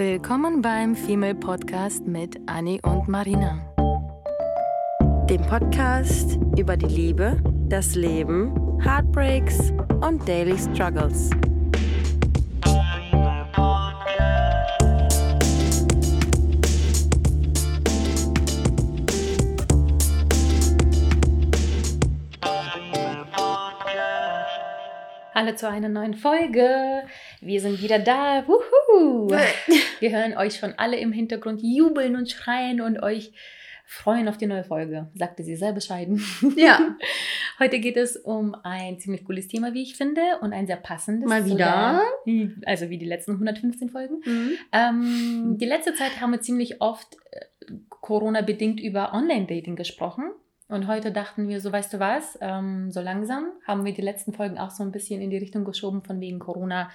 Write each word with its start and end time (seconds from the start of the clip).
Willkommen 0.00 0.62
beim 0.62 0.96
Female 0.96 1.34
Podcast 1.34 2.06
mit 2.06 2.40
Annie 2.46 2.80
und 2.84 3.06
Marina. 3.06 3.60
Dem 5.28 5.42
Podcast 5.42 6.38
über 6.56 6.74
die 6.74 6.86
Liebe, 6.86 7.36
das 7.68 7.96
Leben, 7.96 8.80
Heartbreaks 8.82 9.74
und 10.00 10.26
Daily 10.26 10.56
Struggles. 10.56 11.28
Hallo 25.34 25.54
zu 25.54 25.68
einer 25.68 25.90
neuen 25.90 26.14
Folge. 26.14 27.02
Wir 27.42 27.60
sind 27.60 27.82
wieder 27.82 27.98
da. 27.98 28.42
Wuhu. 28.46 28.62
Wir 30.00 30.10
hören 30.10 30.36
euch 30.36 30.56
schon 30.56 30.74
alle 30.76 30.98
im 30.98 31.12
Hintergrund 31.12 31.60
jubeln 31.62 32.16
und 32.16 32.30
schreien 32.30 32.80
und 32.80 33.02
euch 33.02 33.32
freuen 33.90 34.28
auf 34.28 34.38
die 34.38 34.46
neue 34.46 34.62
Folge, 34.62 35.08
sagte 35.14 35.42
sie 35.42 35.56
sehr 35.56 35.72
bescheiden. 35.72 36.22
Ja. 36.56 36.96
Heute 37.58 37.80
geht 37.80 37.96
es 37.96 38.16
um 38.16 38.54
ein 38.62 39.00
ziemlich 39.00 39.24
cooles 39.24 39.48
Thema, 39.48 39.74
wie 39.74 39.82
ich 39.82 39.96
finde, 39.96 40.22
und 40.40 40.52
ein 40.52 40.68
sehr 40.68 40.76
passendes. 40.76 41.28
Mal 41.28 41.44
wieder. 41.44 42.00
Der, 42.24 42.50
also 42.66 42.88
wie 42.88 42.98
die 42.98 43.06
letzten 43.06 43.32
115 43.32 43.90
Folgen. 43.90 44.22
Mhm. 44.24 44.52
Ähm, 44.72 45.56
die 45.58 45.66
letzte 45.66 45.92
Zeit 45.94 46.20
haben 46.20 46.30
wir 46.30 46.40
ziemlich 46.40 46.80
oft 46.80 47.16
äh, 47.32 47.74
Corona-bedingt 47.88 48.80
über 48.80 49.12
Online-Dating 49.12 49.74
gesprochen. 49.74 50.30
Und 50.68 50.86
heute 50.86 51.10
dachten 51.10 51.48
wir, 51.48 51.60
so 51.60 51.72
weißt 51.72 51.92
du 51.92 51.98
was, 51.98 52.38
ähm, 52.40 52.92
so 52.92 53.00
langsam 53.00 53.46
haben 53.66 53.84
wir 53.84 53.92
die 53.92 54.02
letzten 54.02 54.32
Folgen 54.32 54.56
auch 54.56 54.70
so 54.70 54.84
ein 54.84 54.92
bisschen 54.92 55.20
in 55.20 55.30
die 55.30 55.36
Richtung 55.36 55.64
geschoben, 55.64 56.04
von 56.04 56.20
wegen 56.20 56.38
Corona 56.38 56.90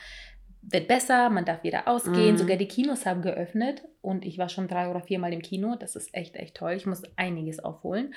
wird 0.70 0.88
besser, 0.88 1.30
man 1.30 1.46
darf 1.46 1.64
wieder 1.64 1.88
ausgehen, 1.88 2.34
Mhm. 2.34 2.38
sogar 2.38 2.58
die 2.58 2.68
Kinos 2.68 3.06
haben 3.06 3.22
geöffnet 3.22 3.84
und 4.02 4.26
ich 4.26 4.38
war 4.38 4.50
schon 4.50 4.68
drei 4.68 4.90
oder 4.90 5.02
viermal 5.02 5.32
im 5.34 5.42
Kino, 5.42 5.76
das 5.80 5.96
ist 5.96 6.14
echt, 6.14 6.36
echt 6.36 6.56
toll, 6.56 6.74
ich 6.74 6.86
muss 6.86 7.04
einiges 7.18 7.60
aufholen. 7.60 8.14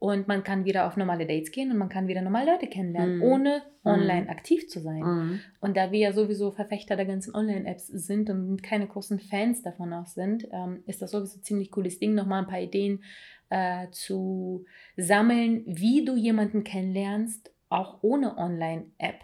Und 0.00 0.28
man 0.28 0.44
kann 0.44 0.64
wieder 0.64 0.86
auf 0.86 0.96
normale 0.96 1.26
Dates 1.26 1.50
gehen 1.50 1.72
und 1.72 1.76
man 1.78 1.88
kann 1.88 2.06
wieder 2.06 2.22
normale 2.22 2.52
Leute 2.52 2.68
kennenlernen, 2.68 3.16
Mhm. 3.16 3.22
ohne 3.22 3.62
Mhm. 3.82 3.90
online 3.90 4.28
aktiv 4.28 4.68
zu 4.68 4.78
sein. 4.80 5.00
Mhm. 5.02 5.40
Und 5.60 5.76
da 5.76 5.90
wir 5.90 5.98
ja 5.98 6.12
sowieso 6.12 6.52
Verfechter 6.52 6.94
der 6.94 7.04
ganzen 7.06 7.34
Online-Apps 7.34 7.88
sind 7.88 8.30
und 8.30 8.62
keine 8.62 8.86
großen 8.86 9.18
Fans 9.18 9.62
davon 9.62 9.92
auch 9.92 10.06
sind, 10.06 10.46
ähm, 10.52 10.84
ist 10.86 11.02
das 11.02 11.10
sowieso 11.10 11.38
ein 11.38 11.42
ziemlich 11.42 11.72
cooles 11.72 11.98
Ding, 11.98 12.14
nochmal 12.14 12.42
ein 12.42 12.48
paar 12.48 12.60
Ideen 12.60 13.02
äh, 13.50 13.88
zu 13.90 14.66
sammeln, 14.96 15.64
wie 15.66 16.04
du 16.04 16.14
jemanden 16.14 16.62
kennenlernst, 16.62 17.50
auch 17.68 17.98
ohne 18.02 18.36
Online-App. 18.38 19.16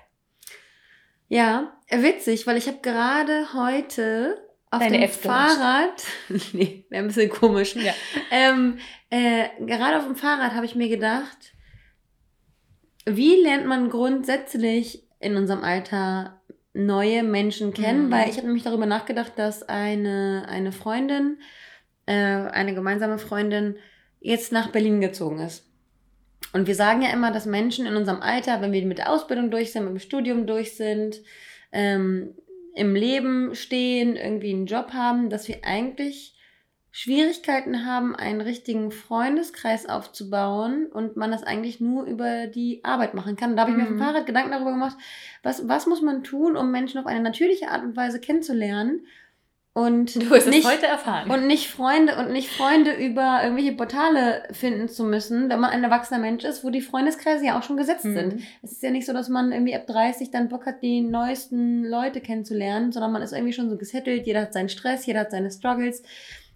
Ja, 1.28 1.72
witzig, 1.90 2.46
weil 2.46 2.56
ich 2.56 2.66
habe 2.68 2.78
gerade 2.82 3.52
heute 3.54 4.38
auf 4.70 4.80
Deine 4.80 4.98
dem 4.98 5.02
App. 5.04 5.10
Fahrrad, 5.12 6.04
nee, 6.52 6.84
wäre 6.90 7.02
ein 7.02 7.08
bisschen 7.08 7.30
komisch, 7.30 7.76
Ja. 7.76 7.92
ähm, 8.30 8.78
äh, 9.10 9.44
gerade 9.64 9.98
auf 9.98 10.04
dem 10.04 10.16
Fahrrad 10.16 10.52
habe 10.54 10.66
ich 10.66 10.74
mir 10.74 10.88
gedacht, 10.88 11.54
wie 13.06 13.36
lernt 13.36 13.66
man 13.66 13.90
grundsätzlich 13.90 15.04
in 15.20 15.36
unserem 15.36 15.62
Alter 15.62 16.40
neue 16.72 17.22
Menschen 17.22 17.72
kennen? 17.72 18.06
Mhm. 18.06 18.10
Weil 18.12 18.28
ich 18.30 18.36
habe 18.36 18.46
nämlich 18.46 18.64
darüber 18.64 18.86
nachgedacht, 18.86 19.32
dass 19.36 19.62
eine, 19.62 20.46
eine 20.48 20.72
Freundin, 20.72 21.38
äh, 22.06 22.12
eine 22.14 22.74
gemeinsame 22.74 23.18
Freundin, 23.18 23.76
jetzt 24.20 24.52
nach 24.52 24.68
Berlin 24.70 25.00
gezogen 25.00 25.38
ist. 25.40 25.63
Und 26.52 26.66
wir 26.66 26.74
sagen 26.74 27.02
ja 27.02 27.10
immer, 27.10 27.32
dass 27.32 27.46
Menschen 27.46 27.86
in 27.86 27.96
unserem 27.96 28.20
Alter, 28.20 28.60
wenn 28.60 28.72
wir 28.72 28.84
mit 28.86 28.98
der 28.98 29.10
Ausbildung 29.10 29.50
durch 29.50 29.72
sind, 29.72 29.84
mit 29.84 29.92
dem 29.94 29.98
Studium 29.98 30.46
durch 30.46 30.76
sind, 30.76 31.20
ähm, 31.72 32.34
im 32.74 32.94
Leben 32.94 33.54
stehen, 33.54 34.16
irgendwie 34.16 34.52
einen 34.52 34.66
Job 34.66 34.92
haben, 34.92 35.30
dass 35.30 35.48
wir 35.48 35.64
eigentlich 35.64 36.36
Schwierigkeiten 36.96 37.84
haben, 37.84 38.14
einen 38.14 38.40
richtigen 38.40 38.92
Freundeskreis 38.92 39.88
aufzubauen 39.88 40.86
und 40.86 41.16
man 41.16 41.32
das 41.32 41.42
eigentlich 41.42 41.80
nur 41.80 42.04
über 42.04 42.46
die 42.46 42.84
Arbeit 42.84 43.14
machen 43.14 43.34
kann. 43.34 43.56
Da 43.56 43.62
habe 43.62 43.72
ich 43.72 43.76
mir 43.76 43.82
auf 43.82 43.88
dem 43.88 43.96
Mhm. 43.96 44.02
Fahrrad 44.02 44.26
Gedanken 44.26 44.52
darüber 44.52 44.70
gemacht, 44.70 44.96
was, 45.42 45.66
was 45.66 45.86
muss 45.86 46.02
man 46.02 46.22
tun, 46.22 46.56
um 46.56 46.70
Menschen 46.70 46.98
auf 47.00 47.06
eine 47.06 47.20
natürliche 47.20 47.68
Art 47.68 47.82
und 47.82 47.96
Weise 47.96 48.20
kennenzulernen 48.20 49.06
und 49.74 50.14
Du 50.14 50.30
wirst 50.30 50.46
nicht 50.48 50.64
es 50.64 50.70
heute 50.72 50.86
erfahren. 50.86 51.28
und 51.30 51.46
nicht 51.48 51.68
Freunde 51.68 52.16
und 52.16 52.30
nicht 52.32 52.48
Freunde 52.48 52.92
über 52.92 53.40
irgendwelche 53.42 53.72
Portale 53.72 54.44
finden 54.52 54.88
zu 54.88 55.02
müssen, 55.04 55.50
wenn 55.50 55.58
man 55.60 55.70
ein 55.70 55.82
erwachsener 55.84 56.20
Mensch 56.20 56.44
ist, 56.44 56.64
wo 56.64 56.70
die 56.70 56.80
Freundeskreise 56.80 57.44
ja 57.44 57.58
auch 57.58 57.62
schon 57.64 57.76
gesetzt 57.76 58.04
Mhm. 58.04 58.14
sind. 58.14 58.42
Es 58.62 58.70
ist 58.72 58.82
ja 58.84 58.90
nicht 58.90 59.04
so, 59.04 59.12
dass 59.12 59.28
man 59.28 59.50
irgendwie 59.52 59.74
ab 59.74 59.86
30 59.88 60.30
dann 60.30 60.48
Bock 60.48 60.64
hat, 60.66 60.80
die 60.80 61.00
neuesten 61.00 61.84
Leute 61.84 62.20
kennenzulernen, 62.20 62.92
sondern 62.92 63.10
man 63.12 63.20
ist 63.22 63.32
irgendwie 63.32 63.52
schon 63.52 63.68
so 63.68 63.76
gesettelt, 63.76 64.26
jeder 64.26 64.42
hat 64.42 64.52
seinen 64.52 64.68
Stress, 64.68 65.06
jeder 65.06 65.20
hat 65.20 65.32
seine 65.32 65.50
Struggles, 65.50 66.02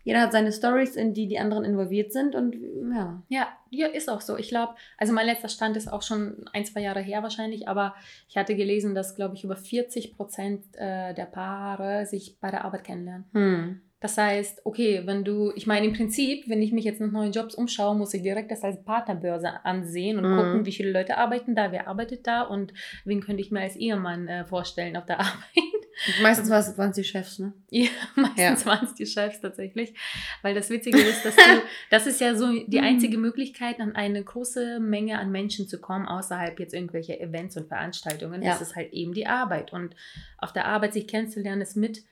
jeder 0.04 0.20
hat 0.20 0.32
seine 0.32 0.53
Stories, 0.53 0.97
in 0.97 1.12
die 1.14 1.26
die 1.28 1.38
anderen 1.38 1.64
involviert 1.64 2.12
sind 2.12 2.34
und 2.34 2.54
ja. 2.94 3.22
Ja, 3.28 3.48
ja, 3.70 3.86
ist 3.88 4.09
auch 4.09 4.20
so. 4.22 4.36
Ich 4.36 4.48
glaube, 4.48 4.75
also 4.97 5.12
mein 5.12 5.26
letzter 5.26 5.48
Stand 5.48 5.76
ist 5.76 5.92
auch 5.92 6.03
schon 6.03 6.44
ein, 6.53 6.64
zwei 6.64 6.81
Jahre 6.81 7.00
her 7.00 7.22
wahrscheinlich, 7.22 7.69
aber 7.69 7.94
ich 8.28 8.37
hatte 8.37 8.56
gelesen, 8.56 8.94
dass, 8.94 9.14
glaube 9.14 9.34
ich, 9.34 9.44
über 9.44 9.56
40 9.56 10.16
Prozent 10.16 10.64
äh, 10.76 11.12
der 11.14 11.26
Paare 11.26 12.06
sich 12.06 12.38
bei 12.41 12.50
der 12.50 12.64
Arbeit 12.64 12.84
kennenlernen. 12.84 13.25
Hm. 13.32 13.82
Das 14.00 14.16
heißt, 14.16 14.60
okay, 14.64 15.03
wenn 15.06 15.25
du, 15.25 15.50
ich 15.56 15.66
meine 15.66 15.84
im 15.87 15.92
Prinzip, 15.92 16.48
wenn 16.48 16.62
ich 16.62 16.70
mich 16.70 16.84
jetzt 16.84 17.00
nach 17.00 17.10
neuen 17.10 17.32
Jobs 17.32 17.56
umschaue, 17.56 17.97
muss 17.97 18.14
ich 18.14 18.22
direkt 18.22 18.53
das 18.53 18.62
als 18.62 18.82
Partnerbörse 18.84 19.64
ansehen 19.64 20.19
und 20.19 20.31
Mhm. 20.31 20.37
gucken, 20.37 20.66
wie 20.66 20.72
viele 20.72 20.92
Leute 20.92 21.19
arbeiten 21.19 21.56
da, 21.56 21.72
wer 21.72 21.88
arbeitet 21.88 22.25
da 22.26 22.42
und 22.42 22.72
wen 23.04 23.20
könnte 23.20 23.42
ich 23.42 23.50
mir 23.50 23.60
als 23.60 23.75
Ehemann 23.75 24.28
äh, 24.28 24.44
vorstellen 24.44 24.97
auf 24.97 25.04
der 25.06 25.19
Arbeit. 25.20 25.77
Meistens 26.22 26.48
waren 26.50 26.91
es 26.91 26.97
die 26.97 27.04
Chefs, 27.04 27.38
ne? 27.38 27.53
Ja, 27.70 27.88
meistens 28.14 28.66
waren 28.66 28.84
es 28.84 28.94
die 28.94 29.06
Chefs 29.06 29.41
tatsächlich. 29.41 29.94
Weil 30.42 30.54
das 30.54 30.70
Witzige 30.70 30.98
ist, 30.98 31.25
dass 31.25 31.34
du, 31.36 31.42
das 31.91 32.06
ist 32.06 32.20
ja 32.20 32.34
so 32.34 32.53
die 32.53 32.78
Mhm. 32.78 32.84
einzige 32.84 33.19
Möglichkeit, 33.19 33.81
an 33.81 33.94
eine 33.97 34.22
große 34.22 34.81
Menge 34.81 35.19
an 35.19 35.31
Menschen 35.32 35.69
zu 35.69 35.81
kommen, 35.81 36.06
außerhalb 36.06 36.58
jetzt 36.60 36.75
irgendwelcher 36.75 37.20
Events 37.20 37.56
und 37.56 37.69
Veranstaltungen. 37.69 38.42
Ja. 38.42 38.50
Das 38.53 38.60
ist 38.62 38.76
halt 38.76 38.92
eben 38.92 39.12
die 39.14 39.26
Arbeit. 39.26 39.72
Und 39.72 39.94
auf 40.38 40.53
der 40.53 40.66
Arbeit 40.66 40.92
sich 40.94 41.06
kennenzulernen, 41.06 41.62
ist 41.62 41.76
mit, 41.76 42.03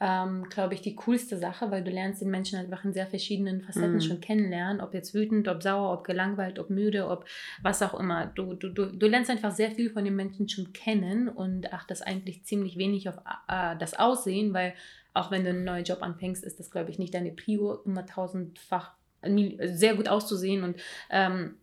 ähm, 0.00 0.48
glaube 0.50 0.74
ich, 0.74 0.80
die 0.80 0.96
coolste 0.96 1.38
Sache, 1.38 1.70
weil 1.70 1.84
du 1.84 1.90
lernst 1.90 2.20
den 2.20 2.30
Menschen 2.30 2.58
einfach 2.58 2.84
in 2.84 2.92
sehr 2.92 3.06
verschiedenen 3.06 3.62
Facetten 3.62 3.94
Mhm. 3.94 4.00
schon 4.00 4.20
kennenlernen. 4.20 4.80
Ob 4.80 4.92
jetzt 4.92 5.14
wütend, 5.14 5.46
ob 5.48 5.62
sauer, 5.62 5.92
ob 5.92 6.04
gelangweilt, 6.04 6.58
ob 6.58 6.68
müde, 6.68 7.08
ob 7.08 7.24
was 7.62 7.80
auch 7.82 7.98
immer. 7.98 8.26
Du, 8.26 8.54
du, 8.54 8.68
du, 8.70 8.86
du 8.86 9.06
lernst 9.06 9.30
einfach 9.30 9.52
sehr 9.52 9.70
viel 9.70 9.90
von 9.90 10.04
den 10.04 10.16
Menschen 10.16 10.48
schon 10.48 10.72
kennen 10.72 11.28
und 11.28 11.72
achtest 11.72 12.06
eigentlich 12.06 12.44
ziemlich 12.44 12.76
wenig 12.76 13.08
auf 13.08 13.16
äh, 13.48 13.76
das 13.78 13.94
Aussehen, 13.94 14.52
weil 14.52 14.74
auch 15.14 15.30
wenn 15.30 15.44
du 15.44 15.50
einen 15.50 15.64
neuen 15.64 15.84
Job 15.84 16.02
anfängst, 16.02 16.42
ist 16.44 16.58
das, 16.58 16.70
glaube 16.72 16.90
ich, 16.90 16.98
nicht 16.98 17.14
deine 17.14 17.30
Prio, 17.30 17.74
immer 17.84 18.04
tausendfach 18.04 18.94
mil- 19.22 19.58
sehr 19.76 19.94
gut 19.94 20.08
auszusehen 20.08 20.64
und 20.64 20.76
ähm, 21.08 21.54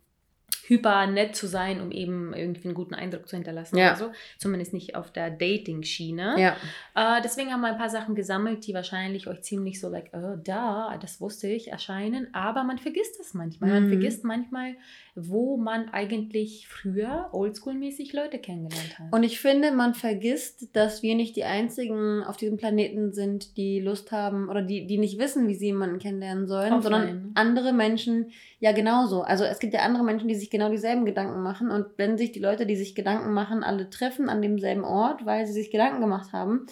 hyper 0.68 1.06
nett 1.06 1.34
zu 1.34 1.46
sein, 1.46 1.80
um 1.80 1.90
eben 1.90 2.32
irgendwie 2.34 2.64
einen 2.68 2.74
guten 2.74 2.94
Eindruck 2.94 3.28
zu 3.28 3.36
hinterlassen 3.36 3.76
Ja. 3.76 3.88
oder 3.90 3.96
so. 3.96 4.10
Zumindest 4.38 4.72
nicht 4.72 4.94
auf 4.94 5.10
der 5.12 5.30
Dating-Schiene. 5.30 6.34
Ja. 6.38 6.56
Äh, 6.94 7.22
deswegen 7.22 7.52
haben 7.52 7.60
wir 7.62 7.68
ein 7.68 7.78
paar 7.78 7.90
Sachen 7.90 8.14
gesammelt, 8.14 8.66
die 8.66 8.74
wahrscheinlich 8.74 9.26
euch 9.28 9.42
ziemlich 9.42 9.80
so, 9.80 9.88
like, 9.88 10.10
oh, 10.12 10.36
da, 10.42 10.96
das 11.00 11.20
wusste 11.20 11.48
ich, 11.48 11.68
erscheinen. 11.72 12.28
Aber 12.32 12.64
man 12.64 12.78
vergisst 12.78 13.18
das 13.18 13.34
manchmal. 13.34 13.70
Man 13.70 13.84
Mhm. 13.84 13.88
vergisst 13.88 14.24
manchmal, 14.24 14.74
wo 15.14 15.56
man 15.56 15.88
eigentlich 15.90 16.66
früher 16.68 17.28
oldschool-mäßig 17.32 18.14
Leute 18.14 18.38
kennengelernt 18.38 18.98
hat. 18.98 19.12
Und 19.12 19.22
ich 19.24 19.40
finde, 19.40 19.72
man 19.72 19.94
vergisst, 19.94 20.74
dass 20.74 21.02
wir 21.02 21.14
nicht 21.14 21.36
die 21.36 21.44
einzigen 21.44 22.22
auf 22.22 22.36
diesem 22.36 22.56
Planeten 22.56 23.12
sind, 23.12 23.56
die 23.56 23.80
Lust 23.80 24.10
haben 24.12 24.48
oder 24.48 24.62
die, 24.62 24.86
die 24.86 24.98
nicht 24.98 25.18
wissen, 25.18 25.48
wie 25.48 25.54
sie 25.54 25.66
jemanden 25.66 25.98
kennenlernen 25.98 26.46
sollen, 26.46 26.72
Offline, 26.72 26.82
sondern 26.82 27.30
andere 27.34 27.72
Menschen 27.72 28.30
ja 28.62 28.70
genauso. 28.70 29.22
Also 29.22 29.42
es 29.42 29.58
gibt 29.58 29.74
ja 29.74 29.80
andere 29.80 30.04
Menschen, 30.04 30.28
die 30.28 30.36
sich 30.36 30.48
genau 30.48 30.70
dieselben 30.70 31.04
Gedanken 31.04 31.42
machen. 31.42 31.72
Und 31.72 31.86
wenn 31.96 32.16
sich 32.16 32.30
die 32.30 32.38
Leute, 32.38 32.64
die 32.64 32.76
sich 32.76 32.94
Gedanken 32.94 33.32
machen, 33.32 33.64
alle 33.64 33.90
treffen 33.90 34.28
an 34.28 34.40
demselben 34.40 34.84
Ort, 34.84 35.26
weil 35.26 35.48
sie 35.48 35.52
sich 35.52 35.72
Gedanken 35.72 36.00
gemacht 36.00 36.32
haben, 36.32 36.66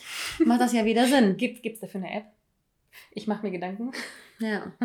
macht 0.44 0.60
das 0.60 0.72
ja 0.72 0.84
wieder 0.84 1.06
Sinn. 1.06 1.37
Gibt 1.37 1.66
es 1.66 1.81
dafür 1.81 2.00
eine 2.00 2.14
App? 2.14 2.26
Ich 3.10 3.26
mache 3.26 3.44
mir 3.44 3.50
Gedanken. 3.50 3.90
Ja. 4.38 4.72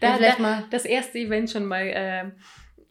Da, 0.00 0.10
ja 0.10 0.16
vielleicht 0.16 0.38
da, 0.38 0.42
mal. 0.42 0.64
das 0.70 0.84
erste 0.84 1.18
Event 1.18 1.50
schon 1.50 1.66
mal 1.66 1.82
äh, 1.82 2.30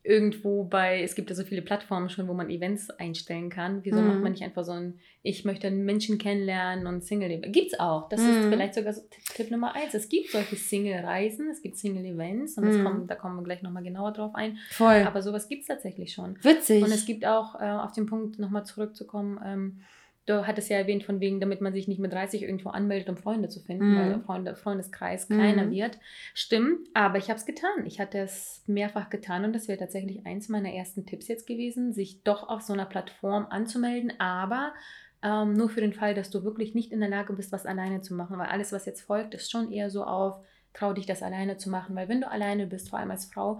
irgendwo 0.09 0.63
bei, 0.63 1.03
es 1.03 1.13
gibt 1.13 1.29
ja 1.29 1.35
so 1.35 1.43
viele 1.43 1.61
Plattformen 1.61 2.09
schon, 2.09 2.27
wo 2.27 2.33
man 2.33 2.49
Events 2.49 2.89
einstellen 2.89 3.49
kann. 3.51 3.81
Wieso 3.83 4.01
Mhm. 4.01 4.07
macht 4.07 4.23
man 4.23 4.31
nicht 4.31 4.41
einfach 4.43 4.63
so 4.63 4.71
ein, 4.71 4.95
ich 5.21 5.45
möchte 5.45 5.67
einen 5.67 5.85
Menschen 5.85 6.17
kennenlernen 6.17 6.87
und 6.87 7.03
Single-Event? 7.03 7.53
Gibt's 7.53 7.79
auch. 7.79 8.09
Das 8.09 8.21
Mhm. 8.21 8.29
ist 8.31 8.45
vielleicht 8.49 8.73
sogar 8.73 8.91
so 8.93 9.01
Tipp, 9.01 9.23
Tipp 9.35 9.51
Nummer 9.51 9.75
eins. 9.75 9.93
Es 9.93 10.09
gibt 10.09 10.31
solche 10.31 10.55
Single-Reisen, 10.55 11.49
es 11.51 11.61
gibt 11.61 11.77
Single-Events 11.77 12.57
und 12.57 12.65
Mhm. 12.65 12.83
kommt, 12.83 13.11
da 13.11 13.15
kommen 13.15 13.35
wir 13.35 13.43
gleich 13.43 13.61
nochmal 13.61 13.83
genauer 13.83 14.11
drauf 14.11 14.33
ein. 14.33 14.57
Voll. 14.71 15.03
Aber 15.05 15.21
sowas 15.21 15.47
gibt 15.47 15.61
es 15.61 15.67
tatsächlich 15.67 16.11
schon. 16.11 16.37
Witzig. 16.43 16.83
Und 16.83 16.91
es 16.91 17.05
gibt 17.05 17.23
auch, 17.25 17.61
äh, 17.61 17.65
auf 17.69 17.91
den 17.91 18.07
Punkt 18.07 18.39
nochmal 18.39 18.65
zurückzukommen, 18.65 19.39
ähm, 19.45 19.81
du 20.29 20.45
hattest 20.47 20.69
ja 20.69 20.77
erwähnt, 20.77 21.03
von 21.03 21.19
wegen, 21.19 21.39
damit 21.39 21.59
man 21.61 21.73
sich 21.73 21.87
nicht 21.87 21.99
mit 21.99 22.13
30 22.13 22.43
irgendwo 22.43 22.69
anmeldet, 22.69 23.09
um 23.09 23.17
Freunde 23.17 23.49
zu 23.49 23.59
finden, 23.59 23.93
Mhm. 23.93 23.97
weil 23.97 24.09
der 24.09 24.19
Freunde, 24.21 24.55
Freundeskreis 24.55 25.27
kleiner 25.27 25.63
Mhm. 25.65 25.71
wird. 25.71 25.97
Stimmt, 26.33 26.87
aber 26.93 27.17
ich 27.17 27.29
habe 27.29 27.39
es 27.39 27.45
getan. 27.45 27.85
Ich 27.85 27.99
hatte 27.99 28.19
es 28.19 28.63
mehrfach 28.67 29.09
getan 29.09 29.43
und 29.45 29.53
das 29.53 29.67
wäre 29.67 29.79
tatsächlich 29.79 30.25
eins 30.25 30.47
meiner 30.49 30.71
ersten 30.73 31.05
Tipps 31.05 31.27
jetzt 31.27 31.47
gewesen, 31.47 31.91
sich 31.93 32.23
doch 32.23 32.47
auf 32.47 32.61
so 32.61 32.73
einer 32.73 32.85
Plattform 32.85 33.47
anzumelden, 33.49 34.13
aber 34.19 34.73
Ähm, 35.21 35.51
nur 35.51 35.67
für 35.69 35.81
den 35.81 35.91
Fall, 35.91 36.13
dass 36.13 36.29
du 36.29 36.45
wirklich 36.45 36.75
nicht 36.75 36.93
in 36.93 37.01
der 37.01 37.09
Lage 37.09 37.33
bist, 37.33 37.51
was 37.51 37.65
alleine 37.65 37.99
zu 37.99 38.13
machen, 38.13 38.37
weil 38.37 38.47
alles, 38.47 38.71
was 38.71 38.85
jetzt 38.85 39.01
folgt, 39.01 39.33
ist 39.33 39.51
schon 39.51 39.69
eher 39.69 39.89
so 39.89 40.05
auf, 40.05 40.37
trau 40.71 40.93
dich 40.93 41.05
das 41.05 41.21
alleine 41.23 41.57
zu 41.57 41.69
machen, 41.69 41.93
weil 41.97 42.07
wenn 42.07 42.21
du 42.21 42.31
alleine 42.31 42.67
bist, 42.67 42.89
vor 42.89 42.99
allem 42.99 43.11
als 43.11 43.25
Frau, 43.25 43.59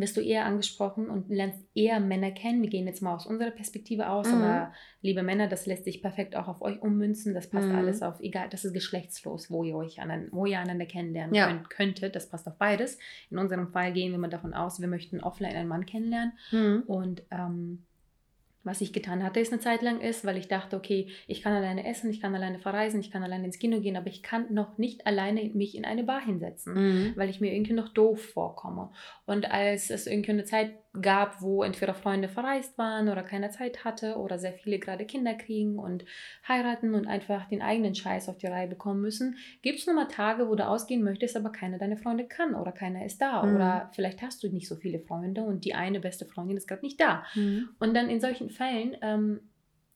wirst 0.00 0.16
du 0.16 0.20
eher 0.20 0.44
angesprochen 0.44 1.08
und 1.10 1.28
lernst 1.28 1.60
eher 1.74 2.00
Männer 2.00 2.30
kennen. 2.30 2.62
Wir 2.62 2.70
gehen 2.70 2.86
jetzt 2.86 3.02
mal 3.02 3.14
aus 3.14 3.26
unserer 3.26 3.50
Perspektive 3.50 4.08
aus, 4.08 4.28
mhm. 4.28 4.34
aber 4.34 4.72
liebe 5.02 5.22
Männer, 5.22 5.48
das 5.48 5.66
lässt 5.66 5.84
sich 5.84 6.02
perfekt 6.02 6.36
auch 6.36 6.48
auf 6.48 6.62
euch 6.62 6.80
ummünzen. 6.80 7.34
Das 7.34 7.50
passt 7.50 7.68
mhm. 7.68 7.76
alles 7.76 8.02
auf, 8.02 8.20
egal, 8.20 8.48
das 8.48 8.64
ist 8.64 8.72
geschlechtslos, 8.72 9.50
wo 9.50 9.64
ihr 9.64 9.76
euch 9.76 10.00
aneinander, 10.00 10.30
wo 10.32 10.46
ihr 10.46 10.58
einander 10.58 10.86
kennenlernen 10.86 11.34
ja. 11.34 11.48
könnt, 11.48 11.70
könntet. 11.70 12.16
Das 12.16 12.28
passt 12.28 12.46
auf 12.46 12.56
beides. 12.58 12.98
In 13.30 13.38
unserem 13.38 13.68
Fall 13.68 13.92
gehen 13.92 14.12
wir 14.12 14.18
mal 14.18 14.28
davon 14.28 14.54
aus, 14.54 14.80
wir 14.80 14.88
möchten 14.88 15.20
offline 15.20 15.56
einen 15.56 15.68
Mann 15.68 15.86
kennenlernen 15.86 16.32
mhm. 16.52 16.82
und 16.86 17.22
ähm, 17.30 17.84
was 18.68 18.80
ich 18.80 18.92
getan 18.92 19.24
hatte, 19.24 19.40
ist 19.40 19.52
eine 19.52 19.60
Zeit 19.60 19.82
lang 19.82 20.00
ist, 20.00 20.24
weil 20.24 20.36
ich 20.36 20.46
dachte, 20.46 20.76
okay, 20.76 21.08
ich 21.26 21.42
kann 21.42 21.54
alleine 21.54 21.86
essen, 21.86 22.10
ich 22.10 22.20
kann 22.20 22.34
alleine 22.34 22.58
verreisen, 22.58 23.00
ich 23.00 23.10
kann 23.10 23.22
alleine 23.22 23.46
ins 23.46 23.58
Kino 23.58 23.80
gehen, 23.80 23.96
aber 23.96 24.08
ich 24.08 24.22
kann 24.22 24.52
noch 24.52 24.78
nicht 24.78 25.06
alleine 25.06 25.42
mich 25.54 25.76
in 25.76 25.84
eine 25.84 26.04
Bar 26.04 26.24
hinsetzen, 26.24 26.74
mhm. 26.74 27.12
weil 27.16 27.30
ich 27.30 27.40
mir 27.40 27.52
irgendwie 27.52 27.72
noch 27.72 27.88
doof 27.88 28.22
vorkomme. 28.22 28.90
Und 29.26 29.50
als 29.50 29.90
es 29.90 30.06
irgendwie 30.06 30.32
eine 30.32 30.44
Zeit 30.44 30.74
gab, 31.00 31.40
wo 31.40 31.62
entweder 31.62 31.94
Freunde 31.94 32.28
verreist 32.28 32.78
waren 32.78 33.08
oder 33.08 33.22
keine 33.22 33.50
Zeit 33.50 33.84
hatte 33.84 34.16
oder 34.16 34.38
sehr 34.38 34.52
viele 34.52 34.78
gerade 34.78 35.04
Kinder 35.04 35.34
kriegen 35.34 35.78
und 35.78 36.04
heiraten 36.46 36.94
und 36.94 37.06
einfach 37.06 37.48
den 37.48 37.62
eigenen 37.62 37.94
Scheiß 37.94 38.28
auf 38.28 38.38
die 38.38 38.46
Reihe 38.46 38.68
bekommen 38.68 39.00
müssen, 39.00 39.36
gibt 39.62 39.78
es 39.78 39.86
nur 39.86 39.94
mal 39.94 40.08
Tage, 40.08 40.48
wo 40.48 40.54
du 40.54 40.66
ausgehen 40.66 41.02
möchtest, 41.02 41.36
aber 41.36 41.50
keiner 41.50 41.78
deiner 41.78 41.96
Freunde 41.96 42.26
kann 42.26 42.54
oder 42.54 42.72
keiner 42.72 43.04
ist 43.04 43.20
da 43.20 43.42
mhm. 43.42 43.54
oder 43.54 43.90
vielleicht 43.94 44.22
hast 44.22 44.42
du 44.42 44.48
nicht 44.48 44.68
so 44.68 44.76
viele 44.76 45.00
Freunde 45.00 45.42
und 45.42 45.64
die 45.64 45.74
eine 45.74 46.00
beste 46.00 46.26
Freundin 46.26 46.56
ist 46.56 46.68
gerade 46.68 46.82
nicht 46.82 47.00
da. 47.00 47.24
Mhm. 47.34 47.70
Und 47.78 47.94
dann 47.94 48.10
in 48.10 48.20
solchen 48.20 48.50
Fällen 48.50 48.96
ähm, 49.02 49.40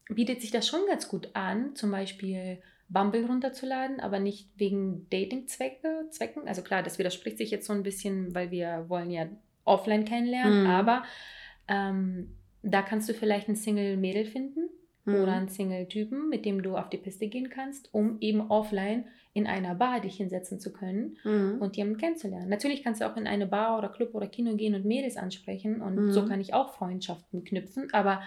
bietet 0.09 0.41
sich 0.41 0.51
das 0.51 0.67
schon 0.67 0.81
ganz 0.87 1.07
gut 1.07 1.29
an, 1.33 1.75
zum 1.75 1.91
Beispiel 1.91 2.59
Bumble 2.89 3.25
runterzuladen, 3.25 3.99
aber 3.99 4.19
nicht 4.19 4.49
wegen 4.55 5.09
Dating-Zwecken. 5.09 6.47
Also 6.47 6.61
klar, 6.61 6.83
das 6.83 6.99
widerspricht 6.99 7.37
sich 7.37 7.49
jetzt 7.51 7.65
so 7.65 7.73
ein 7.73 7.83
bisschen, 7.83 8.35
weil 8.35 8.51
wir 8.51 8.85
wollen 8.87 9.09
ja 9.09 9.27
offline 9.65 10.05
kennenlernen, 10.05 10.63
mhm. 10.63 10.69
aber 10.69 11.03
ähm, 11.67 12.35
da 12.61 12.81
kannst 12.81 13.09
du 13.09 13.13
vielleicht 13.13 13.49
ein 13.49 13.55
Single-Mädel 13.55 14.25
finden 14.25 14.69
mhm. 15.05 15.15
oder 15.15 15.33
einen 15.33 15.49
Single-Typen, 15.49 16.29
mit 16.29 16.45
dem 16.45 16.63
du 16.63 16.77
auf 16.77 16.89
die 16.89 16.97
Piste 16.97 17.27
gehen 17.27 17.49
kannst, 17.49 17.93
um 17.93 18.17
eben 18.19 18.49
offline 18.49 19.05
in 19.33 19.47
einer 19.47 19.75
Bar 19.75 19.99
dich 19.99 20.17
hinsetzen 20.17 20.59
zu 20.59 20.71
können 20.71 21.17
mhm. 21.23 21.57
und 21.59 21.75
jemanden 21.75 21.99
kennenzulernen. 21.99 22.49
Natürlich 22.49 22.83
kannst 22.83 23.01
du 23.01 23.09
auch 23.09 23.17
in 23.17 23.27
eine 23.27 23.47
Bar 23.47 23.77
oder 23.77 23.89
Club 23.89 24.13
oder 24.13 24.27
Kino 24.27 24.55
gehen 24.55 24.75
und 24.75 24.85
Mädels 24.85 25.17
ansprechen 25.17 25.81
und 25.81 26.11
so 26.11 26.23
mhm. 26.23 26.29
kann 26.29 26.41
ich 26.41 26.53
auch 26.53 26.73
Freundschaften 26.73 27.43
knüpfen, 27.43 27.87
aber 27.93 28.21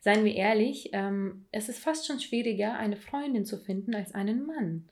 seien 0.00 0.24
wir 0.24 0.34
ehrlich, 0.34 0.90
ähm, 0.92 1.46
es 1.52 1.68
ist 1.68 1.78
fast 1.78 2.06
schon 2.06 2.20
schwieriger, 2.20 2.74
eine 2.74 2.96
Freundin 2.96 3.44
zu 3.44 3.56
finden 3.56 3.94
als 3.94 4.14
einen 4.14 4.46
Mann. 4.46 4.88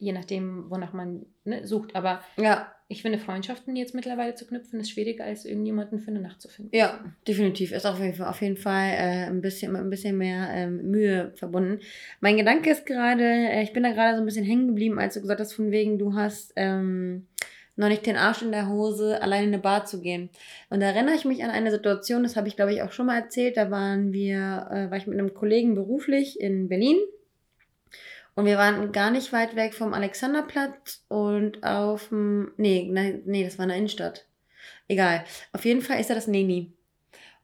Je 0.00 0.12
nachdem, 0.12 0.68
wonach 0.68 0.92
man 0.92 1.26
ne, 1.44 1.64
sucht. 1.66 1.94
Aber 1.94 2.20
ja 2.36 2.72
ich 2.90 3.02
finde, 3.02 3.18
Freundschaften 3.18 3.76
jetzt 3.76 3.94
mittlerweile 3.94 4.34
zu 4.34 4.44
knüpfen, 4.48 4.80
ist 4.80 4.90
schwieriger, 4.90 5.22
als 5.22 5.44
irgendjemanden 5.44 6.00
für 6.00 6.10
eine 6.10 6.18
Nacht 6.18 6.40
zu 6.40 6.48
finden. 6.48 6.74
Ja, 6.74 6.98
definitiv. 7.26 7.70
Ist 7.70 7.86
auf 7.86 8.00
jeden 8.00 8.14
Fall, 8.14 8.26
auf 8.26 8.42
jeden 8.42 8.56
Fall 8.56 8.88
äh, 8.90 9.26
ein, 9.26 9.40
bisschen, 9.40 9.76
ein 9.76 9.90
bisschen 9.90 10.18
mehr 10.18 10.48
ähm, 10.52 10.90
Mühe 10.90 11.30
verbunden. 11.36 11.78
Mein 12.18 12.36
Gedanke 12.36 12.68
ist 12.68 12.86
gerade, 12.86 13.22
äh, 13.22 13.62
ich 13.62 13.72
bin 13.72 13.84
da 13.84 13.92
gerade 13.92 14.16
so 14.16 14.22
ein 14.22 14.26
bisschen 14.26 14.44
hängen 14.44 14.66
geblieben, 14.66 14.98
als 14.98 15.14
du 15.14 15.20
gesagt 15.20 15.38
hast, 15.38 15.52
von 15.52 15.70
wegen, 15.70 16.00
du 16.00 16.14
hast 16.14 16.52
ähm, 16.56 17.28
noch 17.76 17.88
nicht 17.88 18.06
den 18.06 18.16
Arsch 18.16 18.42
in 18.42 18.50
der 18.50 18.68
Hose, 18.68 19.22
allein 19.22 19.44
in 19.44 19.50
eine 19.50 19.62
Bar 19.62 19.84
zu 19.84 20.00
gehen. 20.00 20.28
Und 20.68 20.80
da 20.80 20.86
erinnere 20.86 21.14
ich 21.14 21.24
mich 21.24 21.44
an 21.44 21.50
eine 21.50 21.70
Situation, 21.70 22.24
das 22.24 22.34
habe 22.34 22.48
ich, 22.48 22.56
glaube 22.56 22.72
ich, 22.72 22.82
auch 22.82 22.90
schon 22.90 23.06
mal 23.06 23.20
erzählt. 23.20 23.56
Da 23.56 23.70
waren 23.70 24.12
wir, 24.12 24.66
äh, 24.68 24.90
war 24.90 24.96
ich 24.96 25.06
mit 25.06 25.16
einem 25.16 25.32
Kollegen 25.32 25.76
beruflich 25.76 26.40
in 26.40 26.68
Berlin 26.68 26.96
und 28.40 28.46
wir 28.46 28.56
waren 28.56 28.90
gar 28.90 29.10
nicht 29.10 29.34
weit 29.34 29.54
weg 29.54 29.74
vom 29.74 29.92
Alexanderplatz 29.92 31.04
und 31.08 31.62
auf 31.62 32.08
dem. 32.08 32.52
Nee, 32.56 32.88
nein, 32.90 33.20
nee, 33.26 33.44
das 33.44 33.58
war 33.58 33.64
eine 33.64 33.76
Innenstadt. 33.76 34.24
Egal. 34.88 35.24
Auf 35.52 35.66
jeden 35.66 35.82
Fall 35.82 36.00
ist 36.00 36.08
da 36.08 36.14
das 36.14 36.26
Neni. 36.26 36.72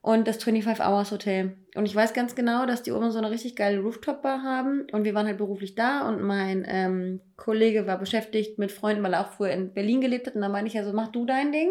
Und 0.01 0.27
das 0.27 0.43
25 0.43 0.83
Hours 0.83 1.11
Hotel. 1.11 1.55
Und 1.75 1.85
ich 1.85 1.95
weiß 1.95 2.13
ganz 2.13 2.33
genau, 2.33 2.65
dass 2.65 2.81
die 2.81 2.91
oben 2.91 3.11
so 3.11 3.19
eine 3.19 3.29
richtig 3.29 3.55
geile 3.55 3.79
Rooftop-Bar 3.79 4.41
haben. 4.41 4.87
Und 4.91 5.03
wir 5.03 5.13
waren 5.13 5.27
halt 5.27 5.37
beruflich 5.37 5.75
da 5.75 6.09
und 6.09 6.23
mein 6.23 6.65
ähm, 6.67 7.21
Kollege 7.35 7.85
war 7.85 7.99
beschäftigt 7.99 8.57
mit 8.57 8.71
Freunden, 8.71 9.03
weil 9.03 9.13
er 9.13 9.21
auch 9.21 9.33
früher 9.33 9.51
in 9.51 9.73
Berlin 9.75 10.01
gelebt 10.01 10.25
hat. 10.25 10.33
Und 10.33 10.41
da 10.41 10.49
meinte 10.49 10.69
ich 10.69 10.73
ja 10.73 10.83
so, 10.83 10.93
mach 10.93 11.09
du 11.09 11.27
dein 11.27 11.51
Ding. 11.51 11.69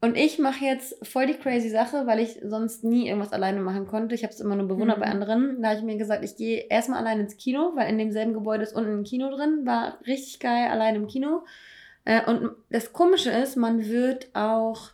Und 0.00 0.16
ich 0.16 0.38
mache 0.38 0.64
jetzt 0.64 0.94
voll 1.04 1.26
die 1.26 1.34
crazy 1.34 1.70
Sache, 1.70 2.06
weil 2.06 2.20
ich 2.20 2.38
sonst 2.44 2.84
nie 2.84 3.08
irgendwas 3.08 3.32
alleine 3.32 3.60
machen 3.60 3.86
konnte. 3.86 4.14
Ich 4.14 4.22
habe 4.22 4.32
es 4.32 4.38
immer 4.38 4.54
nur 4.54 4.68
bewundert 4.68 4.98
mhm. 4.98 5.02
bei 5.02 5.08
anderen. 5.08 5.62
Da 5.62 5.70
habe 5.70 5.78
ich 5.78 5.84
mir 5.84 5.96
gesagt, 5.96 6.24
ich 6.24 6.36
gehe 6.36 6.66
erstmal 6.68 7.00
allein 7.00 7.18
ins 7.18 7.36
Kino, 7.36 7.72
weil 7.74 7.90
in 7.90 7.98
demselben 7.98 8.32
Gebäude 8.32 8.62
ist 8.62 8.76
unten 8.76 9.00
ein 9.00 9.04
Kino 9.04 9.28
drin. 9.30 9.66
War 9.66 9.98
richtig 10.06 10.38
geil, 10.38 10.68
allein 10.70 10.94
im 10.94 11.08
Kino. 11.08 11.44
Äh, 12.04 12.24
und 12.26 12.50
das 12.70 12.92
Komische 12.92 13.30
ist, 13.30 13.56
man 13.56 13.86
wird 13.86 14.28
auch 14.34 14.90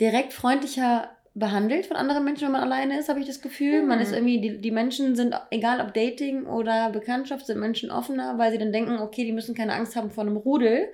direkt 0.00 0.32
freundlicher 0.32 1.10
behandelt 1.34 1.86
von 1.86 1.96
anderen 1.96 2.24
Menschen, 2.24 2.46
wenn 2.46 2.52
man 2.52 2.62
alleine 2.62 2.98
ist, 2.98 3.10
habe 3.10 3.20
ich 3.20 3.26
das 3.26 3.42
Gefühl. 3.42 3.82
Mhm. 3.82 3.88
Man 3.88 4.00
ist 4.00 4.12
irgendwie, 4.12 4.40
die, 4.40 4.60
die 4.62 4.70
Menschen 4.70 5.14
sind, 5.14 5.34
egal 5.50 5.82
ob 5.82 5.92
Dating 5.92 6.46
oder 6.46 6.90
Bekanntschaft, 6.90 7.46
sind 7.46 7.60
Menschen 7.60 7.90
offener, 7.90 8.38
weil 8.38 8.50
sie 8.50 8.58
dann 8.58 8.72
denken, 8.72 8.98
okay, 8.98 9.24
die 9.24 9.32
müssen 9.32 9.54
keine 9.54 9.74
Angst 9.74 9.94
haben 9.94 10.10
vor 10.10 10.24
einem 10.24 10.38
Rudel, 10.38 10.88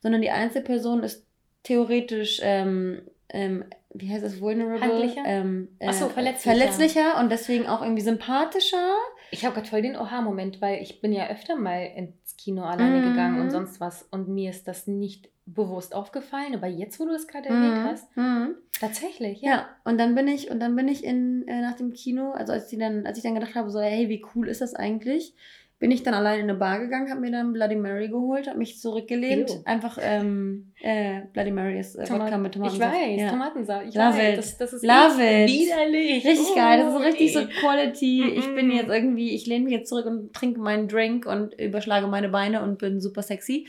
sondern 0.00 0.22
die 0.22 0.30
Einzelperson 0.30 1.02
ist 1.02 1.25
theoretisch, 1.66 2.40
ähm, 2.42 3.02
ähm, 3.28 3.64
wie 3.92 4.10
heißt 4.10 4.24
das, 4.24 4.40
vulnerable? 4.40 4.80
Handlicher? 4.80 5.22
Ähm, 5.26 5.68
äh, 5.80 5.88
Achso, 5.88 6.08
verletzlicher. 6.08 6.56
Verletzlicher 6.56 7.20
und 7.20 7.30
deswegen 7.30 7.66
auch 7.66 7.82
irgendwie 7.82 8.02
sympathischer. 8.02 8.94
Ich 9.32 9.44
habe 9.44 9.54
gerade 9.54 9.68
voll 9.68 9.82
den 9.82 9.96
Oha-Moment, 9.96 10.60
weil 10.60 10.80
ich 10.80 11.00
bin 11.00 11.12
ja 11.12 11.28
öfter 11.28 11.56
mal 11.56 11.80
ins 11.96 12.36
Kino 12.36 12.62
alleine 12.62 13.00
mhm. 13.00 13.10
gegangen 13.10 13.40
und 13.40 13.50
sonst 13.50 13.80
was 13.80 14.06
und 14.10 14.28
mir 14.28 14.50
ist 14.50 14.68
das 14.68 14.86
nicht 14.86 15.28
bewusst 15.46 15.94
aufgefallen, 15.94 16.54
aber 16.54 16.66
jetzt, 16.66 16.98
wo 17.00 17.04
du 17.04 17.12
es 17.12 17.26
gerade 17.26 17.48
erwähnt 17.48 17.82
mhm. 17.82 17.84
hast, 17.84 18.16
mhm. 18.16 18.54
tatsächlich, 18.80 19.40
ja. 19.42 19.50
ja. 19.50 19.68
Und 19.84 19.98
dann 19.98 20.14
bin 20.14 20.28
ich 20.28 20.50
und 20.50 20.60
dann 20.60 20.76
bin 20.76 20.88
ich 20.88 21.04
in 21.04 21.46
äh, 21.48 21.62
nach 21.62 21.76
dem 21.76 21.92
Kino, 21.92 22.32
also 22.32 22.52
als 22.52 22.68
die 22.68 22.78
dann, 22.78 23.06
als 23.06 23.18
ich 23.18 23.24
dann 23.24 23.34
gedacht 23.34 23.54
habe, 23.54 23.70
so 23.70 23.80
hey, 23.80 24.08
wie 24.08 24.24
cool 24.34 24.48
ist 24.48 24.60
das 24.60 24.74
eigentlich? 24.74 25.34
Bin 25.78 25.90
ich 25.90 26.02
dann 26.02 26.14
allein 26.14 26.40
in 26.40 26.48
eine 26.48 26.58
Bar 26.58 26.80
gegangen, 26.80 27.10
habe 27.10 27.20
mir 27.20 27.30
dann 27.30 27.52
Bloody 27.52 27.76
Mary 27.76 28.08
geholt, 28.08 28.46
habe 28.46 28.58
mich 28.58 28.80
zurückgelehnt. 28.80 29.50
Ew. 29.50 29.62
Einfach, 29.66 29.98
ähm, 30.00 30.72
äh, 30.80 31.20
Bloody 31.34 31.50
Mary 31.50 31.78
ist 31.78 31.96
äh, 31.96 32.04
Tomat 32.04 32.28
Wodka 32.28 32.38
mit 32.38 32.54
Tomatensaft. 32.54 32.94
Ich 32.94 33.02
weiß, 33.02 33.20
ja. 33.20 33.30
Tomatensaft. 33.30 33.86
Ich 33.88 33.94
Love 33.94 34.16
weiß, 34.16 34.32
it. 34.32 34.38
Das, 34.38 34.56
das 34.56 34.72
ist 34.72 34.84
Love 34.84 35.22
it. 35.22 35.48
widerlich. 35.50 36.24
Richtig 36.24 36.46
oh, 36.50 36.54
geil, 36.54 36.78
das 36.78 36.86
ist 36.88 36.98
so 36.98 37.04
richtig 37.04 37.32
so 37.34 37.40
Quality. 37.60 38.22
Mm 38.22 38.24
-mm. 38.24 38.38
Ich 38.38 38.54
bin 38.54 38.70
jetzt 38.70 38.88
irgendwie, 38.88 39.34
ich 39.34 39.46
lehne 39.46 39.64
mich 39.64 39.74
jetzt 39.74 39.90
zurück 39.90 40.06
und 40.06 40.32
trinke 40.32 40.60
meinen 40.60 40.88
Drink 40.88 41.26
und 41.26 41.52
überschlage 41.60 42.06
meine 42.06 42.30
Beine 42.30 42.62
und 42.62 42.78
bin 42.78 42.98
super 43.00 43.20
sexy. 43.20 43.66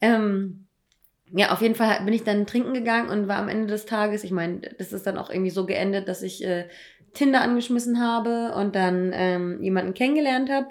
Ähm, 0.00 0.66
ja, 1.32 1.52
auf 1.52 1.62
jeden 1.62 1.74
Fall 1.74 2.04
bin 2.04 2.14
ich 2.14 2.22
dann 2.22 2.46
trinken 2.46 2.74
gegangen 2.74 3.08
und 3.08 3.26
war 3.26 3.38
am 3.38 3.48
Ende 3.48 3.66
des 3.66 3.86
Tages, 3.86 4.22
ich 4.22 4.30
meine, 4.30 4.60
das 4.78 4.92
ist 4.92 5.04
dann 5.04 5.18
auch 5.18 5.30
irgendwie 5.30 5.50
so 5.50 5.66
geendet, 5.66 6.06
dass 6.06 6.22
ich 6.22 6.44
äh, 6.44 6.68
Tinder 7.12 7.40
angeschmissen 7.40 8.00
habe 8.00 8.54
und 8.54 8.76
dann 8.76 9.10
ähm, 9.12 9.60
jemanden 9.62 9.94
kennengelernt 9.94 10.48
habe 10.48 10.68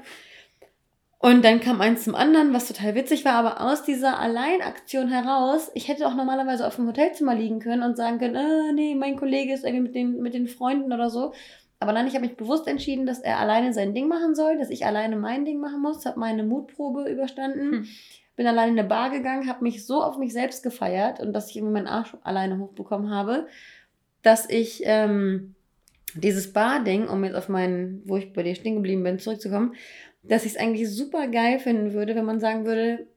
und 1.21 1.43
dann 1.43 1.59
kam 1.59 1.81
eins 1.81 2.05
zum 2.05 2.15
anderen, 2.15 2.53
was 2.53 2.69
total 2.69 2.95
witzig 2.95 3.25
war, 3.25 3.33
aber 3.33 3.59
aus 3.59 3.83
dieser 3.83 4.19
Alleinaktion 4.19 5.09
heraus, 5.09 5.69
ich 5.73 5.89
hätte 5.89 6.07
auch 6.07 6.15
normalerweise 6.15 6.65
auf 6.65 6.77
dem 6.77 6.87
Hotelzimmer 6.87 7.35
liegen 7.35 7.59
können 7.59 7.83
und 7.83 7.97
sagen 7.97 8.19
können, 8.19 8.35
äh, 8.35 8.71
nee, 8.73 8.95
mein 8.95 9.17
Kollege 9.17 9.53
ist 9.53 9.65
irgendwie 9.65 9.83
mit 9.83 9.95
den, 9.95 10.21
mit 10.21 10.33
den 10.33 10.47
Freunden 10.47 10.93
oder 10.93 11.09
so. 11.09 11.33
Aber 11.81 11.91
dann, 11.91 12.07
ich 12.07 12.15
habe 12.15 12.25
mich 12.25 12.37
bewusst 12.37 12.67
entschieden, 12.67 13.05
dass 13.05 13.19
er 13.19 13.37
alleine 13.37 13.73
sein 13.73 13.93
Ding 13.93 14.07
machen 14.07 14.33
soll, 14.33 14.57
dass 14.57 14.69
ich 14.69 14.85
alleine 14.85 15.17
mein 15.17 15.43
Ding 15.43 15.59
machen 15.59 15.81
muss, 15.81 16.05
habe 16.05 16.19
meine 16.19 16.43
Mutprobe 16.43 17.09
überstanden, 17.09 17.71
hm. 17.71 17.87
bin 18.37 18.47
alleine 18.47 18.71
in 18.71 18.79
eine 18.79 18.87
Bar 18.87 19.09
gegangen, 19.09 19.49
habe 19.49 19.63
mich 19.63 19.85
so 19.85 20.01
auf 20.01 20.17
mich 20.17 20.31
selbst 20.31 20.63
gefeiert 20.63 21.19
und 21.19 21.33
dass 21.33 21.49
ich 21.49 21.57
irgendwie 21.57 21.73
meinen 21.73 21.87
Arsch 21.87 22.15
alleine 22.23 22.59
hochbekommen 22.59 23.09
habe, 23.11 23.47
dass 24.21 24.49
ich 24.49 24.83
ähm, 24.85 25.55
dieses 26.15 26.53
Bar-Ding, 26.53 27.07
um 27.07 27.23
jetzt 27.23 27.35
auf 27.35 27.49
meinen, 27.49 28.01
wo 28.05 28.17
ich 28.17 28.33
bei 28.33 28.43
dir 28.43 28.55
stehen 28.55 28.75
geblieben 28.75 29.03
bin, 29.03 29.19
zurückzukommen, 29.19 29.75
dass 30.23 30.45
ich 30.45 30.53
es 30.53 30.57
eigentlich 30.57 30.89
super 30.89 31.27
geil 31.27 31.59
finden 31.59 31.93
würde, 31.93 32.15
wenn 32.15 32.25
man 32.25 32.39
sagen 32.39 32.65
würde, 32.65 33.07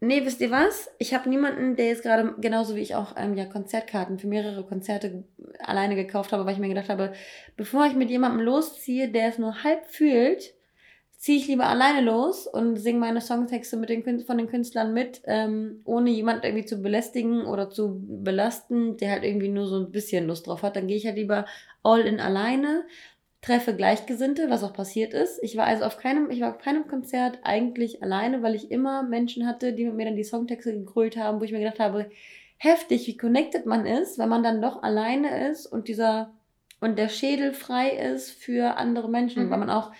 nee, 0.00 0.24
wisst 0.24 0.40
ihr 0.40 0.50
was? 0.50 0.90
Ich 0.98 1.14
habe 1.14 1.28
niemanden, 1.28 1.76
der 1.76 1.86
jetzt 1.86 2.02
gerade, 2.02 2.34
genauso 2.40 2.76
wie 2.76 2.80
ich 2.80 2.94
auch 2.94 3.14
ähm, 3.16 3.34
ja, 3.34 3.44
Konzertkarten 3.46 4.18
für 4.18 4.28
mehrere 4.28 4.64
Konzerte 4.64 5.24
alleine 5.58 5.96
gekauft 5.96 6.32
habe, 6.32 6.44
weil 6.46 6.54
ich 6.54 6.60
mir 6.60 6.68
gedacht 6.68 6.88
habe, 6.88 7.12
bevor 7.56 7.86
ich 7.86 7.94
mit 7.94 8.10
jemandem 8.10 8.44
losziehe, 8.44 9.08
der 9.10 9.28
es 9.28 9.38
nur 9.38 9.64
halb 9.64 9.86
fühlt, 9.86 10.54
ziehe 11.16 11.38
ich 11.38 11.48
lieber 11.48 11.66
alleine 11.66 12.00
los 12.00 12.46
und 12.46 12.76
singe 12.76 13.00
meine 13.00 13.20
Songtexte 13.20 13.76
mit 13.76 13.88
den, 13.88 14.24
von 14.24 14.38
den 14.38 14.46
Künstlern 14.46 14.94
mit, 14.94 15.20
ähm, 15.24 15.80
ohne 15.84 16.10
jemand 16.10 16.44
irgendwie 16.44 16.64
zu 16.64 16.80
belästigen 16.80 17.44
oder 17.44 17.70
zu 17.70 18.00
belasten, 18.00 18.96
der 18.98 19.10
halt 19.10 19.24
irgendwie 19.24 19.48
nur 19.48 19.66
so 19.66 19.80
ein 19.80 19.90
bisschen 19.90 20.28
Lust 20.28 20.46
drauf 20.46 20.62
hat. 20.62 20.76
Dann 20.76 20.86
gehe 20.86 20.96
ich 20.96 21.06
halt 21.06 21.16
lieber 21.16 21.44
all 21.82 22.02
in 22.02 22.20
alleine, 22.20 22.84
treffe 23.40 23.74
Gleichgesinnte, 23.74 24.50
was 24.50 24.64
auch 24.64 24.72
passiert 24.72 25.14
ist. 25.14 25.38
Ich 25.42 25.56
war 25.56 25.66
also 25.66 25.84
auf 25.84 25.96
keinem, 25.96 26.30
ich 26.30 26.40
war 26.40 26.50
auf 26.50 26.58
keinem 26.58 26.88
Konzert 26.88 27.38
eigentlich 27.42 28.02
alleine, 28.02 28.42
weil 28.42 28.54
ich 28.54 28.70
immer 28.70 29.02
Menschen 29.02 29.46
hatte, 29.46 29.72
die 29.72 29.84
mit 29.84 29.94
mir 29.94 30.06
dann 30.06 30.16
die 30.16 30.24
Songtexte 30.24 30.72
gegrölt 30.72 31.16
haben, 31.16 31.40
wo 31.40 31.44
ich 31.44 31.52
mir 31.52 31.60
gedacht 31.60 31.78
habe, 31.78 32.10
heftig, 32.56 33.06
wie 33.06 33.16
connected 33.16 33.66
man 33.66 33.86
ist, 33.86 34.18
wenn 34.18 34.28
man 34.28 34.42
dann 34.42 34.60
doch 34.60 34.82
alleine 34.82 35.48
ist 35.48 35.66
und 35.66 35.88
dieser 35.88 36.32
und 36.80 36.98
der 36.98 37.08
Schädel 37.08 37.52
frei 37.52 37.90
ist 37.90 38.30
für 38.30 38.76
andere 38.76 39.08
Menschen. 39.08 39.46
Mhm. 39.46 39.50
Weil 39.50 39.58
man 39.58 39.70
auch, 39.70 39.92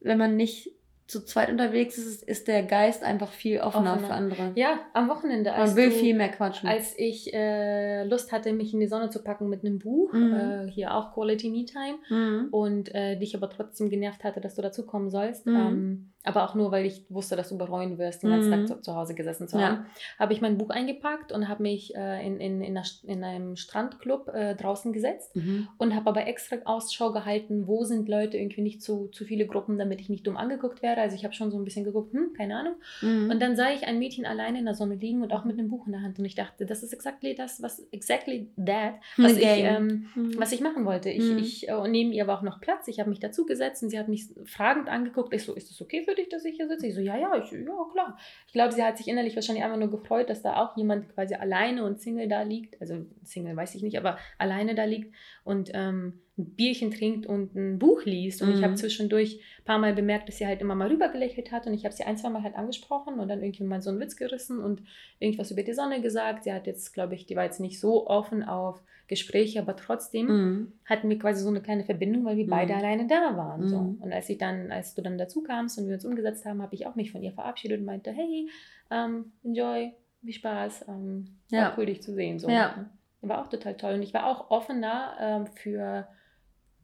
wenn 0.00 0.18
man 0.18 0.36
nicht 0.36 0.72
zu 1.06 1.24
zweit 1.24 1.50
unterwegs 1.50 1.98
ist, 1.98 2.24
ist 2.24 2.48
der 2.48 2.64
Geist 2.64 3.04
einfach 3.04 3.30
viel 3.30 3.60
offener, 3.60 3.92
offener. 3.92 4.08
für 4.08 4.14
andere. 4.14 4.52
Ja, 4.56 4.80
am 4.92 5.08
Wochenende. 5.08 5.50
Man 5.50 5.76
will 5.76 5.90
du, 5.90 5.94
viel 5.94 6.16
mehr 6.16 6.30
quatschen. 6.30 6.68
Als 6.68 6.98
ich 6.98 7.32
äh, 7.32 8.04
Lust 8.04 8.32
hatte, 8.32 8.52
mich 8.52 8.74
in 8.74 8.80
die 8.80 8.88
Sonne 8.88 9.10
zu 9.10 9.22
packen 9.22 9.48
mit 9.48 9.64
einem 9.64 9.78
Buch, 9.78 10.12
mhm. 10.12 10.34
äh, 10.34 10.70
hier 10.70 10.94
auch 10.94 11.14
Quality 11.14 11.50
Me 11.50 11.64
Time, 11.64 11.98
mhm. 12.08 12.48
und 12.50 12.92
äh, 12.92 13.16
dich 13.16 13.36
aber 13.36 13.48
trotzdem 13.48 13.88
genervt 13.88 14.24
hatte, 14.24 14.40
dass 14.40 14.56
du 14.56 14.62
dazukommen 14.62 15.08
sollst, 15.08 15.46
mhm. 15.46 15.54
ähm, 15.54 16.12
aber 16.26 16.44
auch 16.44 16.54
nur, 16.54 16.72
weil 16.72 16.84
ich 16.84 17.04
wusste, 17.08 17.36
dass 17.36 17.50
du 17.50 17.56
bereuen 17.56 17.98
wirst, 17.98 18.24
den 18.24 18.30
ganzen 18.30 18.50
Tag 18.50 18.60
mhm. 18.60 18.66
zu, 18.66 18.80
zu, 18.80 18.96
Hause 18.96 19.14
gesessen 19.14 19.46
zu 19.46 19.60
haben, 19.60 19.84
ja. 19.84 19.86
habe 20.18 20.32
ich 20.32 20.40
mein 20.40 20.58
Buch 20.58 20.70
eingepackt 20.70 21.30
und 21.30 21.48
habe 21.48 21.62
mich 21.62 21.94
äh, 21.94 22.26
in, 22.26 22.40
in, 22.40 22.62
in, 22.62 22.76
einer, 22.76 22.86
in, 23.04 23.22
einem 23.22 23.56
Strandclub 23.56 24.28
äh, 24.34 24.56
draußen 24.56 24.92
gesetzt 24.92 25.36
mhm. 25.36 25.68
und 25.78 25.94
habe 25.94 26.10
aber 26.10 26.26
extra 26.26 26.56
Ausschau 26.64 27.12
gehalten, 27.12 27.68
wo 27.68 27.84
sind 27.84 28.08
Leute, 28.08 28.38
irgendwie 28.38 28.62
nicht 28.62 28.82
zu, 28.82 29.06
zu 29.08 29.24
viele 29.24 29.46
Gruppen, 29.46 29.78
damit 29.78 30.00
ich 30.00 30.08
nicht 30.08 30.26
dumm 30.26 30.36
angeguckt 30.36 30.82
werde. 30.82 31.00
Also 31.00 31.14
ich 31.14 31.24
habe 31.24 31.32
schon 31.32 31.52
so 31.52 31.58
ein 31.58 31.64
bisschen 31.64 31.84
geguckt, 31.84 32.12
hm, 32.12 32.32
keine 32.36 32.56
Ahnung. 32.56 32.74
Mhm. 33.02 33.30
Und 33.30 33.40
dann 33.40 33.54
sah 33.54 33.70
ich 33.70 33.86
ein 33.86 34.00
Mädchen 34.00 34.26
alleine 34.26 34.58
in 34.58 34.64
der 34.64 34.74
Sonne 34.74 34.96
liegen 34.96 35.22
und 35.22 35.32
auch 35.32 35.44
mit 35.44 35.58
einem 35.58 35.68
Buch 35.68 35.86
in 35.86 35.92
der 35.92 36.02
Hand 36.02 36.18
und 36.18 36.24
ich 36.24 36.34
dachte, 36.34 36.66
das 36.66 36.82
ist 36.82 36.92
exactly 36.92 37.36
das, 37.36 37.62
was 37.62 37.86
exactly 37.92 38.50
that, 38.56 38.94
was, 39.16 39.36
ich, 39.36 39.44
ähm, 39.44 40.08
mhm. 40.16 40.34
was 40.38 40.50
ich 40.50 40.60
machen 40.60 40.84
wollte. 40.84 41.08
Ich, 41.08 41.22
mhm. 41.22 41.38
ich, 41.38 41.68
äh, 41.68 41.74
und 41.74 41.92
neben 41.92 42.12
ihr 42.12 42.26
war 42.26 42.38
auch 42.38 42.42
noch 42.42 42.60
Platz. 42.60 42.88
Ich 42.88 42.98
habe 42.98 43.10
mich 43.10 43.20
dazu 43.20 43.46
gesetzt 43.46 43.84
und 43.84 43.90
sie 43.90 43.98
hat 43.98 44.08
mich 44.08 44.26
fragend 44.44 44.88
angeguckt. 44.88 45.32
Ich 45.32 45.44
so, 45.44 45.54
ist 45.54 45.70
das 45.70 45.80
okay 45.80 46.02
für 46.02 46.15
dich, 46.16 46.28
dass 46.28 46.44
ich 46.44 46.56
hier 46.56 46.68
sitze? 46.68 46.86
Ich 46.86 46.94
so, 46.94 47.00
ja, 47.00 47.16
ja, 47.16 47.36
ich, 47.36 47.50
ja, 47.50 47.86
klar. 47.92 48.18
Ich 48.46 48.52
glaube, 48.52 48.72
sie 48.72 48.82
hat 48.82 48.98
sich 48.98 49.08
innerlich 49.08 49.34
wahrscheinlich 49.34 49.64
einfach 49.64 49.78
nur 49.78 49.90
gefreut, 49.90 50.30
dass 50.30 50.42
da 50.42 50.62
auch 50.62 50.76
jemand 50.76 51.12
quasi 51.14 51.34
alleine 51.34 51.84
und 51.84 52.00
Single 52.00 52.28
da 52.28 52.42
liegt. 52.42 52.80
Also 52.80 53.06
Single 53.22 53.56
weiß 53.56 53.74
ich 53.74 53.82
nicht, 53.82 53.98
aber 53.98 54.18
alleine 54.38 54.74
da 54.74 54.84
liegt 54.84 55.14
und 55.44 55.70
ähm, 55.74 56.20
ein 56.38 56.54
Bierchen 56.54 56.90
trinkt 56.90 57.26
und 57.26 57.54
ein 57.54 57.78
Buch 57.78 58.04
liest. 58.04 58.42
Und 58.42 58.50
mhm. 58.50 58.54
ich 58.56 58.62
habe 58.62 58.74
zwischendurch 58.74 59.40
ein 59.60 59.64
paar 59.64 59.78
Mal 59.78 59.94
bemerkt, 59.94 60.28
dass 60.28 60.38
sie 60.38 60.46
halt 60.46 60.60
immer 60.60 60.74
mal 60.74 60.88
rübergelächelt 60.88 61.52
hat 61.52 61.66
und 61.66 61.74
ich 61.74 61.84
habe 61.84 61.94
sie 61.94 62.04
ein, 62.04 62.18
zwei 62.18 62.28
Mal 62.28 62.42
halt 62.42 62.56
angesprochen 62.56 63.18
und 63.18 63.28
dann 63.28 63.42
irgendwie 63.42 63.64
mal 63.64 63.80
so 63.80 63.90
einen 63.90 64.00
Witz 64.00 64.16
gerissen 64.16 64.58
und 64.58 64.82
irgendwas 65.18 65.50
über 65.50 65.62
die 65.62 65.72
Sonne 65.72 66.02
gesagt. 66.02 66.44
Sie 66.44 66.52
hat 66.52 66.66
jetzt, 66.66 66.92
glaube 66.92 67.14
ich, 67.14 67.26
die 67.26 67.36
war 67.36 67.44
jetzt 67.44 67.60
nicht 67.60 67.80
so 67.80 68.06
offen 68.06 68.42
auf 68.42 68.82
Gespräche, 69.08 69.60
aber 69.60 69.76
trotzdem 69.76 70.26
mhm. 70.26 70.72
hatten 70.84 71.08
wir 71.08 71.18
quasi 71.18 71.42
so 71.42 71.48
eine 71.48 71.62
kleine 71.62 71.84
Verbindung, 71.84 72.24
weil 72.24 72.36
wir 72.36 72.46
mhm. 72.46 72.50
beide 72.50 72.74
alleine 72.74 73.06
da 73.06 73.36
waren. 73.36 73.62
Mhm. 73.62 73.68
So. 73.68 73.96
Und 74.00 74.12
als 74.12 74.28
ich 74.28 74.38
dann, 74.38 74.72
als 74.72 74.94
du 74.94 75.02
dann 75.02 75.18
dazu 75.18 75.42
kamst 75.42 75.78
und 75.78 75.86
wir 75.86 75.94
uns 75.94 76.04
umgesetzt 76.04 76.44
haben, 76.44 76.62
habe 76.62 76.74
ich 76.74 76.86
auch 76.86 76.96
mich 76.96 77.12
von 77.12 77.22
ihr 77.22 77.32
verabschiedet 77.32 77.78
und 77.80 77.86
meinte, 77.86 78.10
hey, 78.10 78.48
um, 78.90 78.96
ähm, 78.96 79.32
enjoy, 79.44 79.92
viel 80.22 80.32
Spaß, 80.32 80.82
um, 80.88 80.94
ähm, 80.94 81.24
ja. 81.50 81.62
war 81.62 81.78
cool, 81.78 81.86
dich 81.86 82.02
zu 82.02 82.14
sehen. 82.14 82.38
So. 82.38 82.48
Ja. 82.48 82.90
War 83.22 83.42
auch 83.42 83.48
total 83.48 83.76
toll. 83.76 83.94
Und 83.94 84.02
ich 84.02 84.14
war 84.14 84.26
auch 84.26 84.50
offener 84.50 85.16
ähm, 85.20 85.46
für 85.46 86.06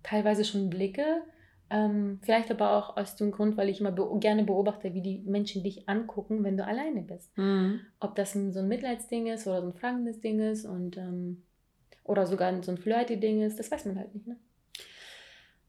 teilweise 0.03 0.45
schon 0.45 0.71
Blicke, 0.71 1.23
ähm, 1.71 2.19
vielleicht 2.23 2.51
aber 2.51 2.77
auch 2.77 2.97
aus 2.97 3.17
dem 3.17 3.31
Grund, 3.31 3.57
weil 3.57 3.69
ich 3.69 3.81
immer 3.81 3.93
be 3.93 4.07
gerne 4.21 4.45
beobachte, 4.45 4.93
wie 4.95 5.01
die 5.01 5.19
Menschen 5.25 5.63
dich 5.63 5.89
angucken, 5.89 6.45
wenn 6.45 6.57
du 6.57 6.65
alleine 6.65 7.03
bist. 7.03 7.37
Mhm. 7.39 7.81
Ob 7.99 8.15
das 8.15 8.35
ein, 8.35 8.53
so 8.53 8.61
ein 8.61 8.69
Mitleidsding 8.69 9.27
ist 9.27 9.47
oder 9.47 9.63
so 9.63 9.69
ein 9.69 9.75
fragendes 9.75 10.21
Ding 10.21 10.39
ist 10.41 10.67
und 10.67 10.99
ähm, 10.99 11.43
oder 12.05 12.27
sogar 12.27 12.63
so 12.63 12.71
ein 12.71 12.79
flirty-Ding 12.79 13.43
ist, 13.43 13.59
das 13.59 13.71
weiß 13.71 13.87
man 13.87 13.99
halt 13.99 14.15
nicht, 14.15 14.27
ne? 14.27 14.37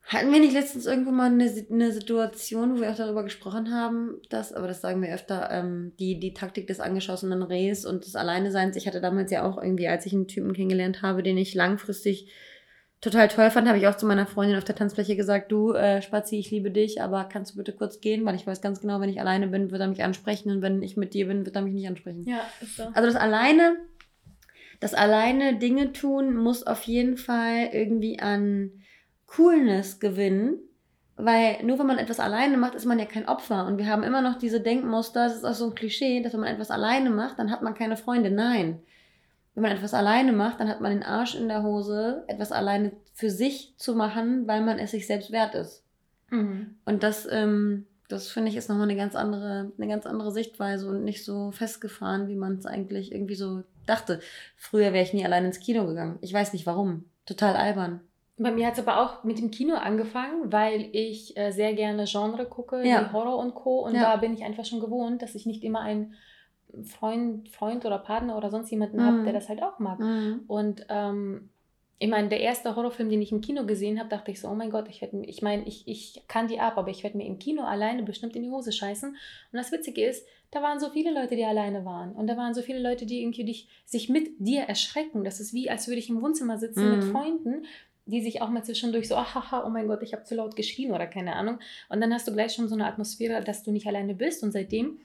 Hatten 0.06 0.34
wir 0.34 0.40
nicht 0.42 0.54
letztens 0.54 0.86
irgendwann 0.86 1.16
mal 1.16 1.32
eine, 1.32 1.50
eine 1.72 1.92
Situation, 1.92 2.76
wo 2.76 2.82
wir 2.82 2.92
auch 2.92 2.96
darüber 2.96 3.24
gesprochen 3.24 3.74
haben, 3.74 4.20
dass, 4.30 4.52
aber 4.52 4.68
das 4.68 4.82
sagen 4.82 5.02
wir 5.02 5.14
öfter, 5.14 5.50
ähm, 5.50 5.94
die, 5.98 6.20
die 6.20 6.34
Taktik 6.34 6.68
des 6.68 6.82
angeschossenen 6.82 7.42
Rehs 7.42 7.86
und 7.86 8.06
des 8.06 8.16
Alleineseins. 8.16 8.76
Ich 8.76 8.86
hatte 8.86 9.00
damals 9.00 9.32
ja 9.32 9.48
auch 9.48 9.58
irgendwie, 9.58 9.88
als 9.88 10.06
ich 10.06 10.14
einen 10.14 10.28
Typen 10.28 10.54
kennengelernt 10.54 11.02
habe, 11.02 11.24
den 11.24 11.38
ich 11.38 11.56
langfristig 11.56 12.30
total 13.04 13.28
toll 13.28 13.50
fand, 13.50 13.68
habe 13.68 13.78
ich 13.78 13.88
auch 13.88 13.98
zu 13.98 14.06
meiner 14.06 14.26
Freundin 14.26 14.58
auf 14.58 14.64
der 14.64 14.76
Tanzfläche 14.76 15.16
gesagt, 15.16 15.52
du, 15.52 15.74
äh, 15.74 16.02
Spazi, 16.02 16.38
ich 16.38 16.52
liebe 16.52 16.72
dich, 16.72 17.02
aber 17.02 17.26
kannst 17.26 17.54
du 17.54 17.58
bitte 17.58 17.74
kurz 17.74 18.00
gehen, 18.00 18.26
weil 18.26 18.36
ich 18.36 18.48
weiß 18.48 18.62
ganz 18.62 18.82
genau, 18.82 19.02
wenn 19.02 19.10
ich 19.10 19.20
alleine 19.20 19.48
bin, 19.48 19.72
wird 19.72 19.82
er 19.82 19.88
mich 19.88 20.04
ansprechen 20.04 20.52
und 20.52 20.62
wenn 20.62 20.82
ich 20.82 20.96
mit 20.96 21.14
dir 21.14 21.28
bin, 21.28 21.46
wird 21.46 21.56
er 21.56 21.62
mich 21.62 21.74
nicht 21.74 21.88
ansprechen. 21.88 22.24
Ja, 22.26 22.42
ist 22.62 22.78
so. 22.78 22.84
Also 22.94 23.08
das 23.08 23.16
alleine 23.16 23.78
das 24.84 24.94
alleine 24.94 25.56
Dinge 25.56 25.94
tun 25.94 26.36
muss 26.36 26.68
auf 26.68 26.84
jeden 26.84 27.16
Fall 27.16 27.70
irgendwie 27.72 28.20
an 28.20 28.70
Coolness 29.28 30.02
gewinnen. 30.02 30.60
Weil 31.16 31.64
nur 31.64 31.80
wenn 31.80 31.88
man 31.88 32.00
etwas 32.00 32.20
alleine 32.20 32.58
macht, 32.58 32.76
ist 32.76 32.84
man 32.84 33.00
ja 33.00 33.06
kein 33.06 33.30
Opfer. 33.30 33.66
Und 33.66 33.78
wir 33.78 33.88
haben 33.88 34.04
immer 34.04 34.22
noch 34.22 34.38
diese 34.38 34.60
Denkmuster, 34.60 35.24
das 35.24 35.38
ist 35.38 35.46
auch 35.46 35.54
so 35.54 35.70
ein 35.70 35.76
Klischee, 35.76 36.22
dass 36.22 36.34
wenn 36.34 36.42
man 36.42 36.54
etwas 36.54 36.70
alleine 36.70 37.12
macht, 37.12 37.40
dann 37.40 37.50
hat 37.50 37.62
man 37.62 37.76
keine 37.76 37.96
Freunde. 37.96 38.30
Nein. 38.30 38.82
Wenn 39.56 39.62
man 39.64 39.72
etwas 39.72 39.94
alleine 39.94 40.34
macht, 40.34 40.60
dann 40.60 40.68
hat 40.68 40.82
man 40.82 40.92
den 40.92 41.04
Arsch 41.04 41.36
in 41.36 41.48
der 41.48 41.64
Hose, 41.64 42.26
etwas 42.28 42.52
alleine 42.52 42.92
für 43.14 43.30
sich 43.30 43.76
zu 43.78 43.96
machen, 43.96 44.48
weil 44.48 44.62
man 44.62 44.80
es 44.80 44.92
sich 44.92 45.08
selbst 45.08 45.32
wert 45.32 45.56
ist. 45.56 45.86
Mhm. 46.30 46.76
Und 46.84 47.04
das, 47.04 47.26
ähm, 47.32 47.86
das 48.10 48.28
finde 48.28 48.50
ich 48.50 48.58
ist 48.58 48.68
nochmal 48.68 48.90
eine 48.90 48.98
ganz 48.98 49.16
andere, 49.16 49.72
eine 49.78 49.88
ganz 49.88 50.06
andere 50.06 50.34
Sichtweise 50.34 50.90
und 50.90 51.06
nicht 51.06 51.24
so 51.24 51.52
festgefahren, 51.52 52.28
wie 52.28 52.36
man 52.36 52.56
es 52.56 52.66
eigentlich 52.66 53.14
irgendwie 53.14 53.36
so 53.36 53.64
dachte. 53.86 54.20
Früher 54.56 54.94
wäre 54.94 55.04
ich 55.04 55.14
nie 55.14 55.26
allein 55.26 55.46
ins 55.46 55.60
Kino 55.60 55.86
gegangen. 55.86 56.18
Ich 56.22 56.34
weiß 56.34 56.54
nicht 56.54 56.66
warum. 56.66 57.06
Total 57.26 57.56
albern. 57.56 58.02
Bei 58.38 58.52
mir 58.52 58.66
hat 58.66 58.74
es 58.74 58.80
aber 58.80 59.00
auch 59.00 59.24
mit 59.24 59.38
dem 59.38 59.52
Kino 59.52 59.76
angefangen, 59.76 60.52
weil 60.52 60.90
ich 60.92 61.38
äh, 61.38 61.52
sehr 61.52 61.74
gerne 61.74 62.06
Genre 62.06 62.46
gucke, 62.46 62.86
ja. 62.86 63.02
wie 63.02 63.14
Horror 63.14 63.38
und 63.38 63.54
Co. 63.54 63.86
Und 63.86 63.96
ja. 63.96 64.02
da 64.02 64.16
bin 64.18 64.34
ich 64.34 64.44
einfach 64.44 64.66
schon 64.66 64.80
gewohnt, 64.80 65.22
dass 65.22 65.36
ich 65.36 65.46
nicht 65.46 65.64
immer 65.64 65.82
einen 65.82 66.16
Freund, 66.84 67.50
Freund 67.50 67.86
oder 67.86 68.00
Partner 68.00 68.36
oder 68.36 68.50
sonst 68.50 68.72
jemanden 68.72 68.98
mhm. 68.98 69.04
habe, 69.04 69.24
der 69.24 69.34
das 69.34 69.50
halt 69.50 69.62
auch 69.62 69.78
mag. 69.78 70.00
Mhm. 70.00 70.44
Und 70.48 70.86
ähm, 70.90 71.50
ich 72.00 72.10
meine, 72.10 72.28
der 72.28 72.42
erste 72.42 72.76
Horrorfilm, 72.76 73.10
den 73.10 73.22
ich 73.22 73.32
im 73.32 73.42
Kino 73.42 73.66
gesehen 73.66 74.00
habe, 74.00 74.10
dachte 74.10 74.32
ich 74.32 74.42
so, 74.42 74.50
oh 74.50 74.56
mein 74.56 74.72
Gott, 74.72 74.90
ich 74.90 75.02
werde 75.02 75.24
ich 75.26 75.42
meine, 75.42 75.64
ich, 75.66 75.88
ich 75.88 76.24
kann 76.28 76.48
die 76.48 76.60
ab, 76.60 76.78
aber 76.78 76.90
ich 76.90 77.04
werde 77.04 77.18
mir 77.18 77.28
im 77.28 77.40
Kino 77.40 77.64
alleine 77.64 78.04
bestimmt 78.04 78.36
in 78.36 78.44
die 78.44 78.50
Hose 78.50 78.72
scheißen. 78.72 79.10
Und 79.10 79.18
das 79.52 79.72
Witzige 79.72 80.06
ist, 80.06 80.26
da 80.54 80.62
waren 80.62 80.80
so 80.80 80.92
viele 80.92 81.12
Leute, 81.12 81.36
die 81.36 81.46
alleine 81.46 81.84
waren. 81.84 82.12
Und 82.12 82.28
da 82.28 82.38
waren 82.38 82.54
so 82.54 82.62
viele 82.62 82.80
Leute, 82.80 83.08
die 83.08 83.22
irgendwie 83.22 83.44
dich, 83.44 83.68
sich 83.86 84.08
mit 84.08 84.36
dir 84.38 84.62
erschrecken. 84.62 85.24
Das 85.24 85.40
ist 85.40 85.52
wie, 85.52 85.68
als 85.68 85.88
würde 85.88 85.98
ich 85.98 86.10
im 86.12 86.22
Wohnzimmer 86.22 86.60
sitzen 86.60 86.86
mhm. 86.86 86.96
mit 86.96 87.04
Freunden, 87.06 87.66
die 88.06 88.22
sich 88.22 88.44
auch 88.44 88.50
mal 88.50 88.64
zwischendurch 88.64 89.08
so, 89.08 89.18
haha, 89.18 89.66
oh 89.66 89.70
mein 89.70 89.88
Gott, 89.88 90.04
ich 90.04 90.14
habe 90.14 90.26
zu 90.26 90.36
laut 90.36 90.56
geschrien 90.56 90.92
oder 90.92 91.08
keine 91.08 91.36
Ahnung. 91.36 91.58
Und 91.90 92.02
dann 92.02 92.14
hast 92.14 92.28
du 92.28 92.34
gleich 92.34 92.54
schon 92.54 92.68
so 92.68 92.76
eine 92.76 92.86
Atmosphäre, 92.86 93.44
dass 93.44 93.64
du 93.64 93.72
nicht 93.72 93.88
alleine 93.88 94.14
bist. 94.14 94.44
Und 94.44 94.52
seitdem 94.52 95.00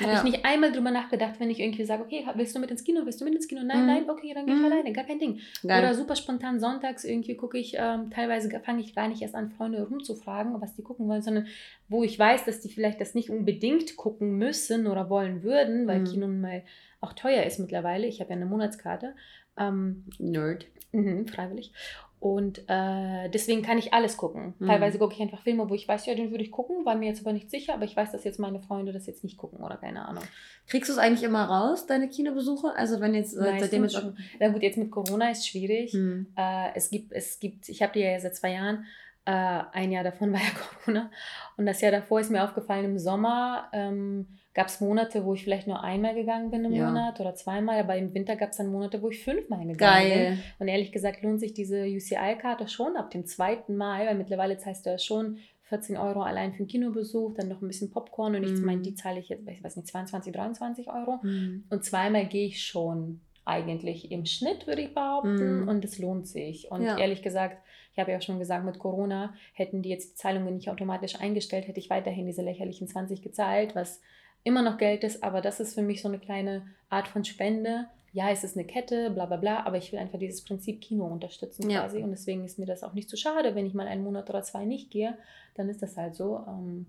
habe 0.00 0.12
ja. 0.12 0.18
ich 0.18 0.22
nicht 0.24 0.44
einmal 0.44 0.72
drüber 0.72 0.90
nachgedacht, 0.90 1.34
wenn 1.38 1.50
ich 1.50 1.60
irgendwie 1.60 1.84
sage, 1.84 2.02
okay, 2.02 2.24
willst 2.34 2.54
du 2.54 2.60
mit 2.60 2.70
ins 2.70 2.84
Kino? 2.84 3.00
Willst 3.04 3.20
du 3.20 3.24
mit 3.24 3.34
ins 3.34 3.48
Kino? 3.48 3.62
Nein, 3.62 3.82
mhm. 3.82 3.86
nein, 3.86 4.10
okay, 4.10 4.32
dann 4.34 4.46
gehe 4.46 4.54
ich 4.54 4.60
mhm. 4.60 4.66
alleine, 4.66 4.92
gar 4.92 5.04
kein 5.04 5.18
Ding. 5.18 5.40
Geil. 5.66 5.82
Oder 5.82 5.94
super 5.94 6.16
spontan 6.16 6.60
sonntags 6.60 7.04
irgendwie 7.04 7.36
gucke 7.36 7.58
ich, 7.58 7.74
ähm, 7.76 8.10
teilweise 8.10 8.48
fange 8.60 8.80
ich 8.80 8.94
gar 8.94 9.08
nicht 9.08 9.22
erst 9.22 9.34
an, 9.34 9.50
Freunde 9.50 9.82
rumzufragen, 9.82 10.60
was 10.60 10.74
die 10.74 10.82
gucken 10.82 11.08
wollen, 11.08 11.22
sondern 11.22 11.46
wo 11.88 12.04
ich 12.04 12.18
weiß, 12.18 12.44
dass 12.44 12.60
die 12.60 12.68
vielleicht 12.68 13.00
das 13.00 13.14
nicht 13.14 13.30
unbedingt 13.30 13.96
gucken 13.96 14.38
müssen 14.38 14.86
oder 14.86 15.10
wollen 15.10 15.42
würden, 15.42 15.86
weil 15.86 16.00
mhm. 16.00 16.04
Kino 16.04 16.28
mal 16.28 16.62
auch 17.00 17.12
teuer 17.12 17.44
ist 17.44 17.58
mittlerweile. 17.58 18.06
Ich 18.06 18.20
habe 18.20 18.30
ja 18.30 18.36
eine 18.36 18.46
Monatskarte. 18.46 19.14
Ähm, 19.56 20.04
Nerd. 20.18 20.66
Mh, 20.92 21.30
freiwillig. 21.30 21.72
Und 22.20 22.64
äh, 22.66 23.28
deswegen 23.28 23.62
kann 23.62 23.78
ich 23.78 23.94
alles 23.94 24.16
gucken. 24.16 24.54
Mhm. 24.58 24.66
Teilweise 24.66 24.98
gucke 24.98 25.14
ich 25.14 25.20
einfach 25.20 25.40
Filme, 25.42 25.70
wo 25.70 25.74
ich 25.74 25.86
weiß, 25.86 26.06
ja, 26.06 26.14
den 26.14 26.32
würde 26.32 26.42
ich 26.42 26.50
gucken, 26.50 26.84
war 26.84 26.96
mir 26.96 27.08
jetzt 27.08 27.20
aber 27.20 27.32
nicht 27.32 27.48
sicher, 27.48 27.74
aber 27.74 27.84
ich 27.84 27.96
weiß, 27.96 28.10
dass 28.10 28.24
jetzt 28.24 28.40
meine 28.40 28.60
Freunde 28.60 28.92
das 28.92 29.06
jetzt 29.06 29.22
nicht 29.22 29.36
gucken 29.36 29.60
oder 29.60 29.76
keine 29.76 30.06
Ahnung. 30.06 30.24
Kriegst 30.66 30.88
du 30.88 30.94
es 30.94 30.98
eigentlich 30.98 31.22
immer 31.22 31.44
raus, 31.44 31.86
deine 31.86 32.08
Kinobesuche? 32.08 32.74
Also 32.74 33.00
wenn 33.00 33.14
jetzt 33.14 33.36
Meistens 33.36 33.60
seitdem 33.60 33.84
jetzt 33.84 33.94
schon. 33.94 34.16
Na 34.40 34.48
gut, 34.48 34.62
jetzt 34.62 34.78
mit 34.78 34.90
Corona 34.90 35.30
ist 35.30 35.46
schwierig. 35.46 35.94
Mhm. 35.94 36.26
Äh, 36.36 36.74
es 36.74 36.90
gibt, 36.90 37.12
es 37.12 37.38
gibt, 37.38 37.68
ich 37.68 37.82
habe 37.82 37.92
die 37.92 38.00
ja 38.00 38.18
seit 38.18 38.34
zwei 38.34 38.52
Jahren. 38.52 38.84
Äh, 39.28 39.64
ein 39.72 39.92
Jahr 39.92 40.04
davon 40.04 40.32
war 40.32 40.40
ja 40.40 40.46
Corona. 40.56 41.10
Und 41.58 41.66
das 41.66 41.82
Jahr 41.82 41.92
davor 41.92 42.20
ist 42.20 42.30
mir 42.30 42.42
aufgefallen 42.42 42.86
im 42.86 42.98
Sommer. 42.98 43.68
Ähm, 43.74 44.26
gab 44.54 44.68
es 44.68 44.80
Monate, 44.80 45.24
wo 45.26 45.34
ich 45.34 45.44
vielleicht 45.44 45.66
nur 45.66 45.84
einmal 45.84 46.14
gegangen 46.14 46.50
bin 46.50 46.64
im 46.64 46.72
ja. 46.72 46.86
Monat 46.86 47.20
oder 47.20 47.34
zweimal, 47.34 47.78
aber 47.78 47.96
im 47.96 48.14
Winter 48.14 48.36
gab 48.36 48.50
es 48.50 48.56
dann 48.56 48.72
Monate, 48.72 49.02
wo 49.02 49.10
ich 49.10 49.22
fünfmal 49.22 49.66
gegangen 49.66 49.76
Geil. 49.76 50.30
bin. 50.30 50.38
Und 50.58 50.68
ehrlich 50.68 50.92
gesagt 50.92 51.22
lohnt 51.22 51.40
sich 51.40 51.52
diese 51.52 51.84
UCI-Karte 51.84 52.68
schon 52.68 52.96
ab 52.96 53.10
dem 53.10 53.26
zweiten 53.26 53.76
Mal, 53.76 54.06
weil 54.06 54.14
mittlerweile 54.14 54.56
zahlst 54.56 54.86
du 54.86 54.90
ja 54.90 54.98
schon 54.98 55.38
14 55.64 55.98
Euro 55.98 56.22
allein 56.22 56.54
für 56.54 56.60
einen 56.60 56.68
Kinobesuch, 56.68 57.34
dann 57.34 57.48
noch 57.48 57.60
ein 57.60 57.68
bisschen 57.68 57.90
Popcorn 57.90 58.34
und 58.34 58.44
ich 58.44 58.52
mm. 58.52 58.64
meine, 58.64 58.80
die 58.80 58.94
zahle 58.94 59.20
ich 59.20 59.28
jetzt, 59.28 59.46
ich 59.46 59.62
weiß 59.62 59.76
nicht, 59.76 59.88
22, 59.88 60.32
23 60.32 60.88
Euro. 60.88 61.18
Mm. 61.22 61.64
Und 61.68 61.84
zweimal 61.84 62.24
gehe 62.24 62.46
ich 62.46 62.64
schon 62.64 63.20
eigentlich 63.44 64.10
im 64.10 64.24
Schnitt, 64.24 64.66
würde 64.66 64.82
ich 64.82 64.94
behaupten, 64.94 65.64
mm. 65.64 65.68
und 65.68 65.84
es 65.84 65.98
lohnt 65.98 66.26
sich. 66.26 66.70
Und 66.70 66.82
ja. 66.82 66.96
ehrlich 66.96 67.22
gesagt, 67.22 67.58
ich 67.98 68.00
habe 68.00 68.12
ja 68.12 68.18
auch 68.18 68.22
schon 68.22 68.38
gesagt, 68.38 68.64
mit 68.64 68.78
Corona 68.78 69.34
hätten 69.54 69.82
die 69.82 69.88
jetzt 69.88 70.12
die 70.12 70.14
Zahlungen 70.14 70.54
nicht 70.54 70.70
automatisch 70.70 71.18
eingestellt, 71.20 71.66
hätte 71.66 71.80
ich 71.80 71.90
weiterhin 71.90 72.26
diese 72.26 72.42
lächerlichen 72.42 72.86
20 72.86 73.22
gezahlt, 73.22 73.74
was 73.74 74.00
immer 74.44 74.62
noch 74.62 74.78
Geld 74.78 75.02
ist, 75.02 75.24
aber 75.24 75.40
das 75.40 75.58
ist 75.58 75.74
für 75.74 75.82
mich 75.82 76.00
so 76.00 76.06
eine 76.06 76.20
kleine 76.20 76.64
Art 76.90 77.08
von 77.08 77.24
Spende. 77.24 77.86
Ja, 78.12 78.30
es 78.30 78.44
ist 78.44 78.56
eine 78.56 78.68
Kette, 78.68 79.10
bla 79.10 79.26
bla 79.26 79.36
bla, 79.36 79.66
aber 79.66 79.78
ich 79.78 79.90
will 79.90 79.98
einfach 79.98 80.20
dieses 80.20 80.44
Prinzip 80.44 80.80
Kino 80.80 81.06
unterstützen 81.06 81.68
ja. 81.68 81.80
quasi 81.80 82.00
und 82.00 82.10
deswegen 82.10 82.44
ist 82.44 82.60
mir 82.60 82.66
das 82.66 82.84
auch 82.84 82.92
nicht 82.92 83.10
zu 83.10 83.16
so 83.16 83.22
schade, 83.22 83.56
wenn 83.56 83.66
ich 83.66 83.74
mal 83.74 83.88
einen 83.88 84.04
Monat 84.04 84.30
oder 84.30 84.44
zwei 84.44 84.64
nicht 84.64 84.92
gehe, 84.92 85.18
dann 85.56 85.68
ist 85.68 85.82
das 85.82 85.96
halt 85.96 86.14
so. 86.14 86.44
Ähm, 86.46 86.86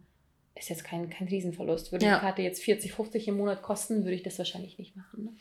ist 0.59 0.69
jetzt 0.69 0.83
kein, 0.83 1.09
kein 1.09 1.27
Riesenverlust. 1.27 1.91
Würde 1.91 2.05
Ja. 2.05 2.15
die 2.15 2.21
Karte 2.21 2.41
jetzt 2.41 2.63
40, 2.63 2.91
50 2.93 3.27
im 3.27 3.37
Monat 3.37 3.61
kosten, 3.61 4.03
würde 4.03 4.13
ich 4.15 4.23
das 4.23 4.37
wahrscheinlich 4.37 4.77
nicht 4.77 4.95
machen. 4.95 5.23
Ne? 5.25 5.31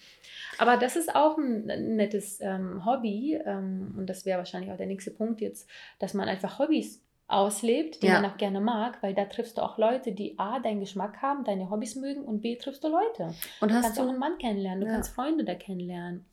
Aber 0.58 0.76
das 0.76 0.96
ist 0.96 1.14
auch 1.14 1.36
ein 1.38 1.70
ein 1.70 1.96
nettes 1.96 2.40
ähm, 2.40 2.84
Hobby 2.84 3.38
ähm, 3.44 3.94
und 3.98 4.06
das 4.06 4.24
wäre 4.24 4.38
wahrscheinlich 4.38 4.70
auch 4.72 4.76
der 4.76 4.86
nächste 4.86 5.10
Punkt 5.10 5.40
jetzt, 5.40 5.68
dass 5.98 6.14
man 6.14 6.28
einfach 6.28 6.58
Hobbys 6.58 7.02
auslebt, 7.26 8.02
die 8.02 8.06
Ja. 8.06 8.20
man 8.20 8.30
auch 8.30 8.36
gerne 8.38 8.60
mag, 8.60 9.02
weil 9.02 9.12
da 9.14 9.26
triffst 9.26 9.58
du 9.58 9.62
auch 9.62 9.76
Leute, 9.76 10.12
die 10.12 10.38
A, 10.38 10.60
deinen 10.60 10.80
Geschmack 10.80 11.20
haben, 11.20 11.44
deine 11.44 11.68
Hobbys 11.70 11.94
mögen 11.94 12.22
und 12.24 12.40
B, 12.40 12.56
triffst 12.56 12.82
du 12.84 12.88
Leute. 12.88 13.34
Und 13.60 13.70
Du 13.70 13.80
kannst 13.80 13.98
auch 14.00 14.04
du, 14.04 14.08
einen 14.10 14.18
Mann 14.18 14.38
kennenlernen, 14.38 14.80
du 14.80 14.86
Ja. 14.86 14.92
kannst 14.94 15.14
Freunde 15.14 15.44
da 15.44 15.54
kennenlernen. 15.54 16.24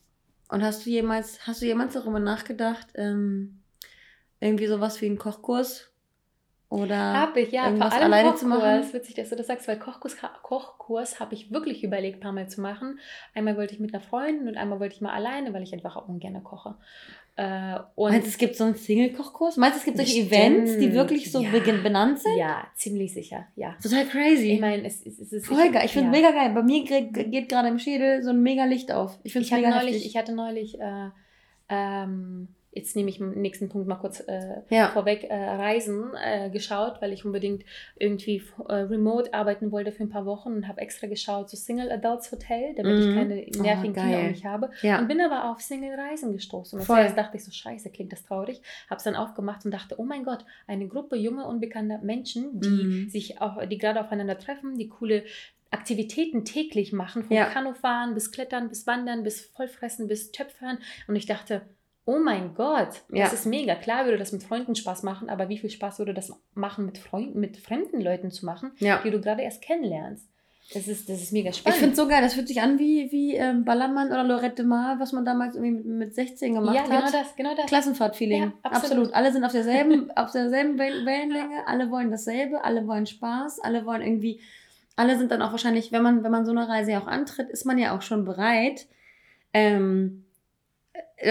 und 0.50 0.64
hast 0.64 0.86
du 0.86 0.90
jemals, 0.92 1.46
hast 1.48 1.62
du 1.62 1.66
jemals 1.66 1.94
darüber 1.96 2.20
nachgedacht, 2.20 2.88
ähm, 2.96 3.62
irgendwie 4.40 4.68
sowas 4.68 5.02
wie 5.02 5.08
einen 5.08 5.18
Kochkurs? 5.18 5.92
Oder 6.76 6.98
Habe 7.14 7.40
ich, 7.42 7.52
ja, 7.52 7.64
vor 7.76 7.92
allem 7.92 8.04
alleine 8.04 8.30
Kochkurs. 8.32 8.40
zu 8.42 8.48
machen? 8.48 8.94
Witzig, 8.94 9.16
dass 9.16 9.30
du 9.30 9.36
das 9.36 9.48
sagst, 9.48 9.68
weil 9.68 9.80
Kochkurs, 9.80 10.18
Kochkurs 10.44 11.20
habe 11.20 11.34
ich 11.34 11.52
wirklich 11.52 11.84
überlegt, 11.84 12.18
ein 12.18 12.20
paar 12.22 12.34
Mal 12.34 12.50
zu 12.50 12.60
machen. 12.62 13.00
Einmal 13.34 13.56
wollte 13.58 13.74
ich 13.74 13.80
mit 13.80 13.94
einer 13.94 14.04
Freundin 14.04 14.48
und 14.48 14.58
einmal 14.58 14.80
wollte 14.80 14.96
ich 14.96 15.02
mal 15.02 15.14
alleine, 15.14 15.54
weil 15.54 15.64
ich 15.64 15.74
einfach 15.74 15.96
auch 15.96 16.08
ungern 16.10 16.44
koche. 16.44 16.76
Äh, 17.38 17.80
und 17.96 18.12
Meinst 18.12 18.28
du, 18.28 18.30
es 18.32 18.38
gibt 18.38 18.56
so 18.56 18.64
einen 18.64 18.76
Single-Kochkurs? 18.76 19.58
Meinst 19.58 19.76
du, 19.76 19.80
es 19.80 19.86
gibt 19.86 19.98
solche 19.98 20.24
Bestimmt. 20.24 20.34
Events, 20.34 20.78
die 20.78 20.94
wirklich 20.94 21.32
so 21.32 21.42
Ja. 21.42 21.50
benannt 21.52 22.20
sind? 22.20 22.38
ja, 22.38 22.66
ziemlich 22.76 23.14
sicher, 23.14 23.46
ja. 23.56 23.76
Total 23.82 24.06
crazy. 24.06 24.54
Ich 24.54 24.62
meine, 24.62 24.86
es, 24.86 25.06
es, 25.06 25.20
es 25.20 25.34
ist 25.34 25.48
Voll 25.48 25.70
geil. 25.72 25.84
Ich 25.86 25.92
finde 25.92 26.08
ja. 26.08 26.12
mega 26.12 26.32
geil. 26.32 26.52
Bei 26.54 26.64
mir 26.64 26.84
geht, 26.86 27.50
gerade 27.50 27.68
im 27.68 27.80
Schädel 27.80 28.24
so 28.24 28.30
ein 28.30 28.42
mega 28.42 28.64
Licht 28.66 28.92
auf. 28.92 29.20
Ich 29.24 29.34
finde 29.34 29.46
es 29.48 29.52
mega 29.52 29.70
neulich, 29.70 29.96
heftig. 29.96 30.06
ich 30.08 30.18
hatte 30.18 30.34
neulich, 30.34 30.80
äh, 30.80 31.10
ähm, 31.68 32.48
jetzt 32.76 32.96
nehme 32.96 33.10
ich 33.10 33.18
den 33.18 33.42
nächsten 33.42 33.70
Punkt 33.70 33.88
mal 33.88 33.96
kurz 33.96 34.20
äh, 34.28 34.62
Ja. 34.70 34.90
vorweg, 34.90 35.24
äh, 35.24 35.34
Reisen 35.34 36.12
äh, 36.24 36.50
geschaut, 36.52 37.02
weil 37.02 37.12
ich 37.14 37.26
unbedingt 37.26 37.64
irgendwie 37.98 38.44
äh, 38.68 38.74
remote 38.74 39.34
arbeiten 39.34 39.72
wollte 39.72 39.92
für 39.92 40.04
ein 40.04 40.10
paar 40.10 40.26
Wochen 40.28 40.50
und 40.50 40.68
habe 40.68 40.82
extra 40.82 41.08
geschaut, 41.08 41.50
so 41.50 41.58
Single 41.58 41.92
Adults 41.92 42.32
Hotel, 42.32 42.76
damit 42.76 43.00
ich 43.00 43.08
Mhm. 43.08 43.14
keine 43.16 43.46
Oh, 43.58 43.62
nervigen 43.64 43.96
Kinder 43.96 44.12
geil. 44.18 44.26
um 44.26 44.28
mich 44.32 44.46
habe. 44.46 44.70
ja. 44.84 45.00
Und 45.00 45.08
bin 45.08 45.20
aber 45.22 45.50
auf 45.52 45.62
Single-Reisen 45.62 46.34
gestoßen. 46.34 46.78
Und 46.80 46.86
zuerst 46.86 47.18
dachte 47.18 47.38
ich 47.38 47.44
so, 47.46 47.52
scheiße, 47.52 47.90
klingt 47.90 48.12
das 48.12 48.24
traurig. 48.24 48.62
Habe 48.90 48.98
es 48.98 49.04
dann 49.04 49.16
aufgemacht 49.16 49.66
und 49.66 49.72
dachte, 49.72 49.96
oh 49.98 50.04
mein 50.04 50.24
Gott, 50.26 50.46
eine 50.68 50.88
Gruppe 50.88 51.16
junger, 51.16 51.48
unbekannter 51.48 52.00
Menschen, 52.00 52.60
die 52.60 52.68
Mhm. 53.06 53.10
sich 53.10 53.42
auch, 53.42 53.66
die 53.66 53.78
gerade 53.78 54.02
aufeinander 54.02 54.38
treffen, 54.38 54.78
die 54.78 54.90
coole 54.90 55.24
Aktivitäten 55.72 56.46
täglich 56.46 56.94
machen, 56.94 57.24
vom 57.24 57.36
Ja. 57.36 57.46
Kanufahren 57.46 58.14
bis 58.14 58.32
Klettern, 58.32 58.70
bis 58.70 58.86
Wandern, 58.88 59.24
bis 59.24 59.42
Vollfressen, 59.42 60.08
bis 60.08 60.32
Töpfern. 60.32 60.78
Und 61.08 61.16
ich 61.16 61.26
dachte, 61.26 61.62
oh 62.06 62.20
mein 62.20 62.54
Gott, 62.54 63.04
das 63.10 63.18
Ja. 63.18 63.26
ist 63.28 63.46
mega. 63.46 63.76
Klar 63.76 64.06
würde 64.06 64.18
das 64.18 64.32
mit 64.32 64.44
Freunden 64.44 64.76
Spaß 64.76 65.04
machen, 65.04 65.30
aber 65.30 65.50
wie 65.50 65.58
viel 65.58 65.70
Spaß 65.70 66.00
würde 66.00 66.14
das 66.14 66.32
machen, 66.54 66.86
mit 66.86 66.98
Freunden, 66.98 67.40
mit 67.40 67.58
fremden 67.58 68.00
Leuten 68.02 68.30
zu 68.32 68.46
machen, 68.46 68.72
ja. 68.80 69.02
die 69.04 69.10
du 69.12 69.20
gerade 69.22 69.42
erst 69.42 69.62
kennenlernst? 69.62 70.28
Das 70.74 70.88
ist, 70.88 71.08
das 71.10 71.22
ist 71.22 71.32
mega 71.32 71.52
Ich 71.52 71.58
spannend. 71.58 71.78
finde 71.78 71.92
es 71.94 71.98
so 72.00 72.08
geil. 72.08 72.22
Das 72.24 72.34
fühlt 72.34 72.48
sich 72.48 72.60
an 72.60 72.80
wie, 72.80 73.12
wie 73.12 73.36
ähm, 73.36 73.66
Ballermann 73.66 74.08
oder 74.08 74.24
Lorette 74.24 74.64
Mar, 74.64 75.00
was 75.00 75.12
man 75.12 75.24
damals 75.24 75.56
irgendwie 75.56 75.74
mit, 75.76 75.86
mit 75.86 76.16
16 76.16 76.56
gemacht 76.56 76.74
ja, 76.76 76.82
hat. 76.82 76.90
genau 76.90 77.12
das, 77.12 77.36
genau 77.36 77.56
das. 77.56 77.66
Klassenfahrt-Feeling. 77.68 78.42
Ja, 78.42 78.54
absolut. 78.64 78.84
absolut. 78.84 79.14
Alle 79.14 79.32
sind 79.32 79.44
auf 79.44 79.52
derselben, 79.52 80.10
auf 80.16 80.32
derselben 80.32 80.80
Wel- 80.80 81.06
Wellenlänge, 81.06 81.68
alle 81.68 81.92
wollen 81.92 82.10
dasselbe, 82.10 82.64
alle 82.64 82.88
wollen 82.88 83.06
Spaß, 83.06 83.60
alle 83.60 83.86
wollen 83.86 84.02
irgendwie, 84.02 84.40
alle 84.96 85.18
sind 85.20 85.30
dann 85.32 85.44
auch 85.44 85.52
wahrscheinlich, 85.52 85.92
wenn 85.92 86.02
man, 86.02 86.24
wenn 86.24 86.32
man 86.32 86.46
so 86.46 86.52
eine 86.52 86.68
Reise 86.68 86.94
ja 86.94 87.00
auch 87.02 87.08
antritt, 87.08 87.50
ist 87.52 87.66
man 87.66 87.78
ja 87.78 87.96
auch 87.96 88.02
schon 88.02 88.26
bereit. 88.26 88.88
Ähm, 89.54 90.24
äh, 90.24 90.25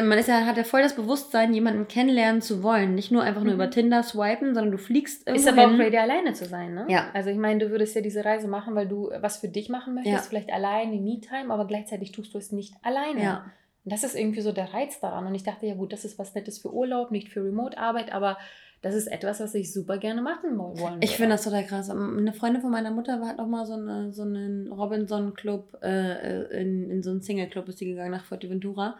man 0.02 0.18
ist 0.18 0.28
ja, 0.28 0.46
hat 0.46 0.56
ja 0.56 0.64
voll 0.64 0.82
das 0.82 0.96
Bewusstsein, 0.96 1.52
jemanden 1.52 1.86
kennenlernen 1.88 2.40
zu 2.40 2.62
wollen. 2.62 2.94
Nicht 2.94 3.12
nur 3.12 3.22
einfach 3.22 3.42
nur 3.42 3.52
Mhm. 3.54 3.60
über 3.60 3.70
Tinder 3.70 4.02
swipen, 4.02 4.54
sondern 4.54 4.72
du 4.72 4.78
fliegst 4.78 5.26
irgendwo 5.26 5.48
Ist 5.48 5.52
aber 5.58 5.66
auch 5.72 5.78
ready, 5.78 5.96
alleine 5.98 6.32
zu 6.32 6.46
sein, 6.46 6.74
ne? 6.74 6.86
Ja. 6.88 7.10
Also 7.12 7.30
ich 7.30 7.36
meine, 7.36 7.60
du 7.60 7.70
würdest 7.70 7.94
ja 7.94 8.00
diese 8.00 8.24
Reise 8.24 8.48
machen, 8.48 8.74
weil 8.74 8.88
du 8.88 9.10
was 9.20 9.36
für 9.38 9.48
dich 9.48 9.68
machen 9.68 9.94
möchtest, 9.94 10.14
Ja. 10.24 10.28
vielleicht 10.28 10.52
alleine, 10.52 10.96
Me-Time, 11.00 11.52
aber 11.52 11.66
gleichzeitig 11.66 12.12
tust 12.12 12.32
du 12.34 12.38
es 12.38 12.50
nicht 12.50 12.74
alleine. 12.82 13.22
Ja. 13.22 13.44
Und 13.84 13.92
das 13.92 14.02
ist 14.04 14.14
irgendwie 14.16 14.40
so 14.40 14.52
der 14.52 14.72
Reiz 14.72 14.98
daran. 15.00 15.26
Und 15.26 15.34
ich 15.34 15.42
dachte, 15.44 15.66
ja 15.66 15.74
gut, 15.74 15.92
das 15.92 16.04
ist 16.06 16.18
was 16.18 16.34
Nettes 16.34 16.58
für 16.58 16.72
Urlaub, 16.72 17.10
nicht 17.10 17.28
für 17.28 17.44
Remote-Arbeit, 17.44 18.12
aber 18.12 18.38
das 18.80 18.94
ist 18.94 19.06
etwas, 19.06 19.40
was 19.40 19.54
ich 19.54 19.72
super 19.72 19.98
gerne 19.98 20.20
machen 20.22 20.56
woll- 20.58 20.78
wollen 20.78 21.00
Ich 21.02 21.10
würde. 21.10 21.16
finde 21.16 21.34
das 21.34 21.44
total 21.44 21.64
krass. 21.64 21.90
Eine 21.90 22.32
Freundin 22.32 22.62
von 22.62 22.70
meiner 22.70 22.90
Mutter 22.90 23.20
hat 23.26 23.38
auch 23.38 23.46
mal 23.46 23.66
so, 23.66 23.74
eine, 23.74 24.12
so 24.12 24.22
einen 24.22 24.72
Robinson-Club, 24.72 25.78
äh, 25.82 26.60
in, 26.60 26.90
in 26.90 27.02
so 27.02 27.10
einen 27.10 27.20
Single-Club 27.22 27.68
ist 27.68 27.78
sie 27.78 27.86
gegangen 27.86 28.10
nach 28.12 28.24
Fuerteventura. 28.24 28.96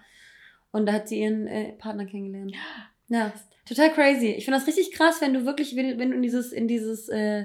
Und 0.75 0.87
da 0.87 0.95
hat 0.95 1.09
sie 1.09 1.21
ihren 1.21 1.47
äh, 1.47 1.73
Partner 1.75 2.05
kennengelernt. 2.05 2.53
Ja, 3.07 3.33
total 3.65 3.93
crazy. 3.93 4.33
Ich 4.33 4.45
finde 4.45 4.59
das 4.59 4.67
richtig 4.67 4.91
krass, 4.91 5.21
wenn 5.21 5.33
du 5.33 5.45
wirklich, 5.47 5.77
wenn, 5.77 6.01
wenn 6.01 6.11
du 6.11 6.17
in 6.17 6.23
dieses, 6.23 6.53
in 6.53 6.67
dieses 6.67 7.09
äh, 7.11 7.45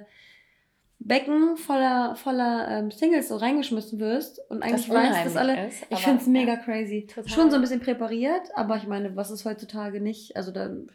Becken 0.97 1.55
voller, 1.55 2.15
voller 2.15 2.67
ähm, 2.71 2.89
Singles 2.89 3.27
so 3.27 3.35
reingeschmissen 3.35 3.99
wirst 3.99 4.41
und 4.49 4.63
eigentlich 4.63 4.87
Das 4.87 4.95
weißt, 4.95 5.25
dass 5.27 5.35
alle. 5.35 5.67
ist, 5.67 5.85
ich 5.91 5.99
finde 5.99 6.21
es 6.21 6.27
mega 6.27 6.55
crazy. 6.55 7.05
Total. 7.05 7.29
Schon 7.29 7.51
so 7.51 7.57
ein 7.57 7.61
bisschen 7.61 7.81
präpariert, 7.81 8.49
aber 8.55 8.77
ich 8.77 8.87
meine, 8.87 9.15
was 9.15 9.29
ist 9.29 9.45
heutzutage 9.45 10.01
nicht? 10.01 10.35
Also 10.35 10.51
dann. 10.51 10.91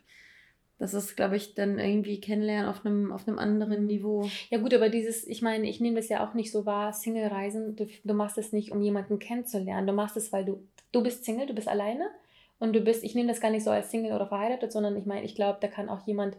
Das 0.76 0.92
ist, 0.92 1.14
glaube 1.14 1.36
ich, 1.36 1.54
dann 1.54 1.78
irgendwie 1.78 2.20
kennenlernen 2.20 2.68
auf 2.68 2.84
einem, 2.84 3.12
auf 3.12 3.28
einem 3.28 3.38
anderen 3.38 3.86
Niveau. 3.86 4.28
Ja 4.50 4.58
gut, 4.58 4.74
aber 4.74 4.88
dieses, 4.88 5.24
ich 5.24 5.40
meine, 5.40 5.70
ich 5.70 5.78
nehme 5.78 5.94
das 5.94 6.08
ja 6.08 6.28
auch 6.28 6.34
nicht 6.34 6.50
so 6.50 6.66
wahr, 6.66 6.92
Single-Reisen, 6.92 7.76
du, 7.76 7.86
du 8.02 8.12
machst 8.12 8.38
es 8.38 8.52
nicht, 8.52 8.72
um 8.72 8.82
jemanden 8.82 9.20
kennenzulernen. 9.20 9.86
Du 9.86 9.92
machst 9.92 10.16
es, 10.16 10.32
weil 10.32 10.44
du, 10.44 10.66
du 10.90 11.00
bist 11.04 11.24
Single, 11.24 11.46
du 11.46 11.54
bist 11.54 11.68
alleine 11.68 12.10
und 12.58 12.72
du 12.74 12.80
bist, 12.80 13.04
ich 13.04 13.14
nehme 13.14 13.28
das 13.28 13.40
gar 13.40 13.50
nicht 13.50 13.64
so 13.64 13.70
als 13.70 13.90
Single 13.90 14.12
oder 14.12 14.26
verheiratet, 14.26 14.72
sondern 14.72 14.96
ich 14.96 15.06
meine, 15.06 15.24
ich 15.24 15.34
glaube, 15.34 15.58
da 15.60 15.68
kann 15.68 15.88
auch 15.88 16.06
jemand, 16.06 16.36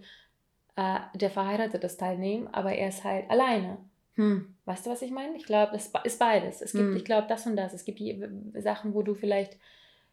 äh, 0.76 1.00
der 1.16 1.30
verheiratet 1.30 1.84
ist, 1.84 1.98
teilnehmen, 2.00 2.48
aber 2.52 2.74
er 2.74 2.90
ist 2.90 3.04
halt 3.04 3.30
alleine. 3.30 3.78
Hm. 4.16 4.56
Weißt 4.66 4.86
du, 4.86 4.90
was 4.92 5.02
ich 5.02 5.12
meine? 5.12 5.36
Ich 5.36 5.46
glaube, 5.46 5.76
es 5.76 5.92
ist 6.04 6.20
beides. 6.20 6.62
Es 6.62 6.72
gibt, 6.72 6.84
Hm. 6.86 6.96
ich 6.96 7.06
glaube, 7.06 7.28
das 7.28 7.46
und 7.46 7.56
das. 7.58 7.74
Es 7.74 7.86
gibt 7.86 8.02
Sachen, 8.62 8.94
wo 8.94 9.02
du 9.02 9.14
vielleicht 9.14 9.58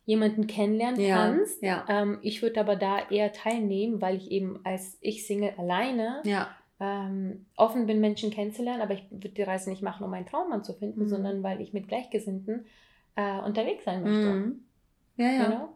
jemanden 0.05 0.49
kennenlernen 0.49 1.01
Ja, 1.01 1.15
kannst. 1.29 1.62
ja. 1.62 1.85
Ähm, 1.88 2.19
ich 2.23 2.43
würde 2.43 2.59
aber 2.61 2.75
da 2.77 3.09
eher 3.09 3.33
teilnehmen, 3.33 4.01
weil 4.03 4.17
ich 4.17 4.31
eben 4.33 4.61
als 4.65 4.99
ich 5.01 5.27
Single 5.27 5.55
alleine 5.57 6.21
Ja, 6.25 6.49
ähm, 6.81 7.47
offen 7.57 7.87
bin, 7.87 8.01
Menschen 8.01 8.33
kennenzulernen, 8.33 8.83
aber 8.83 8.95
ich 8.95 9.09
würde 9.11 9.29
die 9.29 9.43
Reise 9.43 9.71
nicht 9.71 9.83
machen, 9.83 10.05
um 10.05 10.12
einen 10.12 10.27
Traummann 10.27 10.65
zu 10.65 10.75
finden, 10.75 11.03
Mhm. 11.03 11.09
sondern 11.09 11.43
weil 11.45 11.61
ich 11.61 11.73
mit 11.73 11.87
Gleichgesinnten 11.87 12.67
äh, 13.15 13.38
unterwegs 13.41 13.85
sein 13.85 14.03
möchte. 14.03 14.27
Mhm. 14.27 14.65
ja, 15.17 15.31
ja. 15.31 15.45
Genau? 15.45 15.69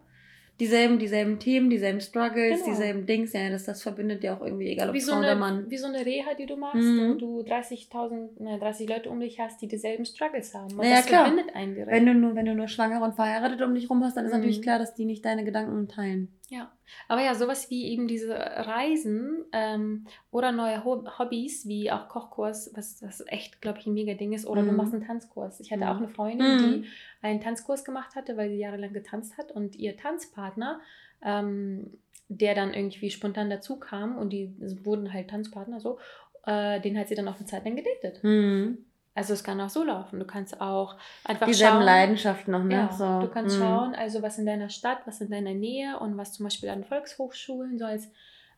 Dieselben, 0.58 0.98
dieselben 0.98 1.38
Themen, 1.38 1.68
dieselben 1.68 2.00
Struggles, 2.00 2.60
Genau. 2.62 2.70
dieselben 2.70 3.04
Dings. 3.06 3.32
Ja, 3.34 3.50
das, 3.50 3.64
das 3.64 3.82
verbindet 3.82 4.24
ja 4.24 4.36
auch 4.36 4.40
irgendwie, 4.42 4.68
egal 4.68 4.88
ob 4.88 4.94
Wie, 4.94 5.00
so 5.00 5.12
Frau 5.12 5.18
oder 5.18 5.32
eine, 5.32 5.40
Mann. 5.40 5.64
wie 5.70 5.76
so 5.76 5.86
eine 5.86 6.06
Reha, 6.06 6.32
die 6.32 6.46
du 6.46 6.56
machst, 6.56 6.80
Mhm. 6.80 7.10
wo 7.10 7.14
du 7.14 7.42
30.000, 7.42 8.40
ne, 8.40 8.58
30 8.58 8.88
Leute 8.88 9.10
um 9.10 9.20
dich 9.20 9.38
hast, 9.38 9.60
die 9.60 9.68
dieselben 9.68 10.04
Struggles 10.06 10.54
haben. 10.54 10.70
Und 10.72 10.78
Na 10.78 10.84
ja, 10.88 10.96
das 10.96 11.06
klar. 11.06 11.26
verbindet 11.26 11.54
einen 11.54 11.74
direkt. 11.74 11.92
Wenn 11.92 12.06
du, 12.06 12.14
nur, 12.14 12.34
wenn 12.34 12.46
du 12.46 12.54
nur 12.54 12.68
schwanger 12.68 13.02
und 13.02 13.14
verheiratet 13.14 13.60
um 13.60 13.74
dich 13.74 13.90
rum 13.90 14.02
hast, 14.02 14.16
dann 14.16 14.24
ist 14.24 14.32
Mhm. 14.32 14.38
natürlich 14.38 14.62
klar, 14.62 14.78
dass 14.78 14.94
die 14.94 15.04
nicht 15.04 15.24
deine 15.24 15.44
Gedanken 15.44 15.88
teilen. 15.88 16.28
Ja, 16.48 16.70
aber 17.08 17.22
ja, 17.24 17.34
sowas 17.34 17.70
wie 17.70 17.86
eben 17.90 18.06
diese 18.06 18.32
Reisen 18.36 19.44
ähm, 19.52 20.06
oder 20.30 20.52
neue 20.52 20.84
Ho 20.84 21.04
Hobbys, 21.18 21.66
wie 21.66 21.90
auch 21.90 22.08
Kochkurs, 22.08 22.70
was, 22.74 23.02
was 23.02 23.24
echt, 23.26 23.60
glaube 23.60 23.80
ich, 23.80 23.86
ein 23.86 23.94
mega 23.94 24.14
Ding 24.14 24.32
ist, 24.32 24.46
oder 24.46 24.62
du 24.62 24.70
Mhm. 24.70 24.76
machst 24.76 24.94
einen 24.94 25.04
Tanzkurs. 25.04 25.58
Ich 25.58 25.72
hatte 25.72 25.84
Mhm. 25.84 25.90
auch 25.90 25.96
eine 25.96 26.08
Freundin, 26.08 26.52
Mhm. 26.54 26.58
die 26.58 26.84
einen 27.20 27.40
Tanzkurs 27.40 27.84
gemacht 27.84 28.14
hatte, 28.14 28.36
weil 28.36 28.50
sie 28.50 28.58
jahrelang 28.58 28.92
getanzt 28.92 29.36
hat 29.38 29.50
und 29.50 29.74
ihr 29.74 29.96
Tanzpartner, 29.96 30.80
ähm, 31.20 31.98
der 32.28 32.54
dann 32.54 32.72
irgendwie 32.74 33.10
spontan 33.10 33.50
dazu 33.50 33.80
kam 33.80 34.16
und 34.16 34.30
die 34.32 34.54
wurden 34.84 35.12
halt 35.12 35.30
Tanzpartner 35.30 35.80
so, 35.80 35.98
äh, 36.44 36.80
den 36.80 36.96
hat 36.96 37.08
sie 37.08 37.16
dann 37.16 37.26
auch 37.26 37.36
eine 37.38 37.46
Zeit 37.46 37.64
lang 37.64 37.74
gedatet. 37.74 38.22
Mhm. 38.22 38.85
Also 39.16 39.32
es 39.32 39.42
kann 39.42 39.60
auch 39.62 39.70
so 39.70 39.82
laufen. 39.82 40.18
Du 40.18 40.26
kannst 40.26 40.60
auch 40.60 40.96
einfach 41.24 41.46
Dieselben 41.46 41.76
schauen. 41.76 41.84
Leidenschaften 41.84 42.52
noch, 42.52 42.62
ne? 42.62 42.74
Ja, 42.74 42.92
so. 42.92 43.20
du 43.26 43.32
kannst 43.32 43.56
mhm. 43.56 43.62
schauen, 43.62 43.94
also 43.94 44.20
was 44.20 44.38
in 44.38 44.44
deiner 44.44 44.68
Stadt, 44.68 44.98
was 45.06 45.22
in 45.22 45.30
deiner 45.30 45.54
Nähe 45.54 45.98
und 45.98 46.18
was 46.18 46.34
zum 46.34 46.44
Beispiel 46.44 46.68
an 46.68 46.84
Volkshochschulen 46.84 47.78
so 47.78 47.86
als 47.86 48.10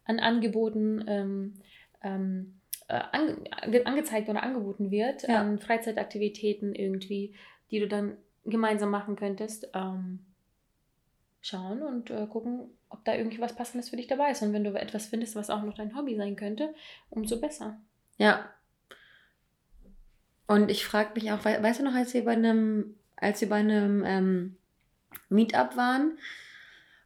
an 0.05 0.19
Angeboten 0.19 1.05
ähm, 1.07 1.55
ähm, 2.03 2.61
äh, 2.89 3.01
ange 3.13 3.87
angezeigt 3.87 4.29
oder 4.29 4.43
angeboten 4.43 4.91
wird, 4.91 5.29
Ja. 5.29 5.41
an 5.41 5.61
Freizeitaktivitäten 5.61 6.75
irgendwie, 6.75 7.35
die 7.71 7.79
du 7.79 7.87
dann 7.87 8.17
gemeinsam 8.45 8.91
machen 8.91 9.15
könntest. 9.15 9.69
Ähm, 9.75 10.25
schauen 11.41 11.83
und 11.83 12.11
äh, 12.11 12.27
gucken, 12.27 12.69
ob 12.89 13.05
da 13.05 13.15
irgendwie 13.15 13.41
was 13.41 13.55
Passendes 13.55 13.91
für 13.91 13.97
dich 13.97 14.09
dabei 14.09 14.33
ist. 14.33 14.43
Und 14.43 14.53
wenn 14.53 14.65
du 14.65 14.75
etwas 14.75 15.07
findest, 15.07 15.37
was 15.37 15.51
auch 15.51 15.63
noch 15.63 15.75
dein 15.75 15.97
Hobby 15.97 16.17
sein 16.17 16.35
könnte, 16.35 16.75
umso 17.11 17.41
besser. 17.41 17.79
Ja. 18.17 18.51
Und 20.49 20.71
ich 20.71 20.85
frage 20.85 21.11
mich 21.15 21.31
auch, 21.31 21.45
wei- 21.45 21.63
weißt 21.63 21.79
du 21.81 21.85
noch, 21.85 21.95
als 21.95 22.13
wir 22.15 22.25
bei 22.25 22.33
einem, 22.33 22.95
als 23.17 23.41
wir 23.41 23.49
bei 23.49 23.57
einem 23.57 24.03
ähm, 24.05 24.57
Meetup 25.29 25.77
waren 25.77 26.13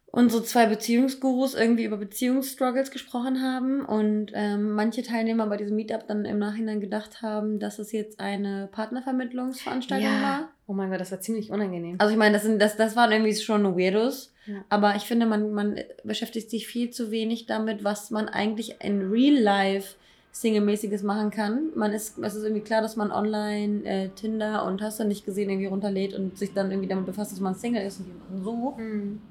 und 0.07 0.31
so 0.31 0.39
zwei 0.41 0.65
Beziehungsgurus 0.67 1.53
irgendwie 1.53 1.83
über 1.85 1.97
Beziehungsstruggles 1.97 2.89
gesprochen 2.91 3.41
haben 3.41 3.83
und 3.83 4.31
ähm, 4.33 4.71
manche 4.71 5.03
Teilnehmer 5.03 5.47
bei 5.47 5.57
diesem 5.57 5.75
Meetup 5.75 6.07
dann 6.07 6.23
im 6.25 6.39
Nachhinein 6.39 6.79
gedacht 6.79 7.21
haben, 7.21 7.59
dass 7.59 7.79
es 7.79 7.91
jetzt 7.91 8.19
eine 8.19 8.69
Partnervermittlungsveranstaltung 8.71 10.07
Ja. 10.07 10.21
war. 10.21 10.49
Oh 10.67 10.73
mein 10.73 10.89
Gott, 10.89 11.01
das 11.01 11.11
war 11.11 11.19
ziemlich 11.19 11.51
unangenehm. 11.51 11.95
Also 11.99 12.11
ich 12.13 12.17
meine, 12.17 12.33
das, 12.33 12.43
sind, 12.43 12.61
das, 12.61 12.77
das 12.77 12.95
waren 12.95 13.11
irgendwie 13.11 13.35
schon 13.35 13.63
Weirdos. 13.77 14.33
Ja. 14.45 14.63
Aber 14.69 14.95
ich 14.95 15.03
finde, 15.03 15.25
man, 15.25 15.51
man 15.53 15.79
beschäftigt 16.03 16.49
sich 16.49 16.67
viel 16.67 16.91
zu 16.91 17.11
wenig 17.11 17.45
damit, 17.45 17.83
was 17.83 18.11
man 18.11 18.29
eigentlich 18.29 18.81
in 18.81 19.09
Real 19.11 19.35
Life 19.41 19.95
Single-mäßiges 20.35 21.03
machen 21.03 21.29
kann. 21.29 21.69
Man 21.75 21.93
ist, 21.93 22.17
es 22.17 22.33
ist 22.35 22.43
irgendwie 22.43 22.63
klar, 22.63 22.81
dass 22.81 22.95
man 22.95 23.11
online 23.11 23.83
äh, 23.85 24.09
Tinder 24.09 24.65
und 24.65 24.81
hast 24.81 24.99
du 24.99 25.05
nicht 25.05 25.25
gesehen 25.25 25.49
irgendwie 25.49 25.67
runterlädt 25.67 26.13
und 26.15 26.37
sich 26.37 26.53
dann 26.53 26.71
irgendwie 26.71 26.89
damit 26.89 27.05
befasst, 27.05 27.31
dass 27.31 27.39
man 27.39 27.53
Single 27.55 27.85
ist 27.85 27.99
und 27.99 28.07
die 28.07 28.13
machen 28.13 28.43
so. 28.43 28.71
Mhm. 28.77 29.21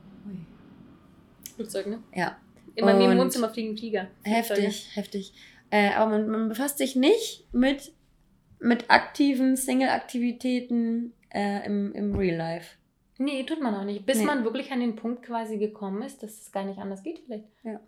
Flugzeug, 1.57 1.87
ne? 1.89 1.99
Ja. 2.15 2.37
In 2.75 2.85
meinem 2.85 3.11
Und- 3.11 3.19
Wohnzimmer 3.19 3.51
fliegen 3.51 3.77
Flieger. 3.77 4.09
Heftig, 4.23 4.89
heftig. 4.95 5.35
Äh, 5.71 5.91
aber 5.95 6.13
man, 6.13 6.29
man 6.29 6.49
befasst 6.49 6.79
sich 6.79 6.97
nicht 6.97 7.47
mit, 7.53 7.93
mit 8.61 8.91
aktiven 8.91 9.57
Single-Aktivitäten 9.57 11.13
äh, 11.31 11.67
im, 11.67 11.93
im 11.95 12.15
Real 12.15 12.37
Life. 12.37 12.77
Nee, 13.19 13.43
tut 13.45 13.61
man 13.61 13.75
auch 13.75 13.85
nicht. 13.85 14.07
Bis 14.07 14.19
Nee. 14.19 14.25
man 14.25 14.45
wirklich 14.45 14.71
an 14.73 14.81
den 14.81 14.97
Punkt 14.97 15.23
quasi 15.23 15.59
gekommen 15.59 16.03
ist, 16.03 16.23
dass 16.23 16.41
es 16.41 16.53
gar 16.53 16.65
nicht 16.65 16.79
anders 16.79 17.03
geht 17.03 17.21
vielleicht. 17.27 17.45
Ja. 17.65 17.81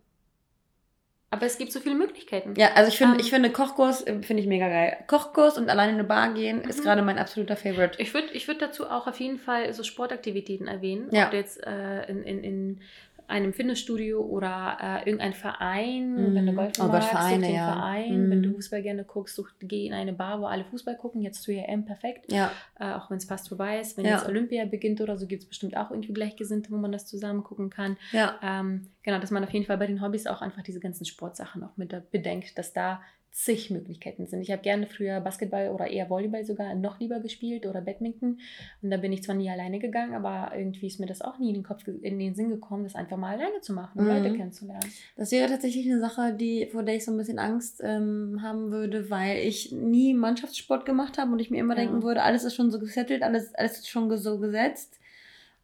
Aber 1.34 1.46
es 1.46 1.58
gibt 1.58 1.72
so 1.72 1.80
viele 1.80 1.96
Möglichkeiten. 1.96 2.54
Ja, 2.56 2.68
also 2.76 2.88
ich 2.90 2.96
finde, 2.96 3.14
Ähm. 3.14 3.20
ich 3.20 3.30
finde 3.30 3.50
Kochkurs 3.50 4.06
äh, 4.06 4.22
finde 4.22 4.40
ich 4.42 4.48
mega 4.48 4.68
geil. 4.68 4.96
Kochkurs 5.08 5.58
und 5.58 5.68
alleine 5.68 5.90
in 5.92 5.98
eine 5.98 6.04
Bar 6.06 6.32
gehen 6.32 6.60
ist 6.62 6.78
Mhm. 6.78 6.82
gerade 6.84 7.02
mein 7.02 7.18
absoluter 7.18 7.56
Favorite. 7.56 8.00
Ich 8.00 8.14
würde 8.14 8.28
ich 8.32 8.46
würd 8.46 8.62
dazu 8.62 8.88
auch 8.88 9.08
auf 9.08 9.18
jeden 9.18 9.38
Fall 9.38 9.72
so 9.72 9.82
Sportaktivitäten 9.82 10.68
erwähnen. 10.68 11.08
Ja. 11.10 11.24
Ob 11.24 11.30
du 11.32 11.36
jetzt 11.36 11.60
äh, 11.66 12.04
in, 12.08 12.22
in, 12.22 12.44
in 12.44 12.80
einem 13.28 13.52
Fitnessstudio 13.52 14.20
oder 14.22 14.76
äh, 14.80 14.98
irgendein 15.08 15.32
Verein, 15.32 16.14
Mhm. 16.30 16.34
wenn 16.34 16.46
du 16.46 16.52
Golf 16.52 16.72
Oh 16.80 16.84
magst, 16.88 17.08
Vereine, 17.08 17.40
such 17.40 17.46
den 17.46 17.54
ja. 17.56 17.72
Verein. 17.72 18.26
Mhm. 18.26 18.30
Wenn 18.30 18.42
du 18.42 18.52
Fußball 18.54 18.82
gerne 18.82 19.04
guckst, 19.04 19.34
such, 19.36 19.48
geh 19.60 19.86
in 19.86 19.92
eine 19.94 20.12
Bar, 20.12 20.40
wo 20.40 20.46
alle 20.46 20.64
Fußball 20.64 20.96
gucken. 20.96 21.22
Jetzt 21.22 21.42
zu 21.42 21.52
EM, 21.52 21.84
perfekt. 21.84 22.30
Ja, 22.32 22.50
Äh, 22.78 22.92
auch 22.92 23.10
wenn 23.10 23.16
es 23.18 23.24
fast 23.24 23.48
vorbei 23.48 23.80
ist. 23.80 23.96
Wenn 23.96 24.04
Ja. 24.04 24.16
jetzt 24.16 24.28
Olympia 24.28 24.64
beginnt 24.64 25.00
oder 25.00 25.16
so, 25.16 25.26
gibt 25.26 25.42
es 25.42 25.48
bestimmt 25.48 25.76
auch 25.76 25.90
irgendwie 25.90 26.12
Gleichgesinnte, 26.12 26.70
wo 26.70 26.76
man 26.76 26.92
das 26.92 27.06
zusammen 27.06 27.42
gucken 27.44 27.70
kann. 27.70 27.96
ja. 28.12 28.34
Ähm, 28.42 28.88
genau, 29.02 29.18
dass 29.18 29.30
man 29.30 29.42
auf 29.44 29.50
jeden 29.50 29.66
Fall 29.66 29.78
bei 29.78 29.86
den 29.86 30.00
Hobbys 30.02 30.26
auch 30.26 30.42
einfach 30.42 30.62
diese 30.62 30.80
ganzen 30.80 31.04
Sportsachen 31.04 31.62
auch 31.64 31.76
mit 31.76 31.94
bedenkt, 32.10 32.58
dass 32.58 32.72
da 32.72 33.00
zig 33.36 33.68
Möglichkeiten 33.70 34.28
sind. 34.28 34.42
Ich 34.42 34.52
habe 34.52 34.62
gerne 34.62 34.86
früher 34.86 35.20
Basketball 35.20 35.70
oder 35.70 35.88
eher 35.88 36.08
Volleyball 36.08 36.44
sogar 36.44 36.72
noch 36.76 37.00
lieber 37.00 37.18
gespielt 37.18 37.66
oder 37.66 37.80
Badminton. 37.80 38.38
Und 38.80 38.90
da 38.92 38.96
bin 38.96 39.12
ich 39.12 39.24
zwar 39.24 39.34
nie 39.34 39.50
alleine 39.50 39.80
gegangen, 39.80 40.14
aber 40.14 40.56
irgendwie 40.56 40.86
ist 40.86 41.00
mir 41.00 41.06
das 41.06 41.20
auch 41.20 41.40
nie 41.40 41.48
in 41.48 41.54
den 41.54 41.62
Kopf, 41.64 41.84
in 41.88 42.20
den 42.20 42.36
Sinn 42.36 42.48
gekommen, 42.50 42.84
das 42.84 42.94
einfach 42.94 43.16
mal 43.16 43.34
alleine 43.34 43.60
zu 43.60 43.72
machen 43.72 43.98
und 43.98 44.04
Mhm. 44.06 44.10
Leute 44.12 44.32
kennenzulernen. 44.36 44.88
Das 45.16 45.32
wäre 45.32 45.48
tatsächlich 45.48 45.84
eine 45.90 45.98
Sache, 45.98 46.32
die, 46.32 46.66
vor 46.70 46.84
der 46.84 46.94
ich 46.94 47.04
so 47.04 47.10
ein 47.10 47.16
bisschen 47.16 47.40
Angst 47.40 47.80
ähm, 47.82 48.38
haben 48.40 48.70
würde, 48.70 49.10
weil 49.10 49.38
ich 49.38 49.72
nie 49.72 50.14
Mannschaftssport 50.14 50.86
gemacht 50.86 51.18
habe 51.18 51.32
und 51.32 51.40
ich 51.40 51.50
mir 51.50 51.58
immer 51.58 51.74
Ja. 51.76 51.80
denken 51.80 52.04
würde, 52.04 52.22
alles 52.22 52.44
ist 52.44 52.54
schon 52.54 52.70
so 52.70 52.78
gesettelt, 52.78 53.24
alles, 53.24 53.52
alles 53.56 53.78
ist 53.78 53.88
schon 53.90 54.16
so 54.16 54.38
gesetzt. 54.38 55.00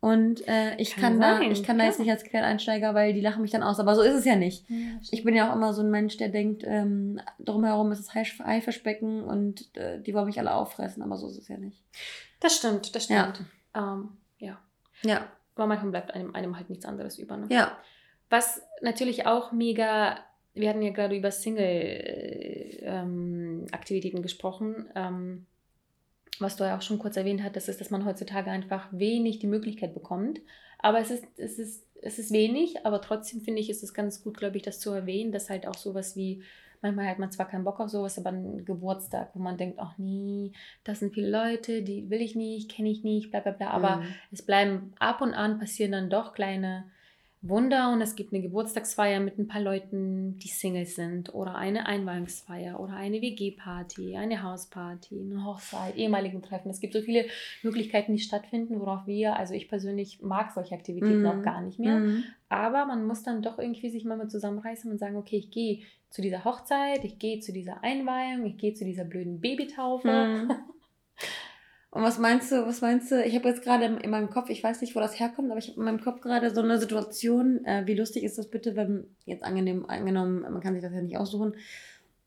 Und 0.01 0.49
äh, 0.49 0.77
ich 0.77 0.95
Kann 0.95 1.03
kann, 1.03 1.21
da, 1.21 1.37
sein, 1.39 1.51
ich 1.53 1.63
kann 1.63 1.77
da 1.79 1.85
jetzt 1.85 1.99
nicht 1.99 2.11
als 2.11 2.25
Quereinsteiger, 2.25 2.95
weil 2.95 3.13
die 3.13 3.21
lachen 3.21 3.43
mich 3.43 3.51
dann 3.51 3.63
aus. 3.63 3.79
Aber 3.79 3.95
so 3.95 4.01
ist 4.01 4.15
es 4.15 4.25
ja 4.25 4.35
nicht. 4.35 4.65
Ich 5.11 5.25
bin 5.25 5.35
ja 5.35 5.51
auch 5.51 5.55
immer 5.55 5.75
so 5.75 5.83
ein 5.83 5.91
Mensch, 5.91 6.17
der 6.17 6.31
denkt, 6.31 6.63
ähm, 6.67 7.21
drumherum 7.39 7.93
ist 7.93 7.99
das 8.07 8.15
Haisch- 8.15 8.41
Haifischbecken 8.43 9.23
und 9.25 9.77
äh, 9.77 10.01
die 10.01 10.15
wollen 10.15 10.25
mich 10.25 10.39
alle 10.39 10.55
auffressen, 10.55 11.03
aber 11.03 11.19
so 11.19 11.29
ist 11.29 11.37
es 11.37 11.49
ja 11.49 11.59
nicht. 11.59 11.83
das 12.41 12.57
stimmt, 12.57 12.95
das 12.95 13.09
Ja. 13.11 13.31
stimmt. 13.35 13.49
Ähm, 13.75 14.09
ja. 14.39 14.59
Ja, 15.03 15.27
Aber 15.55 15.67
manchmal 15.67 15.91
bleibt 15.91 16.15
einem, 16.15 16.35
einem 16.35 16.57
halt 16.57 16.71
nichts 16.71 16.87
anderes 16.87 17.19
über. 17.19 17.37
Ne? 17.37 17.47
ja. 17.51 17.77
Was 18.31 18.63
natürlich 18.81 19.27
auch 19.27 19.51
mega, 19.53 20.17
wir 20.55 20.69
hatten 20.71 20.83
ja 20.83 20.93
gerade 20.93 21.17
über 21.17 21.31
Single-Aktivitäten 22.91 24.23
gesprochen. 24.23 24.89
Ähm, 24.95 25.47
was 26.39 26.57
du 26.57 26.65
ja 26.65 26.77
auch 26.77 26.83
schon 26.83 26.99
kurz 26.99 27.17
erwähnt 27.17 27.43
hattest, 27.43 27.69
ist, 27.69 27.81
dass 27.81 27.91
man 27.91 28.05
heutzutage 28.05 28.51
einfach 28.51 28.89
wenig 28.93 29.39
die 29.39 29.47
Möglichkeit 29.47 29.95
bekommt. 29.95 30.41
Aber 30.79 30.99
es 31.01 31.11
ist, 31.11 31.25
es 31.37 31.59
ist, 31.59 31.85
es 32.03 32.19
ist 32.19 32.33
wenig, 32.33 32.87
aber 32.87 33.01
trotzdem 33.03 33.43
finde 33.43 33.61
ich, 33.61 33.69
ist 33.69 33.83
es 33.83 33.93
ganz 33.93 34.23
gut, 34.23 34.39
glaube 34.39 34.57
ich, 34.57 34.63
das 34.63 34.81
zu 34.81 34.91
erwähnen, 34.93 35.33
dass 35.33 35.51
halt 35.51 35.67
auch 35.67 35.75
sowas 35.77 36.17
wie, 36.17 36.43
manchmal 36.81 37.09
hat 37.09 37.19
man 37.19 37.31
zwar 37.31 37.47
keinen 37.49 37.65
Bock 37.65 37.79
auf 37.81 37.91
sowas, 37.91 38.19
aber 38.19 38.31
ein 38.31 38.65
Geburtstag, 38.65 39.31
wo 39.35 39.39
man 39.41 39.59
denkt, 39.59 39.79
ach 39.79 39.99
nee, 39.99 40.53
das 40.85 41.01
sind 41.01 41.13
viele 41.13 41.29
Leute, 41.31 41.83
die 41.83 42.09
will 42.09 42.23
ich 42.23 42.35
nicht, 42.37 42.71
kenne 42.71 42.91
ich 42.91 43.03
nicht, 43.05 43.31
bla 43.31 43.41
bla 43.41 43.53
bla. 43.53 43.71
Aber 43.71 43.97
Mhm. 43.99 44.15
es 44.33 44.43
bleiben 44.43 44.95
ab 44.99 45.21
und 45.21 45.35
an 45.35 45.59
passieren 45.59 45.93
dann 45.93 46.09
doch 46.11 46.33
kleine 46.33 46.91
Wunder 47.43 47.91
und 47.93 48.03
es 48.03 48.17
gibt 48.17 48.35
eine 48.35 48.43
Geburtstagsfeier 48.43 49.19
mit 49.19 49.39
ein 49.39 49.49
paar 49.49 49.63
Leuten, 49.63 50.39
die 50.41 50.49
Singles 50.49 50.95
sind 50.95 51.33
oder 51.35 51.55
eine 51.55 51.87
Einweihungsfeier 51.87 52.79
oder 52.79 52.93
eine 52.93 53.23
WG-Party, 53.23 54.15
eine 54.17 54.43
Hausparty, 54.43 55.19
eine 55.19 55.45
Hochzeit, 55.47 55.97
ehemaligen 55.97 56.43
Treffen. 56.43 56.69
Es 56.69 56.81
gibt 56.81 56.93
so 56.93 57.01
viele 57.01 57.25
Möglichkeiten, 57.63 58.13
die 58.13 58.19
stattfinden, 58.19 58.79
worauf 58.79 59.07
wir, 59.07 59.37
also 59.37 59.55
ich 59.55 59.71
persönlich 59.71 60.21
mag 60.21 60.53
solche 60.53 60.75
Aktivitäten 60.75 61.23
Mhm. 61.23 61.27
auch 61.27 61.43
gar 61.43 61.63
nicht 61.63 61.79
mehr. 61.79 61.97
Mhm. 61.97 62.25
Aber 62.51 62.85
man 62.85 63.07
muss 63.07 63.23
dann 63.23 63.41
doch 63.41 63.59
irgendwie 63.59 63.89
sich 63.89 64.05
mal 64.05 64.19
mit 64.19 64.31
zusammenreißen 64.31 64.91
und 64.91 64.99
sagen, 64.99 65.17
okay, 65.17 65.37
ich 65.39 65.51
gehe 65.51 65.81
zu 66.11 66.21
dieser 66.21 66.45
Hochzeit, 66.45 67.05
ich 67.05 67.19
gehe 67.19 67.41
zu 67.41 67.53
dieser 67.53 67.83
Einweihung, 67.83 68.45
ich 68.45 68.59
gehe 68.59 68.75
zu 68.75 68.85
dieser 68.85 69.05
blöden 69.05 69.41
Babytaufe. 69.41 70.09
Mhm. 70.09 70.53
Und 71.93 72.03
was 72.03 72.19
meinst 72.19 72.53
du, 72.53 72.67
was 72.67 72.83
meinst 72.83 73.11
du? 73.11 73.23
Ich 73.25 73.35
habe 73.35 73.49
jetzt 73.49 73.63
gerade 73.63 73.85
in, 73.85 73.97
in 73.99 74.11
meinem 74.11 74.31
Kopf, 74.31 74.49
ich 74.49 74.63
weiß 74.63 74.81
nicht, 74.81 74.95
wo 74.95 75.01
das 75.01 75.19
herkommt, 75.19 75.51
aber 75.51 75.59
ich 75.59 75.69
habe 75.69 75.79
in 75.79 75.85
meinem 75.85 76.01
Kopf 76.01 76.21
gerade 76.21 76.55
so 76.55 76.63
eine 76.63 76.79
Situation. 76.79 77.65
Äh, 77.65 77.85
wie 77.87 77.95
lustig 77.95 78.23
ist 78.23 78.39
das 78.39 78.47
bitte, 78.47 78.77
wenn 78.77 79.07
jetzt 79.27 79.43
angenehm, 79.43 79.87
angenommen, 79.87 80.43
man 80.43 80.61
kann 80.61 80.75
sich 80.75 80.83
das 80.85 80.93
ja 80.93 81.03
nicht 81.03 81.19
aussuchen, 81.19 81.55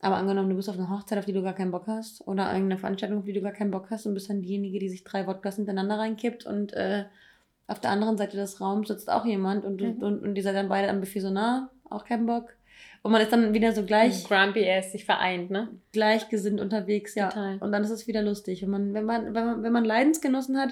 aber 0.01 0.17
angenommen, 0.17 0.49
du 0.49 0.57
bist 0.57 0.67
auf 0.69 0.77
einer 0.77 0.89
Hochzeit, 0.89 1.17
auf 1.17 1.23
die 1.23 1.31
du 1.31 1.41
gar 1.41 1.53
keinen 1.53 1.71
Bock 1.71 1.87
hast, 1.87 2.27
oder 2.27 2.47
irgendeine 2.51 2.77
Veranstaltung, 2.77 3.19
auf 3.19 3.25
die 3.25 3.31
du 3.31 3.41
gar 3.41 3.53
keinen 3.53 3.71
Bock 3.71 3.87
hast 3.89 4.05
und 4.05 4.13
bist 4.15 4.29
dann 4.29 4.41
diejenige, 4.41 4.79
die 4.79 4.89
sich 4.89 5.05
drei 5.05 5.25
Wodkas 5.27 5.55
hintereinander 5.55 5.97
reinkippt 5.97 6.45
und 6.45 6.73
äh, 6.73 7.05
auf 7.67 7.79
der 7.79 7.91
anderen 7.91 8.17
Seite 8.17 8.35
des 8.35 8.59
Raums 8.59 8.89
sitzt 8.89 9.09
auch 9.09 9.23
jemand 9.23 9.63
und, 9.63 9.79
Mhm. 9.79 10.03
und, 10.03 10.23
und 10.23 10.35
die 10.35 10.41
seid 10.41 10.55
dann 10.55 10.67
beide 10.67 10.89
am 10.89 10.99
Buffet 10.99 11.21
so 11.21 11.29
nah, 11.29 11.69
auch 11.89 12.03
keinen 12.03 12.25
Bock. 12.25 12.53
Und 13.03 13.11
man 13.11 13.21
ist 13.21 13.31
dann 13.31 13.53
wieder 13.53 13.73
so 13.73 13.83
gleich 13.83 14.23
Grumpy 14.23 14.67
ass 14.69 14.91
sich 14.93 15.03
vereint, 15.05 15.51
ne? 15.51 15.67
gleichgesinnt 15.91 16.59
unterwegs, 16.61 17.13
ja. 17.15 17.27
Total. 17.29 17.57
Und 17.59 17.71
dann 17.71 17.83
ist 17.83 17.89
es 17.91 18.07
wieder 18.07 18.21
lustig. 18.21 18.61
Wenn 18.63 18.69
man, 18.71 18.93
wenn 18.93 19.05
man, 19.05 19.25
wenn 19.35 19.45
man, 19.45 19.63
wenn 19.63 19.71
man 19.73 19.83
Leidensgenossen 19.85 20.57
hat, 20.57 20.69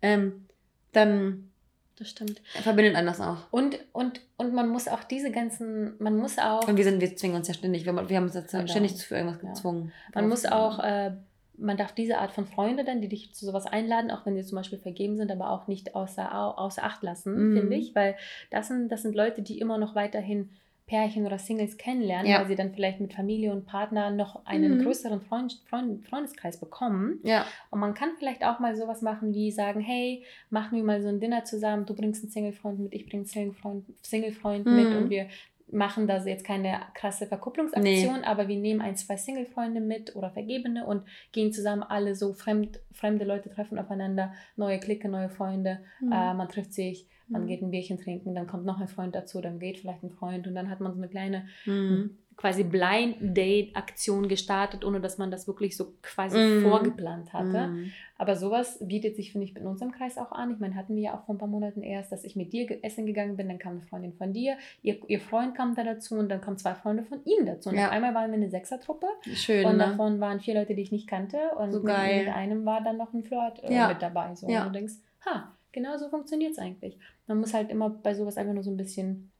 ähm, 0.00 0.46
dann 0.92 1.50
Das 1.98 2.08
stimmt. 2.10 2.40
verbindet 2.62 2.94
das 2.94 3.20
auch. 3.20 3.38
Und, 3.50 3.78
und, 3.92 4.20
und 4.36 4.54
man 4.54 4.68
muss 4.68 4.86
auch 4.88 5.02
diese 5.04 5.30
ganzen, 5.32 5.94
man 5.98 6.16
muss 6.16 6.38
auch, 6.38 6.66
Und 6.68 6.76
wir 6.76 6.84
sind, 6.84 7.00
wir 7.00 7.14
zwingen 7.16 7.36
uns 7.36 7.48
ja 7.48 7.54
ständig. 7.54 7.84
Wir, 7.84 8.08
wir 8.08 8.16
haben 8.16 8.24
uns 8.24 8.34
jetzt 8.34 8.52
Genau. 8.52 8.66
ständig 8.68 8.92
für 9.04 9.16
irgendwas 9.16 9.42
Ja. 9.42 9.48
gezwungen. 9.50 9.92
man 10.14 10.28
muss 10.28 10.46
auch, 10.46 10.78
äh, 10.78 11.12
man 11.56 11.76
darf 11.76 11.92
diese 11.92 12.18
Art 12.18 12.32
von 12.32 12.46
Freunde 12.46 12.84
dann, 12.84 13.00
die 13.00 13.08
dich 13.08 13.32
zu 13.34 13.46
sowas 13.46 13.66
einladen, 13.66 14.10
auch 14.10 14.26
wenn 14.26 14.36
sie 14.36 14.44
zum 14.44 14.56
Beispiel 14.56 14.78
vergeben 14.78 15.16
sind, 15.16 15.30
aber 15.30 15.50
auch 15.50 15.66
nicht 15.68 15.94
außer, 15.94 16.32
au- 16.34 16.50
außer 16.56 16.82
Acht 16.84 17.02
lassen, 17.02 17.50
Mhm. 17.50 17.56
finde 17.58 17.76
ich, 17.76 17.94
weil 17.94 18.16
das 18.50 18.68
sind, 18.68 18.90
das 18.90 19.02
sind 19.02 19.14
Leute, 19.14 19.42
die 19.42 19.58
immer 19.58 19.78
noch 19.78 19.94
weiterhin 19.96 20.50
Pärchen 20.86 21.24
oder 21.24 21.38
Singles 21.38 21.78
kennenlernen, 21.78 22.30
Ja. 22.30 22.40
weil 22.40 22.46
sie 22.46 22.56
dann 22.56 22.74
vielleicht 22.74 23.00
mit 23.00 23.14
Familie 23.14 23.52
und 23.52 23.64
Partner 23.66 24.10
noch 24.10 24.44
einen 24.44 24.76
Mhm. 24.78 24.82
größeren 24.82 25.20
Freund, 25.22 25.62
Freund, 25.68 26.06
Freundeskreis 26.06 26.60
bekommen. 26.60 27.20
Ja, 27.22 27.46
Und 27.70 27.80
man 27.80 27.94
kann 27.94 28.10
vielleicht 28.18 28.44
auch 28.44 28.58
mal 28.60 28.76
sowas 28.76 29.00
machen 29.00 29.32
wie 29.32 29.50
sagen, 29.50 29.80
hey, 29.80 30.24
machen 30.50 30.76
wir 30.76 30.84
mal 30.84 31.00
so 31.00 31.08
ein 31.08 31.20
Dinner 31.20 31.44
zusammen, 31.44 31.86
du 31.86 31.94
bringst 31.94 32.22
einen 32.22 32.30
Single-Freund 32.32 32.78
mit, 32.80 32.94
ich 32.94 33.06
bringe 33.06 33.22
einen 33.22 33.26
Single-Freund 33.26 33.84
Single-Freund 34.02 34.66
mit 34.66 34.90
Mhm. 34.90 34.96
und 34.96 35.10
wir 35.10 35.28
machen 35.72 36.06
da 36.06 36.22
jetzt 36.22 36.44
keine 36.44 36.78
krasse 36.92 37.26
Verkupplungsaktion, 37.26 38.22
aber 38.22 38.46
wir 38.48 38.58
nehmen 38.58 38.82
ein, 38.82 38.96
zwei 38.96 39.16
Single-Freunde 39.16 39.80
mit 39.80 40.14
oder 40.14 40.30
Vergebene 40.30 40.84
und 40.86 41.02
gehen 41.32 41.52
zusammen 41.52 41.82
alle 41.82 42.14
so 42.14 42.34
fremd, 42.34 42.80
fremde 42.92 43.24
Leute 43.24 43.48
treffen 43.48 43.78
aufeinander, 43.78 44.34
neue 44.56 44.78
Clique, 44.78 45.08
neue 45.08 45.30
Freunde, 45.30 45.80
Mhm. 46.00 46.12
äh, 46.12 46.34
man 46.34 46.48
trifft 46.50 46.74
sich, 46.74 47.08
man 47.28 47.42
Mhm. 47.42 47.46
geht 47.46 47.62
ein 47.62 47.70
Bierchen 47.70 47.98
trinken, 47.98 48.34
dann 48.34 48.46
kommt 48.46 48.64
noch 48.64 48.80
ein 48.80 48.88
Freund 48.88 49.14
dazu, 49.14 49.40
dann 49.40 49.58
geht 49.58 49.78
vielleicht 49.78 50.02
ein 50.02 50.10
Freund 50.10 50.46
und 50.46 50.54
dann 50.54 50.68
hat 50.70 50.80
man 50.80 50.92
so 50.92 50.98
eine 50.98 51.08
kleine 51.08 51.46
Mhm. 51.66 52.18
quasi 52.36 52.64
Blind-Date-Aktion 52.64 54.28
gestartet, 54.28 54.84
ohne 54.84 55.00
dass 55.00 55.18
man 55.18 55.30
das 55.30 55.46
wirklich 55.46 55.76
so 55.76 55.94
quasi 56.02 56.38
Mhm. 56.38 56.62
vorgeplant 56.62 57.32
hatte. 57.32 57.68
Mhm. 57.68 57.90
Aber 58.18 58.36
sowas 58.36 58.78
bietet 58.80 59.16
sich, 59.16 59.32
finde 59.32 59.46
ich, 59.46 59.56
in 59.56 59.66
unserem 59.66 59.92
Kreis 59.92 60.18
auch 60.18 60.32
an. 60.32 60.52
Ich 60.52 60.58
meine, 60.58 60.74
hatten 60.74 60.94
wir 60.96 61.02
ja 61.02 61.14
auch 61.14 61.24
vor 61.24 61.34
ein 61.34 61.38
paar 61.38 61.48
Monaten 61.48 61.82
erst, 61.82 62.12
dass 62.12 62.24
ich 62.24 62.36
mit 62.36 62.52
dir 62.52 62.78
essen 62.84 63.06
gegangen 63.06 63.36
bin, 63.36 63.48
dann 63.48 63.58
kam 63.58 63.72
eine 63.72 63.82
Freundin 63.82 64.12
von 64.14 64.32
dir, 64.32 64.56
ihr, 64.82 64.98
ihr 65.08 65.20
Freund 65.20 65.54
kam 65.54 65.74
da 65.74 65.84
dazu 65.84 66.16
und 66.16 66.28
dann 66.28 66.40
kamen 66.40 66.58
zwei 66.58 66.74
Freunde 66.74 67.04
von 67.04 67.20
ihm 67.24 67.46
dazu. 67.46 67.70
Und 67.70 67.76
Ja. 67.76 67.86
auf 67.86 67.92
einmal 67.92 68.14
waren 68.14 68.30
wir 68.30 68.36
eine 68.36 68.50
Sechsertruppe 68.50 69.06
Schön, 69.34 69.64
und 69.64 69.72
ne? 69.76 69.78
davon 69.78 70.20
waren 70.20 70.40
vier 70.40 70.54
Leute, 70.54 70.74
die 70.74 70.82
ich 70.82 70.92
nicht 70.92 71.08
kannte 71.08 71.38
und 71.58 71.72
So 71.72 71.78
mit, 71.80 71.86
mit 71.96 72.28
einem 72.34 72.64
war 72.64 72.82
dann 72.82 72.96
noch 72.96 73.12
ein 73.12 73.22
Flirt 73.22 73.62
äh, 73.64 73.74
Ja. 73.74 73.88
mit 73.88 74.02
dabei. 74.02 74.34
So. 74.34 74.48
Ja. 74.48 74.62
Und 74.66 74.74
du 74.74 74.78
denkst, 74.78 74.94
ha, 75.26 75.52
genau 75.74 75.98
so 75.98 76.08
funktioniert 76.08 76.52
es 76.52 76.58
eigentlich. 76.58 76.98
Man 77.26 77.38
muss 77.38 77.52
halt 77.52 77.70
immer 77.70 77.90
bei 77.90 78.14
sowas 78.14 78.38
einfach 78.38 78.54
nur 78.54 78.62
so 78.62 78.70
ein 78.70 78.76
bisschen 78.78 79.30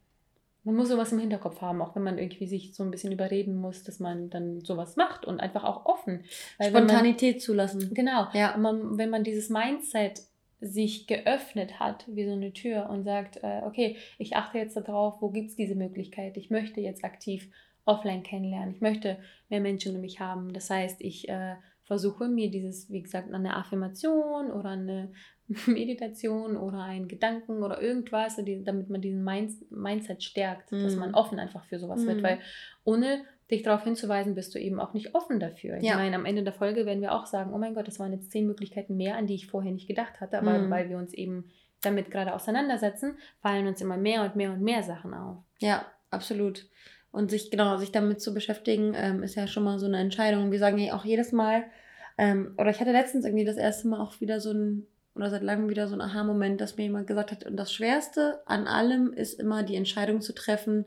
man 0.65 0.77
muss 0.77 0.89
sowas 0.89 1.13
im 1.13 1.19
Hinterkopf 1.19 1.61
haben, 1.61 1.83
auch 1.83 1.95
wenn 1.95 2.03
man 2.03 2.19
irgendwie 2.19 2.47
sich 2.47 2.75
so 2.75 2.83
ein 2.83 2.91
bisschen 2.91 3.13
überreden 3.13 3.57
muss, 3.57 3.85
dass 3.85 4.01
man 4.01 4.31
dann 4.31 4.63
sowas 4.63 4.97
macht 4.97 5.27
und 5.27 5.41
einfach 5.41 5.63
auch 5.63 5.85
offen. 5.85 6.25
Weil 6.57 6.69
wenn 6.69 6.73
man, 6.73 6.89
Spontanität 6.89 7.43
zulassen. 7.43 7.93
genau. 7.93 8.29
Ja. 8.33 8.57
Man, 8.57 8.97
wenn 8.97 9.11
man 9.11 9.25
dieses 9.25 9.51
Mindset 9.51 10.23
sich 10.61 11.07
geöffnet 11.07 11.79
hat, 11.81 12.07
wie 12.09 12.25
so 12.25 12.33
eine 12.33 12.55
Tür 12.55 12.89
und 12.89 13.05
sagt, 13.05 13.41
äh, 13.43 13.61
okay, 13.67 13.99
ich 14.17 14.37
achte 14.37 14.57
jetzt 14.57 14.77
darauf, 14.77 15.21
wo 15.21 15.29
gibt 15.29 15.51
es 15.51 15.57
diese 15.57 15.75
Möglichkeit? 15.75 16.39
Ich 16.39 16.49
möchte 16.49 16.81
jetzt 16.81 17.05
aktiv 17.05 17.51
offline 17.85 18.23
kennenlernen. 18.23 18.75
Ich 18.75 18.81
möchte 18.81 19.19
mehr 19.51 19.61
Menschen 19.61 19.95
um 19.95 20.01
mich 20.01 20.21
haben. 20.21 20.55
Das 20.55 20.71
heißt, 20.71 21.03
ich 21.03 21.29
äh, 21.29 21.57
versuche 21.85 22.29
mir 22.29 22.51
dieses, 22.51 22.91
wie 22.91 23.03
gesagt, 23.03 23.33
eine 23.33 23.57
Affirmation 23.57 24.51
oder 24.51 24.71
eine 24.71 25.13
Meditation 25.67 26.57
oder 26.57 26.79
einen 26.83 27.09
Gedanken 27.09 27.63
oder 27.63 27.81
irgendwas, 27.83 28.37
damit 28.63 28.89
man 28.91 29.01
diesen 29.01 29.23
Mind 29.25 29.53
Mindset 29.71 30.23
stärkt, 30.23 30.73
dass 30.73 30.95
Mhm. 30.95 31.01
man 31.01 31.15
offen 31.15 31.39
einfach 31.39 31.65
für 31.67 31.79
sowas 31.79 32.07
wird. 32.07 32.19
Mhm. 32.19 32.23
Weil 32.23 32.39
ohne 32.85 33.25
dich 33.51 33.63
darauf 33.63 33.85
hinzuweisen, 33.85 34.35
bist 34.35 34.55
du 34.55 34.59
eben 34.59 34.81
auch 34.81 34.95
nicht 34.95 35.15
offen 35.15 35.39
dafür. 35.39 35.77
Ich 35.77 35.85
Ja. 35.85 35.97
meine, 35.97 36.17
am 36.17 36.25
Ende 36.25 36.43
der 36.43 36.55
Folge 36.55 36.87
werden 36.87 37.03
wir 37.03 37.13
auch 37.13 37.27
sagen, 37.27 37.53
oh 37.53 37.59
mein 37.59 37.75
Gott, 37.75 37.87
das 37.87 37.99
waren 38.01 38.13
jetzt 38.13 38.31
zehn 38.31 38.47
Möglichkeiten 38.47 38.97
mehr, 38.97 39.17
an 39.17 39.27
die 39.27 39.35
ich 39.35 39.47
vorher 39.49 39.71
nicht 39.73 39.87
gedacht 39.87 40.21
hatte, 40.21 40.39
aber 40.39 40.59
Mhm. 40.59 40.71
weil 40.71 40.89
wir 40.89 40.97
uns 40.97 41.13
eben 41.13 41.51
damit 41.83 42.11
gerade 42.11 42.33
auseinandersetzen, 42.35 43.19
fallen 43.43 43.67
uns 43.67 43.83
immer 43.83 43.99
mehr 43.99 44.23
und 44.25 44.35
mehr 44.37 44.51
und 44.53 44.63
mehr 44.63 44.83
Sachen 44.83 45.13
auf. 45.13 45.45
Ja, 45.61 45.85
absolut. 46.11 46.67
Und 47.15 47.31
sich, 47.31 47.51
genau, 47.53 47.77
sich 47.77 47.93
damit 47.93 48.21
zu 48.21 48.35
beschäftigen, 48.35 48.93
ähm, 48.97 49.23
ist 49.23 49.37
ja 49.37 49.47
schon 49.47 49.63
mal 49.63 49.79
so 49.79 49.87
eine 49.87 49.99
Entscheidung. 49.99 50.51
Wir 50.51 50.59
sagen 50.59 50.79
ja 50.79 50.95
auch 50.97 51.05
jedes 51.05 51.31
Mal, 51.31 51.65
ähm, 52.19 52.55
oder 52.59 52.71
ich 52.71 52.81
hatte 52.81 52.91
letztens 52.91 53.25
irgendwie 53.25 53.45
das 53.45 53.57
erste 53.57 53.87
Mal 53.87 54.01
auch 54.01 54.21
wieder 54.21 54.41
so 54.41 54.51
ein, 54.53 54.87
oder 55.15 55.31
seit 55.31 55.43
langem 55.45 55.69
wieder 55.69 55.87
so 55.87 55.95
ein 55.95 56.01
Aha-Moment, 56.01 56.61
dass 56.61 56.77
mir 56.77 56.83
jemand 56.83 57.07
gesagt 57.07 57.31
hat, 57.31 57.47
und 57.47 57.57
das 57.57 57.73
Schwerste 57.73 58.41
an 58.47 58.67
allem 58.67 59.13
ist 59.13 59.39
immer 59.39 59.63
die 59.63 59.77
Entscheidung 59.77 60.23
zu 60.23 60.35
treffen, 60.35 60.87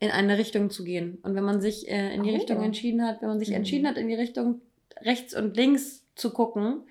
in 0.00 0.10
eine 0.10 0.38
Richtung 0.38 0.70
zu 0.70 0.84
gehen. 0.84 1.18
Und 1.22 1.34
wenn 1.34 1.44
man 1.44 1.60
sich 1.60 1.86
äh, 1.86 2.14
in 2.14 2.22
die 2.22 2.30
Oh. 2.30 2.34
Richtung 2.34 2.62
entschieden 2.62 3.04
hat, 3.06 3.20
wenn 3.20 3.28
man 3.28 3.38
sich 3.38 3.50
Mhm. 3.50 3.56
entschieden 3.56 3.86
hat, 3.88 3.98
in 3.98 4.08
die 4.08 4.14
Richtung 4.14 4.62
rechts 5.02 5.36
und 5.36 5.54
links 5.54 6.06
zu 6.14 6.30
gucken, 6.32 6.84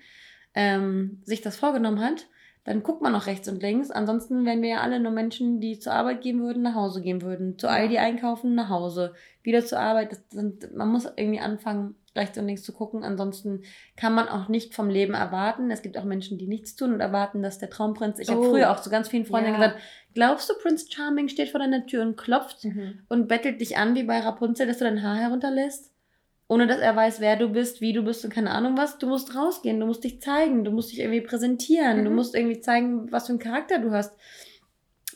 ähm, 0.54 1.20
sich 1.24 1.40
das 1.40 1.56
vorgenommen 1.56 2.00
hat, 2.00 2.26
dann 2.64 2.82
guckt 2.82 3.00
man 3.02 3.14
auch 3.14 3.26
rechts 3.26 3.48
und 3.48 3.62
links. 3.62 3.90
Ansonsten 3.90 4.44
wären 4.44 4.60
wir 4.62 4.68
ja 4.68 4.80
alle 4.80 5.00
nur 5.00 5.12
Menschen, 5.12 5.60
die 5.60 5.78
zur 5.78 5.92
Arbeit 5.94 6.20
gehen 6.20 6.40
würden, 6.42 6.62
nach 6.62 6.74
Hause 6.74 7.00
gehen 7.02 7.22
würden. 7.22 7.58
Zu 7.58 7.66
Ja. 7.66 7.72
Aldi 7.72 7.98
einkaufen, 7.98 8.54
nach 8.54 8.68
Hause. 8.68 9.14
Wieder 9.42 9.64
zur 9.64 9.80
Arbeit. 9.80 10.12
Das 10.12 10.22
sind, 10.30 10.74
man 10.76 10.88
muss 10.88 11.06
irgendwie 11.16 11.40
anfangen, 11.40 11.94
rechts 12.14 12.36
und 12.36 12.46
links 12.46 12.62
zu 12.64 12.72
gucken. 12.72 13.04
Ansonsten 13.04 13.62
kann 13.96 14.12
man 14.14 14.28
auch 14.28 14.48
nicht 14.48 14.74
vom 14.74 14.90
Leben 14.90 15.14
erwarten. 15.14 15.70
Es 15.70 15.82
gibt 15.82 15.96
auch 15.96 16.04
Menschen, 16.04 16.36
die 16.36 16.46
nichts 16.48 16.74
tun 16.76 16.92
und 16.92 17.00
erwarten, 17.00 17.42
dass 17.42 17.58
der 17.58 17.70
Traumprinz. 17.70 18.18
Ich 18.18 18.28
habe 18.28 18.40
Oh. 18.40 18.50
früher 18.50 18.70
auch 18.72 18.80
zu 18.80 18.90
ganz 18.90 19.08
vielen 19.08 19.24
Freundinnen 19.24 19.58
Ja. 19.60 19.68
gesagt, 19.68 19.82
glaubst 20.14 20.50
du, 20.50 20.54
Prince 20.60 20.86
Charming 20.90 21.28
steht 21.28 21.50
vor 21.50 21.60
deiner 21.60 21.86
Tür 21.86 22.02
und 22.02 22.16
klopft 22.16 22.66
und 23.08 23.28
bettelt 23.28 23.60
dich 23.60 23.76
an 23.78 23.94
wie 23.94 24.02
bei 24.02 24.18
Rapunzel, 24.20 24.66
dass 24.66 24.78
du 24.78 24.84
dein 24.84 25.02
Haar 25.02 25.16
herunterlässt? 25.16 25.92
Ohne 26.48 26.66
dass 26.66 26.78
er 26.78 26.96
weiß, 26.96 27.20
wer 27.20 27.36
du 27.36 27.50
bist, 27.50 27.80
wie 27.82 27.92
du 27.92 28.02
bist 28.02 28.24
und 28.24 28.32
keine 28.32 28.50
Ahnung 28.50 28.76
was. 28.76 28.96
Du 28.98 29.06
musst 29.06 29.34
rausgehen, 29.36 29.78
du 29.78 29.86
musst 29.86 30.02
dich 30.02 30.20
zeigen, 30.22 30.64
du 30.64 30.70
musst 30.70 30.90
dich 30.90 31.00
irgendwie 31.00 31.20
präsentieren, 31.20 32.04
du 32.04 32.10
Mhm. 32.10 32.16
musst 32.16 32.34
irgendwie 32.34 32.60
zeigen, 32.60 33.12
was 33.12 33.26
für 33.26 33.32
einen 33.34 33.38
Charakter 33.38 33.78
du 33.78 33.90
hast. 33.90 34.16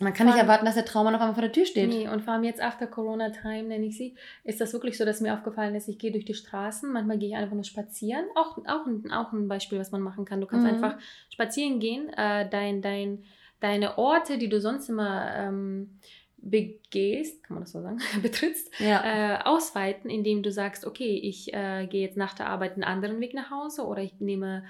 Man 0.00 0.12
kann 0.14 0.26
Vor 0.26 0.34
nicht 0.34 0.42
erwarten, 0.42 0.64
dass 0.66 0.74
der 0.74 0.84
Trauma 0.84 1.10
noch 1.10 1.20
einmal 1.20 1.34
vor 1.34 1.42
der 1.42 1.52
Tür 1.52 1.64
steht. 1.64 1.88
Nee, 1.88 2.08
und 2.08 2.22
vor 2.22 2.34
allem 2.34 2.44
jetzt 2.44 2.60
after 2.62 2.86
Corona 2.86 3.30
Time, 3.30 3.64
nenne 3.64 3.86
ich 3.86 3.96
sie, 3.96 4.16
ist 4.42 4.60
das 4.60 4.72
wirklich 4.72 4.98
so, 4.98 5.04
dass 5.04 5.20
mir 5.20 5.32
aufgefallen 5.34 5.74
ist, 5.74 5.88
ich 5.88 5.98
gehe 5.98 6.10
durch 6.12 6.24
die 6.24 6.34
Straßen, 6.34 6.90
manchmal 6.92 7.18
gehe 7.18 7.28
ich 7.30 7.36
einfach 7.36 7.54
nur 7.54 7.64
spazieren. 7.64 8.24
Auch, 8.34 8.58
auch, 8.66 8.86
ein, 8.86 9.10
auch 9.12 9.32
ein 9.32 9.48
Beispiel, 9.48 9.78
was 9.78 9.92
man 9.92 10.00
machen 10.00 10.24
kann. 10.24 10.40
Du 10.40 10.46
kannst 10.46 10.66
Mhm. 10.66 10.72
einfach 10.72 10.96
spazieren 11.30 11.78
gehen, 11.78 12.08
äh, 12.16 12.48
dein, 12.48 12.82
dein, 12.82 13.24
deine 13.60 13.96
Orte, 13.96 14.38
die 14.38 14.48
du 14.48 14.60
sonst 14.60 14.88
immer 14.88 15.30
ähm, 15.36 15.98
begehst, 16.42 17.42
kann 17.44 17.54
man 17.54 17.62
das 17.64 17.72
so 17.72 17.80
sagen, 17.82 17.98
betrittst, 18.22 18.70
Ja. 18.80 19.02
äh, 19.38 19.42
ausweiten, 19.44 20.10
indem 20.10 20.42
du 20.42 20.50
sagst, 20.52 20.86
okay, 20.86 21.18
ich 21.22 21.52
äh, 21.54 21.86
gehe 21.86 22.02
jetzt 22.02 22.16
nach 22.16 22.34
der 22.34 22.46
Arbeit 22.48 22.74
einen 22.74 22.84
anderen 22.84 23.20
Weg 23.20 23.34
nach 23.34 23.50
Hause 23.50 23.86
oder 23.86 24.02
ich 24.02 24.20
nehme 24.20 24.64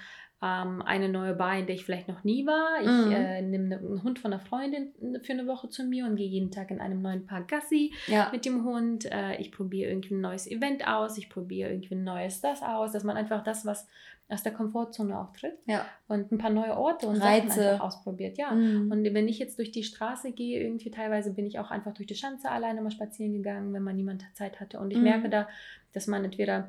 ähm, 0.45 0.83
eine 0.83 1.09
neue 1.09 1.35
Bar, 1.35 1.57
in 1.57 1.67
der 1.67 1.77
ich 1.77 1.85
vielleicht 1.85 2.09
noch 2.09 2.25
nie 2.25 2.45
war. 2.47 2.81
Ich 2.81 2.89
Mhm. 3.07 3.13
äh, 3.13 3.43
nehme 3.43 3.65
ne- 3.69 3.77
einen 3.79 4.03
Hund 4.03 4.19
von 4.19 4.33
einer 4.33 4.43
Freundin 4.43 4.93
für 5.23 5.33
eine 5.35 5.47
Woche 5.47 5.69
zu 5.69 5.85
mir 5.85 6.05
und 6.05 6.17
gehe 6.17 6.27
jeden 6.27 6.51
Tag 6.51 6.73
in 6.73 6.81
einem 6.81 7.01
neuen 7.01 7.27
Park 7.27 7.47
Gassi 7.49 7.95
ja. 8.09 8.29
mit 8.33 8.45
dem 8.45 8.65
Hund. 8.65 9.05
Äh, 9.05 9.37
ich 9.41 9.53
probiere 9.53 9.91
irgendwie 9.91 10.15
ein 10.15 10.21
neues 10.21 10.51
Event 10.51 10.87
aus, 10.89 11.17
ich 11.17 11.31
probiere 11.31 11.71
irgendwie 11.71 11.95
ein 11.95 12.03
neues 12.03 12.41
das 12.41 12.61
aus, 12.63 12.91
dass 12.91 13.05
man 13.05 13.17
einfach 13.17 13.45
das, 13.45 13.65
was 13.65 13.87
aus 14.33 14.43
der 14.43 14.53
Komfortzone 14.53 15.19
auch 15.19 15.33
tritt 15.33 15.59
Ja. 15.67 15.85
und 16.09 16.33
ein 16.33 16.39
paar 16.39 16.51
neue 16.51 16.77
Orte 16.77 17.07
und 17.07 17.17
Reize. 17.17 17.49
Sachen 17.49 17.63
einfach 17.75 17.85
ausprobiert. 17.85 18.39
Ja. 18.39 18.53
Mhm. 18.53 18.91
Und 18.91 19.05
wenn 19.15 19.29
ich 19.29 19.39
jetzt 19.39 19.59
durch 19.59 19.71
die 19.73 19.83
Straße 19.85 20.33
gehe, 20.33 20.63
irgendwie 20.63 20.91
teilweise 20.91 21.33
bin 21.33 21.47
ich 21.47 21.59
auch 21.59 21.71
einfach 21.71 21.93
durch 21.95 22.07
die 22.07 22.15
Schanze 22.15 22.51
alleine 22.51 22.81
mal 22.83 22.91
spazieren 22.91 23.35
gegangen, 23.35 23.73
wenn 23.73 23.83
man 23.83 23.97
niemand 23.97 24.25
Zeit 24.35 24.61
hatte. 24.61 24.79
Und 24.81 24.91
ich 24.91 24.99
Mhm. 24.99 25.05
merke 25.05 25.29
da, 25.29 25.49
dass 25.93 26.07
man 26.07 26.25
entweder 26.25 26.69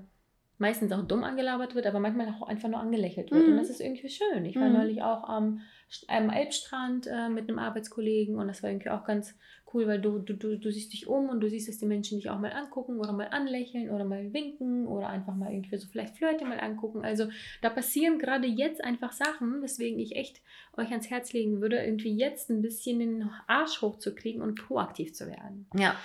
meistens 0.60 0.92
auch 0.92 1.02
dumm 1.04 1.24
angelabert 1.24 1.76
wird, 1.76 1.88
aber 1.88 2.00
manchmal 2.00 2.28
auch 2.30 2.48
einfach 2.48 2.70
nur 2.70 2.80
angelächelt 2.80 3.32
wird. 3.32 3.46
Mhm. 3.48 3.54
Und 3.54 3.58
das 3.58 3.70
ist 3.70 3.82
irgendwie 3.82 4.10
schön. 4.10 4.46
Ich 4.46 4.56
war 4.56 4.68
Mhm. 4.70 4.74
neulich 4.74 5.02
auch 5.02 5.24
am, 5.28 5.56
St- 5.56 5.62
am 6.08 6.30
Elbstrand 6.30 7.08
äh, 7.08 7.30
mit 7.30 7.50
einem 7.50 7.60
Arbeitskollegen 7.60 8.38
und 8.38 8.48
das 8.48 8.64
war 8.64 8.70
irgendwie 8.70 8.90
auch 8.90 9.06
ganz 9.06 9.36
cool, 9.74 9.88
weil 9.88 10.00
du, 10.00 10.20
du, 10.20 10.34
du, 10.34 10.58
du 10.58 10.72
siehst 10.72 10.94
dich 10.94 11.08
um 11.08 11.30
und 11.30 11.40
du 11.40 11.50
siehst, 11.50 11.68
dass 11.68 11.78
die 11.78 11.86
Menschen 11.86 12.18
dich 12.18 12.30
auch 12.30 12.40
mal 12.40 12.52
angucken 12.52 13.00
oder 13.00 13.12
mal 13.12 13.28
anlächeln 13.30 13.90
oder 13.90 14.06
mal 14.06 14.34
winken 14.34 14.88
oder 14.88 15.10
einfach 15.10 15.36
mal 15.36 15.52
irgendwie 15.52 15.78
so 15.78 15.88
vielleicht 15.88 16.18
Flirte 16.18 16.46
mal 16.46 16.60
angucken. 16.60 17.04
Also 17.04 17.28
da 17.62 17.70
passieren 17.70 18.20
gerade 18.20 18.48
jetzt 18.48 18.84
einfach 18.84 19.12
Sachen, 19.12 19.62
weswegen 19.62 20.00
ich 20.00 20.16
echt 20.16 20.42
euch 20.78 20.90
ans 20.90 21.10
Herz 21.10 21.34
legen 21.34 21.62
würde, 21.62 21.84
irgendwie 21.84 22.16
jetzt 22.16 22.50
ein 22.50 22.62
bisschen 22.62 23.00
den 23.00 23.30
Arsch 23.48 23.82
hochzukriegen 23.82 24.42
und 24.42 24.56
proaktiv 24.56 25.14
zu 25.14 25.28
werden. 25.28 25.68
Ja, 25.76 25.96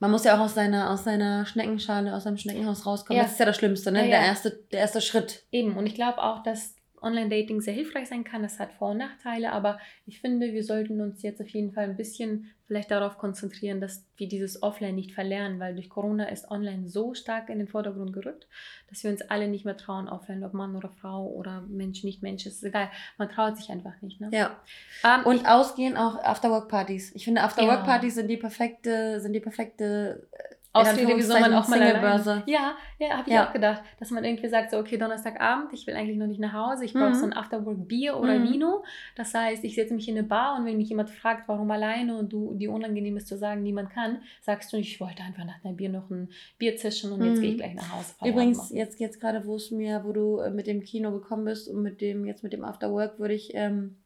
man 0.00 0.10
muss 0.10 0.24
ja 0.24 0.36
auch 0.36 0.40
aus 0.40 0.54
seiner, 0.54 0.90
aus 0.90 1.04
seiner 1.04 1.46
Schneckenschale, 1.46 2.14
aus 2.14 2.24
seinem 2.24 2.38
Schneckenhaus 2.38 2.86
rauskommen. 2.86 3.18
Ja. 3.18 3.24
Das 3.24 3.32
ist 3.32 3.40
ja 3.40 3.46
das 3.46 3.56
Schlimmste, 3.56 3.92
ne? 3.92 4.00
Ja, 4.00 4.04
ja. 4.04 4.10
Der, 4.10 4.26
erste, 4.26 4.50
der 4.72 4.80
erste 4.80 5.00
Schritt. 5.00 5.44
Eben, 5.52 5.76
und 5.76 5.86
ich 5.86 5.94
glaube 5.94 6.22
auch, 6.22 6.42
dass 6.42 6.74
Online-Dating 7.02 7.60
sehr 7.60 7.74
hilfreich 7.74 8.08
sein 8.08 8.24
kann. 8.24 8.42
Das 8.42 8.58
hat 8.58 8.72
Vor- 8.72 8.90
und 8.90 8.98
Nachteile, 8.98 9.52
aber 9.52 9.78
ich 10.06 10.20
finde, 10.20 10.52
wir 10.52 10.64
sollten 10.64 11.00
uns 11.00 11.22
jetzt 11.22 11.40
auf 11.40 11.48
jeden 11.48 11.72
Fall 11.72 11.84
ein 11.84 11.96
bisschen 11.96 12.50
vielleicht 12.66 12.90
darauf 12.90 13.16
konzentrieren, 13.16 13.80
dass 13.80 14.04
wir 14.18 14.28
dieses 14.28 14.62
Offline 14.62 14.94
nicht 14.94 15.12
verlernen, 15.12 15.58
weil 15.58 15.74
durch 15.74 15.88
Corona 15.88 16.28
ist 16.28 16.50
Online 16.50 16.86
so 16.86 17.14
stark 17.14 17.48
in 17.48 17.58
den 17.58 17.66
Vordergrund 17.66 18.12
gerückt, 18.12 18.46
dass 18.90 19.02
wir 19.04 19.10
uns 19.10 19.22
alle 19.22 19.48
nicht 19.48 19.64
mehr 19.64 19.78
trauen, 19.78 20.06
offline, 20.06 20.44
ob 20.44 20.52
Mann 20.52 20.76
oder 20.76 20.90
Frau 20.90 21.26
oder 21.28 21.62
Mensch, 21.62 22.04
nicht 22.04 22.22
Mensch, 22.22 22.44
ist 22.44 22.62
egal. 22.62 22.90
Man 23.16 23.30
traut 23.30 23.56
sich 23.56 23.70
einfach 23.70 24.00
nicht. 24.02 24.20
Ne? 24.20 24.28
Ja. 24.32 24.60
Ähm, 25.02 25.24
Und 25.24 25.46
ausgehen 25.48 25.96
auch 25.96 26.22
Afterwork-Partys. 26.22 27.14
Ich 27.14 27.24
finde, 27.24 27.40
Afterwork-Partys 27.42 28.16
Ja. 28.16 28.20
sind 28.20 28.28
die 28.28 28.36
perfekte, 28.36 29.20
sind 29.20 29.32
die 29.32 29.40
perfekte 29.40 30.28
Ausrede, 30.72 31.16
wieso 31.16 31.32
man 31.32 31.54
auch 31.54 31.66
mal 31.68 31.78
Singlebörse. 31.78 32.42
Ja, 32.46 32.74
ja, 32.98 33.10
habe 33.16 33.28
ich 33.28 33.34
Ja. 33.34 33.48
auch 33.48 33.52
gedacht, 33.52 33.82
dass 33.98 34.10
man 34.10 34.22
irgendwie 34.22 34.48
sagt, 34.48 34.70
so, 34.70 34.78
okay, 34.78 34.98
Donnerstagabend, 34.98 35.72
ich 35.72 35.86
will 35.86 35.94
eigentlich 35.94 36.18
noch 36.18 36.26
nicht 36.26 36.40
nach 36.40 36.52
Hause, 36.52 36.84
ich 36.84 36.92
brauche 36.92 37.08
Mhm. 37.10 37.14
so 37.14 37.26
ein 37.26 37.32
Afterwork-Bier 37.32 38.16
oder 38.18 38.38
Mhm. 38.38 38.44
Vino. 38.52 38.84
Das 39.16 39.32
heißt, 39.34 39.64
ich 39.64 39.74
setze 39.74 39.94
mich 39.94 40.08
in 40.08 40.18
eine 40.18 40.26
Bar 40.26 40.58
und 40.58 40.66
wenn 40.66 40.76
mich 40.76 40.88
jemand 40.90 41.10
fragt, 41.10 41.48
warum 41.48 41.70
alleine 41.70 42.16
und 42.18 42.32
du 42.32 42.54
die 42.54 42.68
unangenehm 42.68 43.16
ist 43.16 43.28
zu 43.28 43.36
sagen, 43.38 43.62
niemand 43.62 43.90
kann, 43.90 44.18
sagst 44.42 44.72
du, 44.72 44.76
ich 44.76 45.00
wollte 45.00 45.22
einfach 45.22 45.44
nach 45.44 45.64
einem 45.64 45.76
Bier 45.76 45.88
noch 45.88 46.10
ein 46.10 46.28
Bier 46.58 46.76
zischen 46.76 47.12
und 47.12 47.24
jetzt 47.24 47.38
Mhm. 47.38 47.40
gehe 47.40 47.50
ich 47.52 47.56
gleich 47.56 47.74
nach 47.74 47.90
Hause. 47.92 48.14
Übrigens, 48.24 48.70
jetzt, 48.70 49.00
jetzt 49.00 49.20
gerade, 49.20 49.46
wo 49.46 49.56
es 49.56 49.70
mir, 49.70 50.02
wo 50.04 50.12
du 50.12 50.38
äh, 50.40 50.50
mit 50.50 50.66
dem 50.66 50.82
Kino 50.82 51.10
gekommen 51.12 51.44
bist 51.46 51.68
und 51.68 51.82
mit 51.82 52.00
dem, 52.00 52.26
jetzt 52.26 52.42
mit 52.42 52.52
dem 52.52 52.64
Afterwork, 52.64 53.18
würde 53.18 53.34
ich, 53.34 53.52
ähm, 53.54 53.96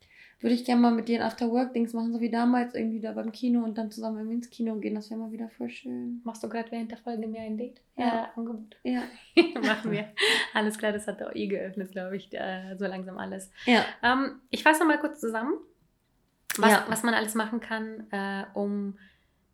würde 0.43 0.55
ich 0.55 0.65
gerne 0.65 0.81
mal 0.81 0.91
mit 0.93 1.09
dir 1.09 1.21
ein 1.21 1.27
Afterwork-Dings 1.27 1.93
machen, 1.93 2.13
so 2.13 2.21
wie 2.21 2.31
damals 2.31 2.75
irgendwie 2.75 3.01
da 3.01 3.13
beim 3.13 3.31
Kino 3.33 3.63
und 3.65 3.79
dann 3.79 3.91
zusammen 3.91 4.19
irgendwie 4.19 4.37
ins 4.37 4.51
Kino 4.51 4.75
gehen. 4.77 4.95
Das 4.95 5.11
wäre 5.11 5.21
mal 5.21 5.31
wieder 5.33 5.49
voll 5.51 5.71
schön. 5.71 6.21
Machst 6.25 6.43
du 6.43 6.49
gerade 6.49 6.71
während 6.73 6.91
der 6.91 6.99
Folge 6.99 7.27
mir 7.29 7.41
ein 7.41 7.57
Date? 7.57 7.81
Ja. 7.97 8.25
Äh, 8.25 8.39
Angebot. 8.39 8.77
Ja. 8.83 9.03
Machen 9.63 9.93
wir. 9.93 10.09
Alles 10.53 10.79
klar, 10.79 10.93
das 10.93 11.07
hat 11.07 11.23
auch 11.23 11.35
eh 11.35 11.47
geöffnet, 11.47 11.93
glaube 11.93 12.17
ich, 12.17 12.33
äh, 12.33 12.75
so 12.77 12.87
langsam 12.87 13.19
alles. 13.19 13.51
Ja. 13.67 13.85
Ähm, 14.03 14.41
ich 14.51 14.63
fasse 14.63 14.85
mal 14.85 14.99
kurz 14.99 15.21
zusammen, 15.21 15.55
was, 16.57 16.71
Ja. 16.71 16.87
was 16.89 17.03
man 17.03 17.15
alles 17.15 17.35
machen 17.35 17.61
kann, 17.61 18.07
äh, 18.11 18.45
um 18.55 18.99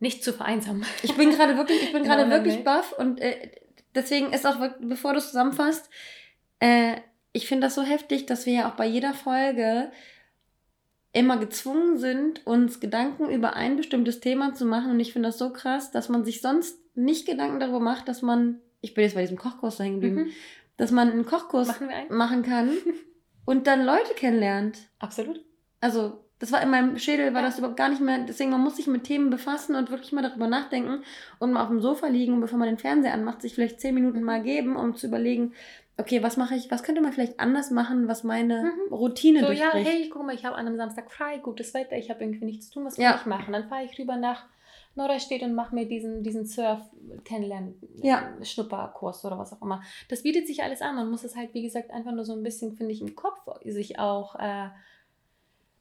nicht 0.00 0.24
zu 0.24 0.32
vereinsamen. 0.32 0.84
Ich 1.02 1.16
bin 1.16 1.30
gerade 1.30 1.56
wirklich, 1.56 1.82
ich 1.82 1.92
bin 1.92 2.02
Genau, 2.04 2.14
gerade 2.16 2.28
oder 2.28 2.36
wirklich 2.44 2.64
baff 2.64 2.92
und 2.92 3.20
äh, 3.20 3.50
deswegen 3.94 4.32
ist 4.32 4.46
auch, 4.46 4.56
bevor 4.80 5.12
du 5.12 5.18
es 5.18 5.26
zusammenfasst, 5.26 5.90
äh, 6.60 6.96
ich 7.32 7.46
finde 7.46 7.66
das 7.66 7.74
so 7.74 7.82
heftig, 7.82 8.26
dass 8.26 8.46
wir 8.46 8.52
ja 8.52 8.70
auch 8.70 8.74
bei 8.76 8.86
jeder 8.86 9.12
Folge 9.14 9.90
immer 11.18 11.36
gezwungen 11.38 11.98
sind, 11.98 12.46
uns 12.46 12.80
Gedanken 12.80 13.28
über 13.30 13.54
ein 13.54 13.76
bestimmtes 13.76 14.20
Thema 14.20 14.54
zu 14.54 14.64
machen. 14.64 14.90
Und 14.92 15.00
ich 15.00 15.12
finde 15.12 15.28
das 15.28 15.38
so 15.38 15.50
krass, 15.52 15.90
dass 15.90 16.08
man 16.08 16.24
sich 16.24 16.40
sonst 16.40 16.78
nicht 16.94 17.26
Gedanken 17.26 17.60
darüber 17.60 17.80
macht, 17.80 18.08
dass 18.08 18.22
man, 18.22 18.60
ich 18.80 18.94
bin 18.94 19.04
jetzt 19.04 19.14
bei 19.14 19.20
diesem 19.22 19.36
Kochkurs 19.38 19.76
da 19.76 19.84
hängen 19.84 20.00
geblieben, 20.00 20.28
Mhm. 20.28 20.32
dass 20.76 20.90
man 20.90 21.10
einen 21.10 21.26
Kochkurs 21.26 21.68
Machen 21.68 21.88
einen? 21.88 22.14
machen 22.16 22.42
kann 22.42 22.70
und 23.44 23.66
dann 23.66 23.84
Leute 23.84 24.14
kennenlernt. 24.14 24.78
Absolut. 24.98 25.44
Also, 25.80 26.24
das 26.40 26.52
war 26.52 26.62
in 26.62 26.70
meinem 26.70 26.98
Schädel, 26.98 27.34
war 27.34 27.40
Ja. 27.42 27.48
das 27.48 27.58
überhaupt 27.58 27.76
gar 27.76 27.88
nicht 27.88 28.00
mehr. 28.00 28.18
Deswegen, 28.26 28.50
man 28.50 28.60
muss 28.60 28.76
sich 28.76 28.86
mit 28.86 29.04
Themen 29.04 29.30
befassen 29.30 29.74
und 29.74 29.90
wirklich 29.90 30.12
mal 30.12 30.22
darüber 30.22 30.46
nachdenken 30.46 31.02
und 31.40 31.52
mal 31.52 31.62
auf 31.62 31.68
dem 31.68 31.80
Sofa 31.80 32.06
liegen 32.06 32.34
und 32.34 32.40
bevor 32.40 32.58
man 32.58 32.68
den 32.68 32.78
Fernseher 32.78 33.14
anmacht, 33.14 33.42
sich 33.42 33.54
vielleicht 33.54 33.80
zehn 33.80 33.94
Minuten 33.94 34.20
Mhm. 34.20 34.24
mal 34.24 34.42
geben, 34.42 34.76
um 34.76 34.94
zu 34.94 35.06
überlegen, 35.08 35.52
okay, 35.98 36.22
was 36.22 36.36
mache 36.36 36.54
ich, 36.54 36.70
was 36.70 36.82
könnte 36.82 37.00
man 37.00 37.12
vielleicht 37.12 37.38
anders 37.40 37.70
machen, 37.70 38.06
was 38.08 38.24
meine 38.24 38.62
Mhm. 38.64 38.92
Routine 38.94 39.40
So, 39.40 39.46
ja, 39.46 39.70
durchbricht. 39.72 39.86
hey, 39.88 40.08
guck 40.08 40.24
mal, 40.24 40.34
ich 40.34 40.44
habe 40.44 40.56
an 40.56 40.66
einem 40.66 40.76
Samstag 40.76 41.10
frei, 41.10 41.38
gutes 41.38 41.74
Wetter, 41.74 41.96
ich 41.96 42.08
habe 42.10 42.22
irgendwie 42.24 42.44
nichts 42.44 42.66
zu 42.68 42.74
tun, 42.74 42.84
was 42.86 42.94
kann 42.96 43.04
Ja. 43.04 43.16
ich 43.20 43.26
machen? 43.26 43.52
Dann 43.52 43.68
fahre 43.68 43.84
ich 43.84 43.98
rüber 43.98 44.16
nach 44.16 44.44
Norderstedt 44.94 45.42
und 45.42 45.54
mache 45.54 45.74
mir 45.74 45.86
diesen, 45.86 46.22
diesen 46.22 46.44
Ja. 46.46 46.78
Surf-Kennenlernen-Schnupperkurs 47.98 49.24
oder 49.24 49.38
was 49.38 49.52
auch 49.52 49.62
immer. 49.62 49.82
Das 50.08 50.22
bietet 50.22 50.46
sich 50.46 50.62
alles 50.62 50.82
an. 50.82 50.96
Man 50.96 51.10
muss 51.10 51.24
es 51.24 51.36
halt, 51.36 51.54
wie 51.54 51.62
gesagt, 51.62 51.90
einfach 51.90 52.12
nur 52.12 52.24
so 52.24 52.32
ein 52.34 52.42
bisschen, 52.42 52.72
finde 52.76 52.92
ich, 52.92 53.00
im 53.00 53.14
Kopf 53.14 53.40
sich 53.64 53.98
auch 53.98 54.34
äh, 54.36 54.68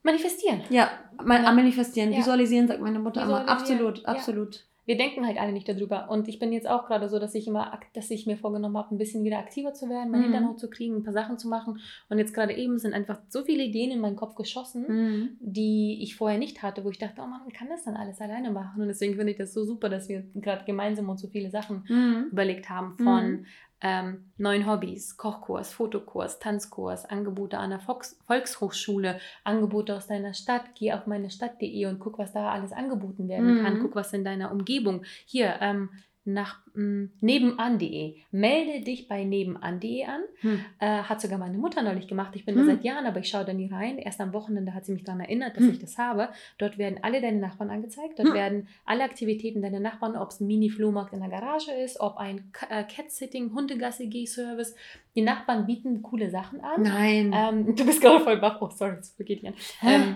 manifestieren. 0.04 0.62
Ja, 0.70 0.90
mal 1.24 1.44
Ja. 1.44 1.52
manifestieren, 1.52 2.12
Ja. 2.12 2.20
visualisieren, 2.20 2.68
sagt 2.68 2.82
meine 2.82 3.00
Mutter 3.00 3.24
immer. 3.24 3.48
Absolut, 3.50 4.00
ja. 4.00 4.06
absolut. 4.06 4.66
Wir 4.88 4.98
denken 4.98 5.28
halt 5.28 5.38
alle 5.38 5.52
nicht 5.52 5.68
darüber. 5.70 6.10
Und 6.10 6.28
ich 6.28 6.40
bin 6.40 6.52
jetzt 6.54 6.68
auch 6.68 6.88
gerade 6.88 7.10
so, 7.10 7.20
dass 7.20 7.36
ich 7.36 7.46
immer, 7.48 7.80
dass 7.94 8.10
ich 8.10 8.26
mir 8.26 8.38
vorgenommen 8.38 8.78
habe, 8.78 8.96
ein 8.96 8.98
bisschen 8.98 9.24
wieder 9.24 9.38
aktiver 9.38 9.74
zu 9.74 9.90
werden, 9.90 10.10
mein 10.10 10.22
Mhm. 10.22 10.24
Hintern 10.24 10.48
hochzukriegen, 10.50 10.98
ein 10.98 11.04
paar 11.04 11.14
Sachen 11.14 11.38
zu 11.38 11.48
machen. 11.50 11.80
Und 12.10 12.18
jetzt 12.18 12.34
gerade 12.34 12.54
eben 12.56 12.80
sind 12.80 12.94
einfach 12.94 13.20
so 13.30 13.44
viele 13.44 13.64
Ideen 13.64 13.92
in 13.92 14.00
meinen 14.00 14.16
Kopf 14.16 14.34
geschossen, 14.36 14.86
Mhm. 14.88 15.30
die 15.42 16.00
ich 16.02 16.16
vorher 16.16 16.40
nicht 16.40 16.64
hatte, 16.64 16.84
wo 16.86 16.90
ich 16.90 16.98
dachte, 16.98 17.22
oh 17.22 17.28
man 17.28 17.48
kann 17.54 17.68
das 17.70 17.84
dann 17.84 17.96
alles 17.96 18.20
alleine 18.22 18.50
machen. 18.50 18.82
Und 18.82 18.88
deswegen 18.88 19.16
finde 19.16 19.32
ich 19.34 19.38
das 19.38 19.54
so 19.54 19.66
super, 19.66 19.90
dass 19.90 20.10
wir 20.10 20.24
gerade 20.36 20.64
gemeinsam 20.66 21.10
uns 21.10 21.22
so 21.22 21.28
viele 21.28 21.52
Sachen 21.52 21.84
Mhm. 21.90 22.28
überlegt 22.32 22.70
haben 22.70 22.98
von 22.98 23.32
Mhm. 23.32 23.46
Ähm, 23.82 24.32
neuen 24.38 24.66
Hobbys, 24.66 25.18
Kochkurs, 25.18 25.72
Fotokurs, 25.74 26.40
Tanzkurs, 26.40 27.06
Angebote 27.06 27.58
an 27.58 27.70
der 27.70 27.80
Volks 27.80 28.18
Volkshochschule, 28.26 29.20
Angebote 29.44 29.96
aus 29.96 30.08
deiner 30.08 30.34
Stadt. 30.34 30.64
Geh 30.76 30.94
auf 30.94 31.06
meine 31.08 31.30
Stadt.de 31.30 31.86
und 31.86 32.00
guck, 32.00 32.18
was 32.18 32.34
da 32.34 32.50
alles 32.52 32.72
angeboten 32.72 33.28
werden 33.30 33.60
Mhm. 33.60 33.64
kann. 33.64 33.80
Guck, 33.82 33.96
was 33.96 34.14
in 34.14 34.24
deiner 34.24 34.52
Umgebung. 34.52 35.04
Hier, 35.26 35.56
ähm, 35.62 35.90
nach 36.28 36.60
mh, 36.74 37.08
nebenan.de. 37.22 38.16
Melde 38.32 38.82
dich 38.84 39.08
bei 39.08 39.24
nebenan.de 39.24 40.04
an. 40.06 40.22
Hm. 40.42 40.60
Äh, 40.80 40.86
hat 41.04 41.22
sogar 41.22 41.38
meine 41.38 41.58
Mutter 41.58 41.82
neulich 41.82 42.08
gemacht. 42.08 42.36
Ich 42.36 42.46
bin 42.46 42.56
da 42.56 42.62
Hm. 42.62 42.68
seit 42.68 42.84
Jahren, 42.84 43.06
aber 43.06 43.20
ich 43.22 43.30
schaue 43.30 43.46
da 43.46 43.54
nie 43.54 43.72
rein. 43.72 43.98
Erst 43.98 44.20
am 44.20 44.34
Wochenende 44.34 44.74
hat 44.74 44.86
sie 44.86 44.92
mich 44.92 45.04
daran 45.06 45.22
erinnert, 45.22 45.56
dass 45.56 45.64
Hm. 45.64 45.72
ich 45.72 45.80
das 45.80 45.98
habe. 45.98 46.30
Dort 46.58 46.78
werden 46.78 47.00
alle 47.02 47.22
deine 47.22 47.40
Nachbarn 47.40 47.70
angezeigt. 47.70 48.20
Dort 48.20 48.28
Hm. 48.30 48.36
werden 48.36 48.68
alle 48.86 49.04
Aktivitäten 49.06 49.62
deiner 49.62 49.80
Nachbarn, 49.80 50.16
ob 50.18 50.30
es 50.32 50.40
ein 50.42 50.48
Mini-Flohmarkt 50.48 51.14
in 51.14 51.22
der 51.22 51.30
Garage 51.30 51.72
ist, 51.72 52.00
ob 52.02 52.18
ein 52.18 52.52
äh, 52.70 52.84
Cat-Sitting, 52.84 53.54
Hundegassi-G-Service. 53.56 54.76
Die 55.16 55.22
Nachbarn 55.22 55.66
bieten 55.66 56.02
coole 56.04 56.30
Sachen 56.30 56.60
an. 56.62 56.82
Nein. 56.84 57.32
Ähm, 57.34 57.76
du 57.76 57.86
bist 57.86 58.02
gerade 58.02 58.24
voll 58.24 58.38
baff. 58.38 58.58
Oh, 58.62 58.70
sorry, 58.70 58.98
das 58.98 59.16
geht 59.18 59.44
nicht 59.44 59.54
an. 59.82 59.90
Ähm, 59.90 60.16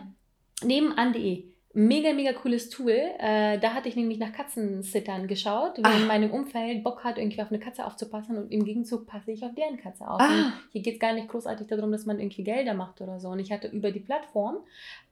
nebenan.de. 0.63 1.45
Mega, 1.73 2.11
mega 2.13 2.33
cooles 2.33 2.69
Tool. 2.69 2.91
Äh, 2.91 3.57
da 3.59 3.73
hatte 3.73 3.87
ich 3.87 3.95
nämlich 3.95 4.19
nach 4.19 4.33
Katzensittern 4.33 5.27
geschaut, 5.27 5.77
wenn 5.77 5.85
Ah. 5.85 5.97
in 5.97 6.07
meinem 6.07 6.31
Umfeld 6.31 6.83
Bock 6.83 7.03
hat, 7.05 7.17
irgendwie 7.17 7.41
auf 7.41 7.49
eine 7.49 7.59
Katze 7.59 7.85
aufzupassen 7.85 8.37
und 8.37 8.51
im 8.51 8.65
Gegenzug 8.65 9.07
passe 9.07 9.31
ich 9.31 9.43
auf 9.45 9.55
deren 9.55 9.77
Katze 9.77 10.05
auf. 10.09 10.19
Ah. 10.21 10.53
hier 10.71 10.81
geht 10.81 10.95
es 10.95 10.99
gar 10.99 11.13
nicht 11.13 11.29
großartig 11.29 11.67
darum, 11.67 11.91
dass 11.91 12.05
man 12.05 12.19
irgendwie 12.19 12.43
Gelder 12.43 12.73
macht 12.73 12.99
oder 12.99 13.19
so. 13.19 13.29
Und 13.29 13.39
ich 13.39 13.51
hatte 13.51 13.67
über 13.69 13.91
die 13.91 14.01
Plattform 14.01 14.57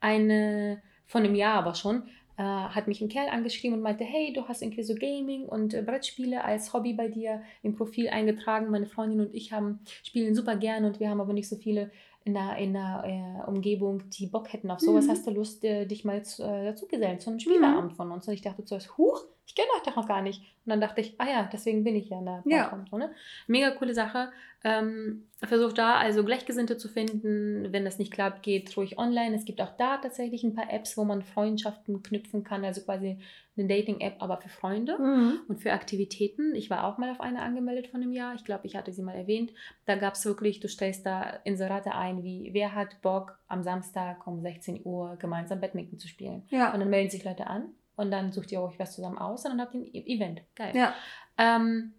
eine, 0.02 0.82
von 1.06 1.24
einem 1.24 1.36
Jahr 1.36 1.56
aber 1.56 1.76
schon, 1.76 2.04
äh, 2.38 2.44
hat 2.44 2.88
mich 2.88 3.02
ein 3.02 3.10
Kerl 3.10 3.30
angeschrieben 3.30 3.78
und 3.78 3.84
meinte, 3.84 4.04
hey, 4.04 4.32
du 4.34 4.48
hast 4.48 4.62
irgendwie 4.62 4.84
so 4.84 4.96
Gaming 4.96 5.46
und 5.46 5.74
äh, 5.74 5.82
Brettspiele 5.82 6.44
als 6.44 6.74
Hobby 6.74 6.94
bei 6.94 7.08
dir 7.10 7.42
im 7.64 7.76
Profil 7.76 8.10
eingetragen. 8.10 8.70
Meine 8.70 8.86
Freundin 8.86 9.20
und 9.20 9.34
ich 9.34 9.52
haben 9.52 9.80
spielen 10.04 10.36
super 10.36 10.56
gern 10.56 10.86
und 10.86 11.00
wir 11.00 11.10
haben 11.10 11.20
aber 11.22 11.34
nicht 11.34 11.50
so 11.50 11.58
viele 11.58 11.92
in 12.26 12.34
der, 12.34 12.58
in 12.58 12.74
der 12.74 13.04
äh, 13.06 13.50
Umgebung, 13.50 14.10
die 14.10 14.28
Bock 14.28 14.52
hätten 14.54 14.70
auf 14.72 14.80
sowas. 14.80 15.06
Mhm. 15.06 15.12
Hast 15.12 15.28
du 15.28 15.32
Lust, 15.32 15.64
äh, 15.64 15.86
dich 15.86 16.06
mal 16.06 16.24
zu, 16.24 16.44
äh, 16.44 16.66
dazu 16.66 16.88
gesellen 16.88 17.20
zu 17.20 17.30
einem 17.30 17.40
Spieleabend 17.40 17.94
von 17.94 18.12
uns? 18.12 18.28
Und 18.28 18.34
ich 18.34 18.42
dachte 18.42 18.66
zuerst, 18.66 18.98
huch, 18.98 19.26
ich 19.50 19.56
kenne 19.56 19.68
euch 19.76 19.82
doch 19.82 19.96
noch 19.96 20.08
gar 20.08 20.22
nicht. 20.22 20.42
Und 20.66 20.70
dann 20.70 20.80
dachte 20.82 21.02
ich, 21.02 21.16
ah 21.20 21.28
ja, 21.28 21.50
deswegen 21.52 21.84
bin 21.84 21.96
ich 21.96 22.10
ja 22.10 22.20
in 22.20 22.26
der 22.26 22.44
Ja. 22.46 22.68
Plattform. 22.68 22.86
So, 22.92 22.98
ne? 23.00 23.10
Mega 23.48 23.72
coole 23.72 23.96
Sache. 23.96 24.30
Ähm, 24.64 25.24
versucht 25.44 25.78
da 25.80 25.96
also 25.96 26.24
Gleichgesinnte 26.24 26.78
zu 26.78 26.88
finden. 26.88 27.72
Wenn 27.72 27.84
das 27.86 27.98
nicht 27.98 28.12
klappt, 28.14 28.44
geht 28.44 28.76
ruhig 28.78 29.00
online. 29.00 29.36
Es 29.36 29.46
gibt 29.46 29.60
auch 29.62 29.76
da 29.78 29.98
tatsächlich 29.98 30.44
ein 30.44 30.54
paar 30.54 30.72
Apps, 30.72 30.98
wo 30.98 31.04
man 31.06 31.24
Freundschaften 31.24 32.04
knüpfen 32.04 32.44
kann. 32.44 32.64
Also 32.64 32.82
quasi 32.82 33.18
eine 33.58 33.68
Dating-App, 33.68 34.18
aber 34.20 34.38
für 34.38 34.50
Freunde 34.50 34.98
Mhm. 35.00 35.40
und 35.48 35.58
für 35.62 35.74
Aktivitäten. 35.74 36.54
Ich 36.54 36.70
war 36.70 36.84
auch 36.86 37.00
mal 37.00 37.10
auf 37.10 37.20
eine 37.22 37.42
angemeldet 37.42 37.88
von 37.88 38.04
einem 38.04 38.12
Jahr. 38.12 38.36
Ich 38.36 38.46
glaube, 38.46 38.68
ich 38.68 38.76
hatte 38.76 38.94
sie 38.94 39.02
mal 39.02 39.16
erwähnt. 39.16 39.52
Da 39.88 39.96
gab 39.96 40.14
es 40.14 40.26
wirklich, 40.26 40.60
du 40.60 40.68
stellst 40.68 41.06
da 41.08 41.24
Inserate 41.46 41.94
ein, 41.96 42.24
wie 42.24 42.50
wer 42.54 42.76
hat 42.76 43.02
Bock 43.02 43.40
am 43.48 43.64
Samstag 43.64 44.28
um 44.28 44.42
16 44.42 44.82
Uhr 44.86 45.16
gemeinsam 45.18 45.60
Badminton 45.60 45.98
zu 45.98 46.08
spielen. 46.08 46.44
Ja. 46.50 46.72
Und 46.74 46.82
dann 46.82 46.90
melden 46.92 47.10
sich 47.10 47.24
Leute 47.24 47.48
an 47.48 47.70
und 48.00 48.12
dann 48.12 48.32
sucht 48.32 48.52
ihr 48.52 48.62
euch 48.62 48.80
was 48.80 48.96
zusammen 48.96 49.18
aus 49.18 49.46
und 49.46 49.52
dann 49.52 49.62
habt 49.62 49.76
ihr 49.76 49.82
ein 49.82 49.94
E- 49.94 50.16
Event. 50.16 50.42
Geil. 50.56 50.76
Ja. 50.76 50.94
Ähm, 51.38 51.94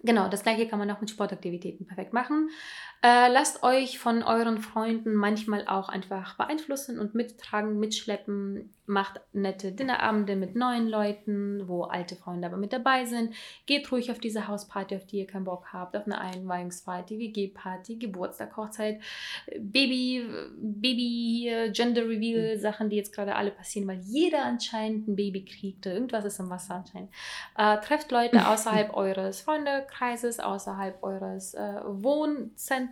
genau, 0.00 0.28
das 0.28 0.42
gleiche 0.42 0.68
kann 0.68 0.78
man 0.78 0.90
auch 0.90 1.00
mit 1.00 1.10
Sportaktivitäten 1.10 1.86
perfekt 1.86 2.12
machen. 2.12 2.50
Äh, 3.02 3.28
lasst 3.32 3.62
euch 3.62 3.98
von 3.98 4.22
euren 4.22 4.58
Freunden 4.58 5.14
manchmal 5.14 5.66
auch 5.66 5.88
einfach 5.88 6.36
beeinflussen 6.36 6.98
und 6.98 7.14
mittragen, 7.14 7.78
mitschleppen. 7.80 8.74
Macht 8.84 9.20
nette 9.32 9.70
Dinnerabende 9.70 10.34
mit 10.34 10.56
neuen 10.56 10.88
Leuten, 10.88 11.68
wo 11.68 11.84
alte 11.84 12.16
Freunde 12.16 12.48
aber 12.48 12.56
mit 12.56 12.72
dabei 12.72 13.04
sind. 13.04 13.34
Geht 13.64 13.90
ruhig 13.92 14.10
auf 14.10 14.18
diese 14.18 14.48
Hausparty, 14.48 14.96
auf 14.96 15.06
die 15.06 15.20
ihr 15.20 15.28
keinen 15.28 15.44
Bock 15.44 15.66
habt, 15.72 15.96
auf 15.96 16.06
eine 16.06 16.20
Einweihungsparty, 16.20 17.16
WG-Party, 17.16 17.98
Geburtstag, 17.98 18.56
Hochzeit, 18.56 19.00
Baby, 19.60 20.26
Baby, 20.58 21.70
Gender 21.72 22.02
Reveal, 22.02 22.58
Sachen, 22.58 22.90
die 22.90 22.96
jetzt 22.96 23.14
gerade 23.14 23.36
alle 23.36 23.52
passieren, 23.52 23.86
weil 23.86 24.00
jeder 24.00 24.44
anscheinend 24.44 25.06
ein 25.06 25.14
Baby 25.14 25.44
kriegt. 25.44 25.86
Irgendwas 25.86 26.24
ist 26.24 26.40
im 26.40 26.50
Wasser 26.50 26.74
anscheinend. 26.74 27.10
Äh, 27.56 27.78
trefft 27.78 28.10
Leute 28.10 28.44
außerhalb 28.48 28.92
eures 28.92 29.40
Freundekreises, 29.42 30.40
außerhalb 30.40 31.00
eures 31.04 31.54
äh, 31.54 31.80
Wohnzentrums, 31.84 32.89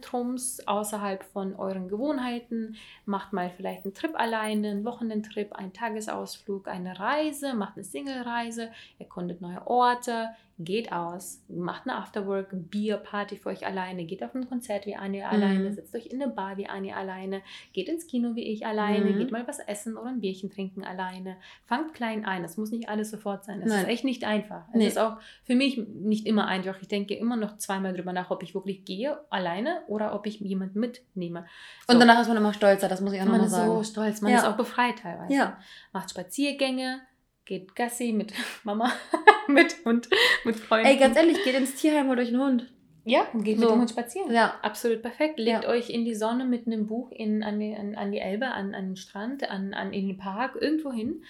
außerhalb 0.67 1.25
von 1.25 1.55
euren 1.57 1.89
Gewohnheiten. 1.89 2.77
Macht 3.05 3.33
mal 3.33 3.51
vielleicht 3.51 3.85
einen 3.85 3.95
Trip 3.95 4.19
alleine, 4.19 4.71
einen 4.71 4.85
Wochenendtrip, 4.85 5.53
einen 5.53 5.73
Tagesausflug, 5.73 6.69
eine 6.69 6.99
Reise, 6.99 7.55
macht 7.55 7.77
eine 7.77 7.85
Single-Reise, 7.85 8.71
erkundet 8.99 9.41
neue 9.41 9.67
Orte, 9.67 10.31
geht 10.61 10.91
aus, 10.93 11.45
macht 11.49 11.87
eine 11.87 11.97
Afterwork, 11.97 12.49
Bierparty 12.53 13.37
für 13.37 13.51
euch 13.51 13.65
alleine, 13.65 14.05
geht 14.07 14.25
auf 14.25 14.35
ein 14.35 14.49
Konzert 14.49 14.87
wie 14.87 14.97
Anja 14.97 15.29
alleine, 15.29 15.73
setzt 15.73 15.95
euch 15.95 16.07
in 16.07 16.21
eine 16.21 16.33
Bar 16.33 16.57
wie 16.57 16.67
Anja 16.69 16.97
alleine, 16.97 17.43
geht 17.73 17.89
ins 17.89 18.07
Kino 18.09 18.35
wie 18.35 18.43
ich 18.43 18.67
alleine, 18.67 19.05
Mhm. 19.11 19.19
geht 19.19 19.31
mal 19.31 19.47
was 19.47 19.61
essen 19.61 19.97
oder 19.97 20.09
ein 20.09 20.21
Bierchen 20.21 20.51
trinken 20.51 20.83
alleine. 20.85 21.37
Fangt 21.67 21.95
klein 21.95 22.25
ein, 22.25 22.43
das 22.43 22.57
muss 22.57 22.73
nicht 22.73 22.89
alles 22.89 23.11
sofort 23.11 23.45
sein. 23.45 23.63
Es 23.63 23.73
ist 23.73 23.87
echt 23.87 24.05
nicht 24.05 24.25
einfach. 24.25 24.65
Es 24.73 24.75
Nee. 24.75 24.87
ist 24.89 24.99
auch 24.99 25.19
für 25.45 25.55
mich 25.55 25.79
nicht 25.79 26.27
immer 26.27 26.47
einfach. 26.49 26.77
Ich 26.83 26.89
denke 26.89 27.15
immer 27.15 27.37
noch 27.37 27.57
zweimal 27.59 27.93
drüber 27.95 28.13
nach, 28.13 28.31
ob 28.31 28.43
ich 28.43 28.55
wirklich 28.55 28.85
gehe 28.85 29.17
alleine 29.31 29.83
oder 29.87 30.13
ob 30.15 30.27
ich 30.27 30.41
jemanden 30.41 30.81
mitnehme. 30.81 31.47
So. 31.87 31.95
Und 31.95 32.01
danach 32.01 32.21
ist 32.21 32.27
man 32.29 32.37
immer 32.37 32.53
stolzer, 32.53 32.89
das 32.89 33.01
muss 33.01 33.13
ich 33.13 33.21
auch 33.21 33.27
man 33.27 33.35
nochmal 33.41 33.47
ist 33.47 33.53
sagen. 33.53 33.71
so 33.71 33.83
stolz, 33.85 34.21
man 34.23 34.33
Ja. 34.33 34.39
ist 34.39 34.45
auch 34.45 34.57
befreit 34.57 34.99
teilweise. 34.99 35.33
Ja. 35.33 35.59
Macht 35.93 36.11
Spaziergänge, 36.11 37.01
geht 37.49 37.75
Gassi 37.75 38.13
mit 38.13 38.33
Mama, 38.65 38.93
mit 39.49 39.75
Hund, 39.85 40.09
mit 40.45 40.55
Freunden. 40.57 40.87
Ey, 40.87 40.97
ganz 40.99 41.17
ehrlich, 41.17 41.43
geht 41.43 41.55
ins 41.57 41.75
Tierheim 41.75 42.07
oder 42.09 42.23
durch 42.23 42.29
einen 42.33 42.41
Hund. 42.43 42.73
ja, 43.05 43.27
und 43.33 43.43
geht 43.43 43.57
So. 43.59 43.65
mit 43.65 43.71
dem 43.75 43.81
Hund 43.81 43.91
spazieren. 43.91 44.33
Ja. 44.33 44.55
Absolut 44.63 45.03
perfekt. 45.03 45.39
Legt 45.41 45.65
Ja. 45.65 45.71
euch 45.71 45.89
in 45.91 46.05
die 46.05 46.15
Sonne 46.15 46.45
mit 46.45 46.67
einem 46.67 46.87
Buch 46.87 47.11
in, 47.11 47.43
an, 47.43 47.59
die, 47.59 47.75
an, 47.75 47.95
an 47.97 48.13
die 48.13 48.19
Elbe, 48.21 48.47
an, 48.49 48.75
an 48.75 48.89
den 48.91 48.97
Strand, 48.97 49.49
an, 49.51 49.73
an, 49.75 49.93
in 49.95 50.07
den 50.09 50.19
Park, 50.19 50.57
irgendwo 50.61 50.93
hin. 50.93 51.23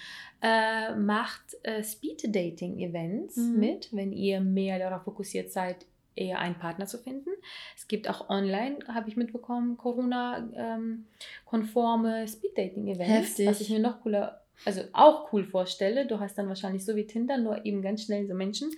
Äh, 0.43 0.95
macht 0.97 1.57
äh, 1.65 1.83
Speed-Dating-Events 1.83 3.37
Mhm. 3.37 3.59
mit, 3.59 3.89
wenn 3.93 4.13
ihr 4.13 4.41
mehr 4.41 4.79
darauf 4.79 5.03
fokussiert 5.05 5.51
seid, 5.53 5.85
eher 6.15 6.39
einen 6.41 6.55
Partner 6.57 6.87
zu 6.87 6.99
finden. 6.99 7.31
Es 7.77 7.87
gibt 7.89 8.09
auch 8.11 8.29
online, 8.29 8.79
habe 8.89 9.09
ich 9.09 9.17
mitbekommen, 9.17 9.77
Corona-konforme 9.77 12.27
Speed-Dating-Events. 12.29 13.09
Heftig. 13.13 13.47
Was 13.49 13.61
ich 13.61 13.71
mir 13.71 13.79
noch 13.81 14.01
cooler, 14.01 14.41
also 14.65 14.83
auch 14.93 15.33
cool 15.33 15.45
vorstelle. 15.45 16.07
Du 16.07 16.21
hast 16.21 16.37
dann 16.39 16.49
wahrscheinlich 16.49 16.85
so 16.85 16.97
wie 16.97 17.07
Tinder, 17.07 17.39
nur 17.39 17.65
eben 17.65 17.83
ganz 17.83 18.05
schnell 18.05 18.27
so 18.27 18.35
Menschen. 18.35 18.71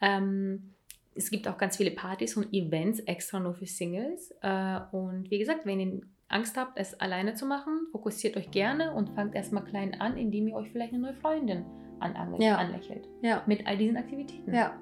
Ähm, 0.00 0.74
es 1.14 1.30
gibt 1.30 1.48
auch 1.48 1.58
ganz 1.58 1.76
viele 1.76 1.90
Partys 1.90 2.36
und 2.36 2.52
Events 2.54 3.00
extra 3.00 3.40
nur 3.40 3.54
für 3.54 3.66
Singles. 3.66 4.32
Äh, 4.40 4.80
und 4.92 5.30
wie 5.30 5.38
gesagt, 5.38 5.66
wenn 5.66 5.80
ihr 5.80 6.00
Angst 6.28 6.56
habt, 6.56 6.78
es 6.78 6.98
alleine 7.00 7.34
zu 7.34 7.46
machen, 7.46 7.86
fokussiert 7.90 8.36
euch 8.36 8.50
gerne 8.50 8.92
und 8.94 9.10
fangt 9.10 9.34
erstmal 9.34 9.64
klein 9.64 10.00
an, 10.00 10.16
indem 10.16 10.48
ihr 10.48 10.54
euch 10.54 10.70
vielleicht 10.70 10.92
eine 10.92 11.02
neue 11.02 11.14
Freundin 11.14 11.64
an, 12.00 12.14
an, 12.14 12.40
Ja. 12.40 12.56
anlächelt. 12.56 13.08
Ja. 13.22 13.42
Mit 13.46 13.66
all 13.66 13.76
diesen 13.76 13.96
Aktivitäten. 13.96 14.54
Ja. 14.54 14.78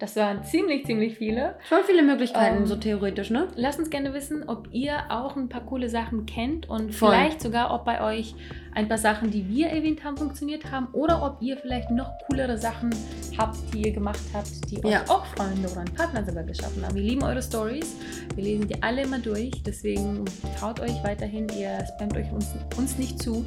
Das 0.00 0.16
waren 0.16 0.42
ziemlich, 0.42 0.84
ziemlich 0.86 1.16
viele. 1.18 1.54
Schon 1.68 1.78
viele 1.86 2.02
Möglichkeiten, 2.02 2.58
Ähm, 2.58 2.66
so 2.66 2.74
theoretisch, 2.74 3.30
ne? 3.30 3.46
Lasst 3.54 3.78
uns 3.78 3.90
gerne 3.90 4.12
wissen, 4.12 4.42
ob 4.48 4.66
ihr 4.72 4.96
auch 5.08 5.36
ein 5.36 5.48
paar 5.48 5.60
coole 5.64 5.88
Sachen 5.88 6.26
kennt 6.26 6.68
und 6.68 6.92
Voll. 6.92 7.10
vielleicht 7.12 7.40
sogar, 7.40 7.72
ob 7.72 7.84
bei 7.84 8.02
euch 8.02 8.34
ein 8.74 8.88
paar 8.88 8.98
Sachen, 8.98 9.30
die 9.30 9.48
wir 9.48 9.68
erwähnt 9.68 10.02
haben, 10.02 10.16
funktioniert 10.16 10.68
haben 10.72 10.88
oder 10.92 11.22
ob 11.22 11.40
ihr 11.40 11.56
vielleicht 11.58 11.92
noch 11.92 12.10
coolere 12.28 12.58
Sachen 12.58 12.90
habt, 13.38 13.56
die 13.72 13.82
ihr 13.86 13.92
gemacht 13.92 14.18
habt, 14.34 14.68
die 14.68 14.80
Ja. 14.86 15.02
euch 15.02 15.10
auch 15.10 15.24
Freunde 15.26 15.68
oder 15.70 15.82
einen 15.82 15.94
Partner 15.94 16.24
sogar 16.24 16.42
geschaffen 16.42 16.84
haben. 16.84 16.96
Wir 16.96 17.02
lieben 17.02 17.22
eure 17.22 17.40
Stories. 17.42 17.94
Wir 18.34 18.42
lesen 18.44 18.66
die 18.66 18.82
alle 18.82 19.02
immer 19.02 19.20
durch. 19.20 19.52
Deswegen 19.64 20.24
traut 20.58 20.80
euch 20.80 21.04
weiterhin. 21.04 21.46
Ihr 21.56 21.78
spamt 21.94 22.16
euch 22.16 22.30
uns, 22.32 22.52
uns 22.76 22.98
nicht 22.98 23.22
zu. 23.22 23.46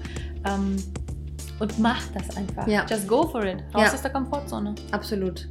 Ähm, 0.50 0.78
und 1.60 1.78
macht 1.80 2.16
das 2.16 2.38
einfach. 2.38 2.66
Ja. 2.68 2.86
Just 2.90 3.06
go 3.08 3.24
for 3.28 3.44
it. 3.44 3.58
Raus 3.76 3.88
Ja. 3.88 3.94
aus 3.94 4.02
der 4.02 4.12
Komfortzone. 4.12 4.76
Absolut. 4.92 5.50